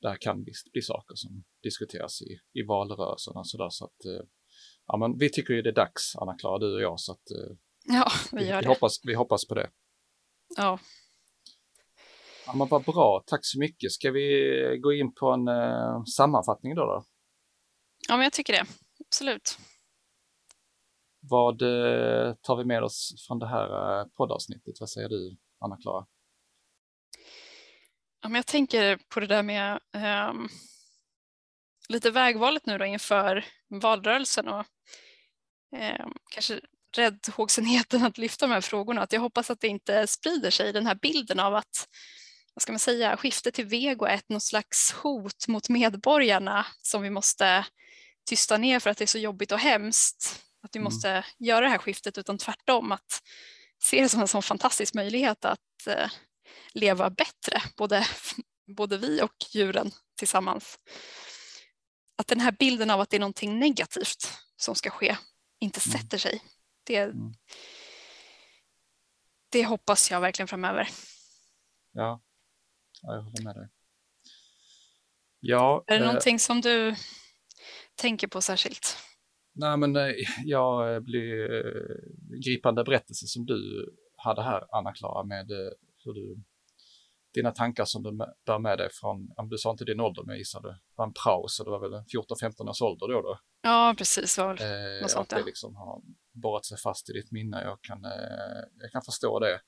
det 0.00 0.08
här 0.08 0.16
kan 0.20 0.44
bli, 0.44 0.52
bli 0.72 0.82
saker 0.82 1.14
som 1.14 1.44
diskuteras 1.62 2.22
i, 2.22 2.60
i 2.60 2.62
valrörelserna 2.62 3.44
så 3.44 3.58
där, 3.58 3.70
så 3.70 3.84
att 3.84 4.04
eh, 4.04 4.26
ja, 4.86 4.96
men 4.96 5.18
vi 5.18 5.30
tycker 5.30 5.54
ju 5.54 5.62
det 5.62 5.70
är 5.70 5.74
dags, 5.74 6.16
Anna-Klara, 6.16 6.58
du 6.58 6.74
och 6.74 6.82
jag, 6.82 7.00
så 7.00 7.12
att 7.12 7.30
eh, 7.30 7.56
ja, 7.84 8.10
vi, 8.32 8.38
vi, 8.38 8.50
det. 8.50 8.60
vi, 8.60 8.66
hoppas, 8.66 9.00
vi 9.04 9.14
hoppas 9.14 9.48
på 9.48 9.54
det. 9.54 9.70
Ja. 10.56 10.78
Ja, 12.46 12.54
men 12.54 12.68
vad 12.68 12.84
bra, 12.84 13.22
tack 13.26 13.40
så 13.42 13.58
mycket. 13.58 13.92
Ska 13.92 14.10
vi 14.10 14.78
gå 14.82 14.92
in 14.92 15.14
på 15.14 15.30
en 15.30 15.48
eh, 15.48 16.04
sammanfattning 16.04 16.74
då, 16.74 16.86
då? 16.86 17.04
Ja, 18.08 18.16
men 18.16 18.24
jag 18.24 18.32
tycker 18.32 18.52
det. 18.52 18.64
Absolut. 19.06 19.58
Vad 21.20 21.62
eh, 21.62 22.34
tar 22.34 22.56
vi 22.56 22.64
med 22.64 22.82
oss 22.82 23.24
från 23.26 23.38
det 23.38 23.48
här 23.48 24.00
eh, 24.00 24.06
poddavsnittet? 24.06 24.80
Vad 24.80 24.90
säger 24.90 25.08
du, 25.08 25.36
Anna-Klara? 25.60 26.06
Ja, 28.22 28.28
men 28.28 28.34
jag 28.34 28.46
tänker 28.46 28.98
på 29.08 29.20
det 29.20 29.26
där 29.26 29.42
med 29.42 29.80
um, 30.30 30.48
lite 31.88 32.10
vägvalet 32.10 32.66
nu 32.66 32.78
då 32.78 32.84
inför 32.84 33.44
valrörelsen 33.68 34.48
och 34.48 34.66
um, 35.72 36.14
kanske 36.30 36.60
räddhågsenheten 36.96 38.04
att 38.04 38.18
lyfta 38.18 38.46
de 38.46 38.52
här 38.52 38.60
frågorna. 38.60 39.02
Att 39.02 39.12
jag 39.12 39.20
hoppas 39.20 39.50
att 39.50 39.60
det 39.60 39.68
inte 39.68 40.06
sprider 40.06 40.50
sig 40.50 40.72
den 40.72 40.86
här 40.86 40.94
bilden 40.94 41.40
av 41.40 41.54
att 41.54 41.88
vad 42.54 42.62
ska 42.62 42.72
man 42.72 42.78
säga, 42.78 43.16
skiftet 43.16 43.54
till 43.54 43.66
vego 43.66 44.04
är 44.04 44.14
ett 44.14 44.28
något 44.28 44.42
slags 44.42 44.92
hot 44.92 45.48
mot 45.48 45.68
medborgarna 45.68 46.66
som 46.82 47.02
vi 47.02 47.10
måste 47.10 47.66
tysta 48.28 48.56
ner 48.56 48.80
för 48.80 48.90
att 48.90 48.98
det 48.98 49.04
är 49.04 49.06
så 49.06 49.18
jobbigt 49.18 49.52
och 49.52 49.58
hemskt. 49.58 50.44
Att 50.62 50.76
vi 50.76 50.78
mm. 50.78 50.84
måste 50.84 51.24
göra 51.38 51.60
det 51.60 51.70
här 51.70 51.78
skiftet 51.78 52.18
utan 52.18 52.38
tvärtom 52.38 52.92
att 52.92 53.22
se 53.82 54.02
det 54.02 54.08
som 54.08 54.20
en 54.20 54.28
sån 54.28 54.42
fantastisk 54.42 54.94
möjlighet 54.94 55.44
att 55.44 55.58
uh, 55.88 56.06
leva 56.72 57.10
bättre, 57.10 57.62
både, 57.76 58.06
både 58.76 58.98
vi 58.98 59.22
och 59.22 59.36
djuren 59.50 59.90
tillsammans. 60.18 60.78
Att 62.16 62.26
den 62.26 62.40
här 62.40 62.52
bilden 62.52 62.90
av 62.90 63.00
att 63.00 63.10
det 63.10 63.16
är 63.16 63.20
någonting 63.20 63.58
negativt 63.58 64.32
som 64.56 64.74
ska 64.74 64.90
ske 64.90 65.16
inte 65.60 65.80
mm. 65.86 65.98
sätter 65.98 66.18
sig. 66.18 66.42
Det, 66.88 66.96
mm. 66.96 67.32
det 69.48 69.64
hoppas 69.64 70.10
jag 70.10 70.20
verkligen 70.20 70.48
framöver. 70.48 70.88
Ja, 71.92 72.20
ja 73.02 73.14
jag 73.14 73.22
håller 73.22 73.44
med 73.44 73.54
dig. 73.56 73.68
Ja, 75.40 75.84
är 75.86 75.98
det 75.98 76.04
eh, 76.04 76.06
någonting 76.06 76.38
som 76.38 76.60
du 76.60 76.94
tänker 77.94 78.26
på 78.26 78.40
särskilt? 78.40 78.96
Nej, 79.52 79.76
men 79.76 79.96
eh, 79.96 80.14
jag 80.44 81.02
blir 81.04 81.54
eh, 81.54 82.38
gripande 82.44 82.84
berättelse 82.84 83.26
som 83.26 83.46
du 83.46 83.88
hade 84.16 84.42
här, 84.42 84.76
Anna-Klara, 84.76 85.24
med 85.24 85.50
eh, 85.50 85.72
hur 86.04 86.12
du 86.12 86.42
dina 87.34 87.50
tankar 87.50 87.84
som 87.84 88.02
du 88.02 88.12
bär 88.46 88.58
med 88.58 88.78
dig 88.78 88.88
från, 88.92 89.28
du 89.50 89.58
sa 89.58 89.70
inte 89.70 89.84
din 89.84 90.00
ålder 90.00 90.22
men 90.22 90.32
jag 90.32 90.38
gissar 90.38 90.62
det 90.62 90.78
var 90.94 91.06
en 91.06 91.12
prao 91.24 91.48
så 91.48 91.64
det 91.64 91.70
var 91.70 91.80
väl 91.80 91.94
en 91.94 92.04
14-15 92.04 92.68
års 92.70 92.82
ålder 92.82 93.08
då? 93.08 93.22
då. 93.22 93.38
Ja 93.62 93.94
precis, 93.98 94.38
var 94.38 94.50
eh, 94.50 95.02
något 95.02 95.10
sånt, 95.10 95.32
att 95.32 95.38
det 95.38 95.44
liksom 95.44 95.76
har 95.76 96.02
borrat 96.40 96.64
sig 96.64 96.78
fast 96.78 97.10
i 97.10 97.12
ditt 97.12 97.30
minne, 97.30 97.62
jag 97.62 97.82
kan, 97.82 98.04
eh, 98.04 98.62
jag 98.78 98.92
kan 98.92 99.02
förstå 99.02 99.38
det. 99.38 99.60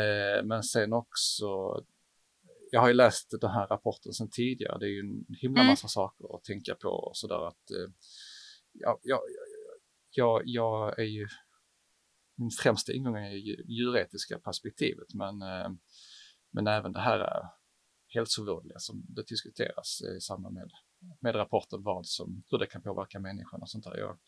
Eh, 0.00 0.44
men 0.44 0.62
sen 0.62 0.92
också, 0.92 1.46
jag 2.70 2.80
har 2.80 2.88
ju 2.88 2.94
läst 2.94 3.34
den 3.40 3.50
här 3.50 3.66
rapporten 3.66 4.12
sedan 4.12 4.30
tidigare, 4.30 4.78
det 4.78 4.86
är 4.86 4.90
ju 4.90 5.00
en 5.00 5.34
himla 5.38 5.60
mm. 5.60 5.70
massa 5.70 5.88
saker 5.88 6.36
att 6.36 6.44
tänka 6.44 6.74
på 6.74 6.88
och 6.88 7.16
sådär 7.16 7.48
att 7.48 7.70
eh, 7.70 7.92
ja, 8.72 8.98
ja, 9.02 9.20
ja, 10.10 10.42
jag 10.44 10.98
är 10.98 11.04
ju 11.04 11.28
min 12.34 12.50
främsta 12.50 12.92
ingång 12.92 13.16
är 13.16 13.30
ju 13.30 13.64
djuretiska 13.68 14.38
perspektivet 14.38 15.14
men 15.14 15.42
eh, 15.42 15.70
men 16.50 16.66
även 16.66 16.92
det 16.92 17.00
här 17.00 17.48
hälsovådliga 18.06 18.78
som 18.78 19.06
det 19.08 19.28
diskuteras 19.28 20.02
i 20.02 20.20
samband 20.20 20.54
med, 20.54 20.70
med 21.20 21.34
rapporten 21.34 21.82
vad 21.82 22.06
som, 22.06 22.42
hur 22.50 22.58
det 22.58 22.66
kan 22.66 22.82
påverka 22.82 23.20
människan 23.20 23.62
och 23.62 23.70
sånt 23.70 23.84
där. 23.84 23.96
Jag, 23.96 24.18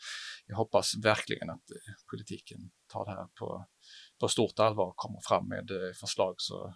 jag 0.46 0.56
hoppas 0.56 0.94
verkligen 1.02 1.50
att 1.50 1.70
eh, 1.70 1.92
politiken 2.10 2.70
tar 2.86 3.04
det 3.04 3.10
här 3.10 3.28
på, 3.38 3.66
på 4.20 4.28
stort 4.28 4.58
allvar 4.58 4.86
och 4.86 4.96
kommer 4.96 5.20
fram 5.28 5.48
med 5.48 5.70
eh, 5.70 5.92
förslag 6.00 6.34
så 6.36 6.74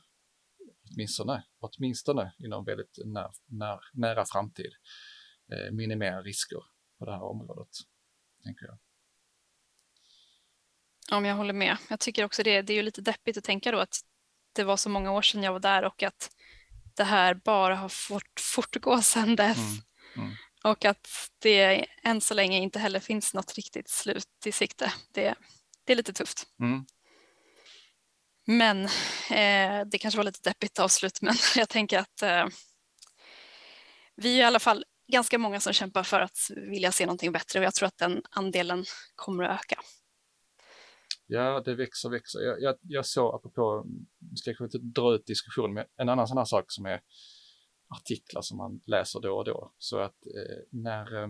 åtminstone, 0.90 1.44
åtminstone 1.58 2.34
inom 2.38 2.64
väldigt 2.64 2.98
när, 3.04 3.30
när, 3.46 3.80
nära 3.92 4.24
framtid 4.24 4.72
eh, 5.52 5.72
minimera 5.72 6.22
risker 6.22 6.60
på 6.98 7.04
det 7.04 7.12
här 7.12 7.22
området, 7.22 7.68
tänker 8.44 8.66
jag. 8.66 8.78
Ja, 11.10 11.20
men 11.20 11.30
jag 11.30 11.36
håller 11.36 11.52
med. 11.52 11.76
Jag 11.90 12.00
tycker 12.00 12.24
också 12.24 12.42
det, 12.42 12.62
det 12.62 12.72
är 12.72 12.76
ju 12.76 12.82
lite 12.82 13.00
deppigt 13.00 13.36
att 13.36 13.44
tänka 13.44 13.70
då 13.70 13.78
att 13.78 13.96
det 14.52 14.64
var 14.64 14.76
så 14.76 14.88
många 14.88 15.12
år 15.12 15.22
sedan 15.22 15.42
jag 15.42 15.52
var 15.52 15.60
där 15.60 15.84
och 15.84 16.02
att 16.02 16.30
det 16.96 17.04
här 17.04 17.34
bara 17.34 17.76
har 17.76 17.88
fått 17.88 18.40
fortgå 18.40 19.02
sedan 19.02 19.36
dess. 19.36 19.58
Mm. 19.58 19.82
Mm. 20.16 20.36
Och 20.64 20.84
att 20.84 21.30
det 21.38 21.86
än 22.02 22.20
så 22.20 22.34
länge 22.34 22.58
inte 22.58 22.78
heller 22.78 23.00
finns 23.00 23.34
något 23.34 23.54
riktigt 23.54 23.88
slut 23.88 24.26
i 24.44 24.52
sikte. 24.52 24.92
Det, 25.12 25.34
det 25.84 25.92
är 25.92 25.96
lite 25.96 26.12
tufft. 26.12 26.46
Mm. 26.60 26.86
Men 28.46 28.84
eh, 29.30 29.86
det 29.86 29.98
kanske 30.00 30.16
var 30.16 30.24
lite 30.24 30.50
deppigt 30.50 30.78
avslut, 30.78 31.22
men 31.22 31.34
jag 31.56 31.68
tänker 31.68 31.98
att 31.98 32.22
eh, 32.22 32.46
vi 34.16 34.34
är 34.34 34.40
i 34.40 34.42
alla 34.42 34.58
fall 34.58 34.84
ganska 35.12 35.38
många 35.38 35.60
som 35.60 35.72
kämpar 35.72 36.02
för 36.02 36.20
att 36.20 36.50
vilja 36.56 36.92
se 36.92 37.06
någonting 37.06 37.32
bättre 37.32 37.58
och 37.58 37.64
jag 37.64 37.74
tror 37.74 37.86
att 37.86 37.98
den 37.98 38.22
andelen 38.30 38.84
kommer 39.14 39.44
att 39.44 39.60
öka. 39.60 39.80
Ja, 41.26 41.62
det 41.64 41.74
växer, 41.74 42.10
växer. 42.10 42.40
Jag, 42.40 42.62
jag, 42.62 42.76
jag 42.82 43.06
såg, 43.06 43.34
apropå, 43.34 43.86
vi 44.30 44.36
ska 44.36 44.54
kanske 44.54 44.78
inte 44.78 45.00
dra 45.00 45.14
ut 45.14 45.26
diskussionen, 45.26 45.74
men 45.74 45.84
en 45.96 46.08
annan 46.08 46.28
sån 46.28 46.38
här 46.38 46.44
sak 46.44 46.64
som 46.68 46.86
är 46.86 47.00
artiklar 47.88 48.42
som 48.42 48.56
man 48.56 48.80
läser 48.86 49.20
då 49.20 49.36
och 49.36 49.44
då. 49.44 49.74
Så 49.78 49.98
att 49.98 50.26
eh, 50.26 50.62
när, 50.70 51.22
eh, 51.22 51.28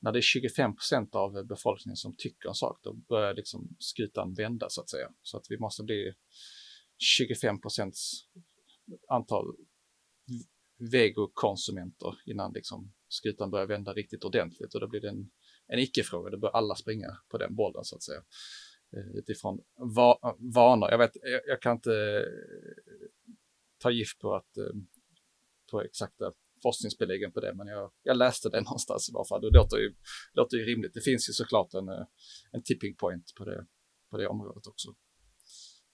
när 0.00 0.12
det 0.12 0.18
är 0.18 0.22
25 0.22 0.76
procent 0.76 1.14
av 1.14 1.46
befolkningen 1.46 1.96
som 1.96 2.16
tycker 2.16 2.48
en 2.48 2.54
sak, 2.54 2.80
då 2.82 2.92
börjar 2.92 3.34
liksom 3.34 3.76
skutan 3.78 4.34
vända 4.34 4.66
så 4.68 4.80
att 4.80 4.90
säga. 4.90 5.08
Så 5.22 5.36
att 5.36 5.46
vi 5.48 5.58
måste 5.58 5.82
bli 5.82 6.12
25 6.98 7.60
procents 7.60 8.12
antal 9.08 9.44
vegokonsumenter 10.92 12.14
innan 12.26 12.52
liksom 12.52 12.92
skutan 13.08 13.50
börjar 13.50 13.66
vända 13.66 13.92
riktigt 13.92 14.24
ordentligt 14.24 14.74
och 14.74 14.80
då 14.80 14.88
blir 14.88 15.00
det 15.00 15.08
en 15.08 15.30
en 15.68 15.78
icke-fråga. 15.78 16.30
Då 16.30 16.38
bör 16.38 16.48
alla 16.48 16.74
springa 16.74 17.18
på 17.28 17.38
den 17.38 17.54
bollen 17.54 17.84
så 17.84 17.96
att 17.96 18.02
säga. 18.02 18.22
Eh, 18.96 19.18
utifrån 19.18 19.60
va 19.76 20.36
vanor. 20.38 20.90
Jag, 20.90 20.98
vet, 20.98 21.10
jag, 21.22 21.40
jag, 21.46 21.62
kan 21.62 21.72
inte 21.72 21.92
eh, 21.92 23.08
ta 23.78 23.90
gift 23.90 24.18
på, 24.18 24.34
att, 24.34 24.56
eh, 24.56 24.74
på 25.70 25.82
exakta 25.82 26.32
forskningsbeläggen 26.62 27.32
på 27.32 27.40
det, 27.40 27.54
men 27.54 27.66
jag, 27.66 27.90
jag 28.02 28.16
läste 28.16 28.48
det 28.48 28.60
någonstans 28.70 29.08
i 29.08 29.12
varje 29.12 29.28
fall. 29.28 29.40
Det 29.40 29.50
låter 29.50 29.76
ju, 29.76 29.94
låter 30.32 30.56
ju 30.56 30.64
rimligt. 30.64 30.94
Det 30.94 31.00
finns 31.00 31.28
ju 31.28 31.32
såklart 31.32 31.74
en, 31.74 31.88
eh, 31.88 32.06
en 32.52 32.62
tipping 32.62 32.96
point 32.96 33.34
på 33.34 33.44
det, 33.44 33.66
på 34.10 34.16
det 34.16 34.26
området 34.26 34.66
också. 34.66 34.94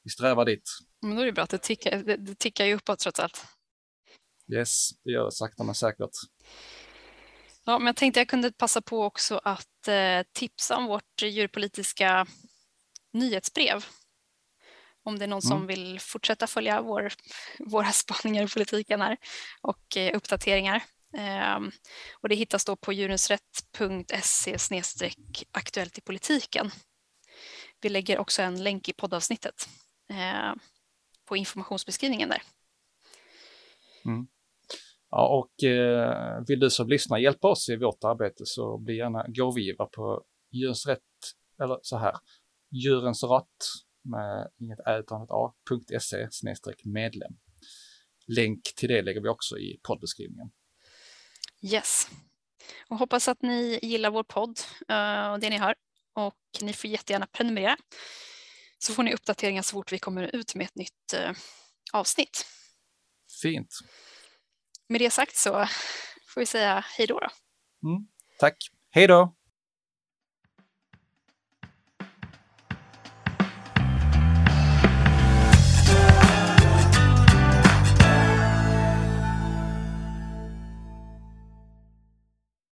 Vi 0.05 0.11
strävar 0.11 0.45
dit. 0.45 0.71
Men 1.01 1.17
då 1.17 1.23
är 1.23 1.27
det 1.27 1.33
bra 1.33 1.45
att 1.45 1.51
det 1.51 1.59
tickar, 1.59 2.03
det, 2.03 2.17
det 2.17 2.35
tickar 2.35 2.67
ju 2.67 2.75
uppåt 2.75 2.99
trots 2.99 3.21
allt. 3.21 3.45
Yes, 4.53 4.91
det 5.05 5.11
gör 5.11 5.25
det 5.25 5.33
sakta 5.33 5.65
men 5.65 5.75
säkert. 5.75 6.11
Ja, 7.65 7.79
men 7.79 7.87
jag 7.87 7.97
tänkte 7.97 8.21
jag 8.21 8.29
kunde 8.29 8.53
passa 8.53 8.83
på 8.83 9.05
också 9.05 9.41
att 9.45 9.89
eh, 9.89 10.23
tipsa 10.33 10.77
om 10.77 10.87
vårt 10.87 11.23
djurpolitiska 11.23 12.27
nyhetsbrev. 13.13 13.85
Om 15.03 15.19
det 15.19 15.25
är 15.25 15.29
någon 15.29 15.43
mm. 15.45 15.49
som 15.49 15.67
vill 15.67 16.01
fortsätta 16.01 16.47
följa 16.47 16.83
vår, 16.83 17.13
våra 17.59 17.93
spaningar 17.93 18.45
i 18.45 18.49
politiken 18.49 19.01
här 19.01 19.17
och 19.61 19.97
eh, 19.97 20.17
uppdateringar. 20.17 20.83
Eh, 21.17 21.61
och 22.21 22.29
det 22.29 22.35
hittas 22.35 22.65
då 22.65 22.77
på 22.77 22.93
djurensrätt.se 22.93 24.57
aktuellt 25.51 25.99
i 25.99 26.01
politiken. 26.01 26.71
Vi 27.81 27.89
lägger 27.89 28.19
också 28.19 28.43
en 28.43 28.63
länk 28.63 28.89
i 28.89 28.93
poddavsnittet 28.93 29.69
eh, 30.11 30.55
på 31.25 31.37
informationsbeskrivningen 31.37 32.29
där. 32.29 32.43
Mm. 34.05 34.27
Ja, 35.15 35.29
och 35.29 35.65
eh, 35.65 36.45
vill 36.47 36.61
du 36.61 36.71
som 36.71 36.89
lyssnar 36.89 37.19
hjälpa 37.19 37.49
oss 37.49 37.69
i 37.69 37.77
vårt 37.77 38.05
arbete 38.05 38.47
så 38.47 38.79
bli 38.79 38.97
gärna 38.97 39.25
gåvgivare 39.29 39.89
på 39.93 40.25
Djurens 40.51 40.87
Rätt, 40.87 41.01
eller 41.63 41.79
så 41.83 41.97
här, 41.97 42.17
Djurens 42.71 43.25
Rätt 43.25 43.47
med 44.03 44.51
inget 44.61 44.79
ä 44.87 44.99
utan 44.99 45.23
ett 45.23 45.31
a.se 45.31 46.29
medlem. 46.85 47.33
Länk 48.27 48.63
till 48.77 48.89
det 48.89 49.03
lägger 49.03 49.21
vi 49.21 49.29
också 49.29 49.59
i 49.59 49.81
poddbeskrivningen. 49.83 50.51
Yes. 51.63 52.09
Och 52.89 52.99
hoppas 52.99 53.29
att 53.29 53.43
ni 53.43 53.79
gillar 53.83 54.11
vår 54.11 54.23
podd 54.23 54.61
uh, 54.91 55.33
och 55.33 55.41
det 55.41 55.51
ni 55.51 55.59
hör. 55.59 55.75
Och 56.15 56.63
ni 56.63 56.73
får 56.73 56.91
jättegärna 56.91 57.27
prenumerera. 57.27 57.77
Så 58.79 58.93
får 58.93 59.03
ni 59.03 59.15
uppdateringar 59.15 59.63
så 59.63 59.73
fort 59.73 59.93
vi 59.93 59.99
kommer 59.99 60.37
ut 60.37 60.55
med 60.55 60.65
ett 60.65 60.77
nytt 60.77 61.15
uh, 61.15 61.37
avsnitt. 61.93 62.47
Fint. 63.43 63.69
Med 64.93 65.01
det 65.01 65.11
sagt 65.11 65.37
så 65.37 65.67
får 66.29 66.41
vi 66.41 66.47
säga 66.47 66.85
hej 66.99 67.07
då. 67.07 67.21
då. 67.21 67.29
Mm. 67.89 68.07
Tack. 68.39 68.57
Hej 68.91 69.07
då! 69.07 69.35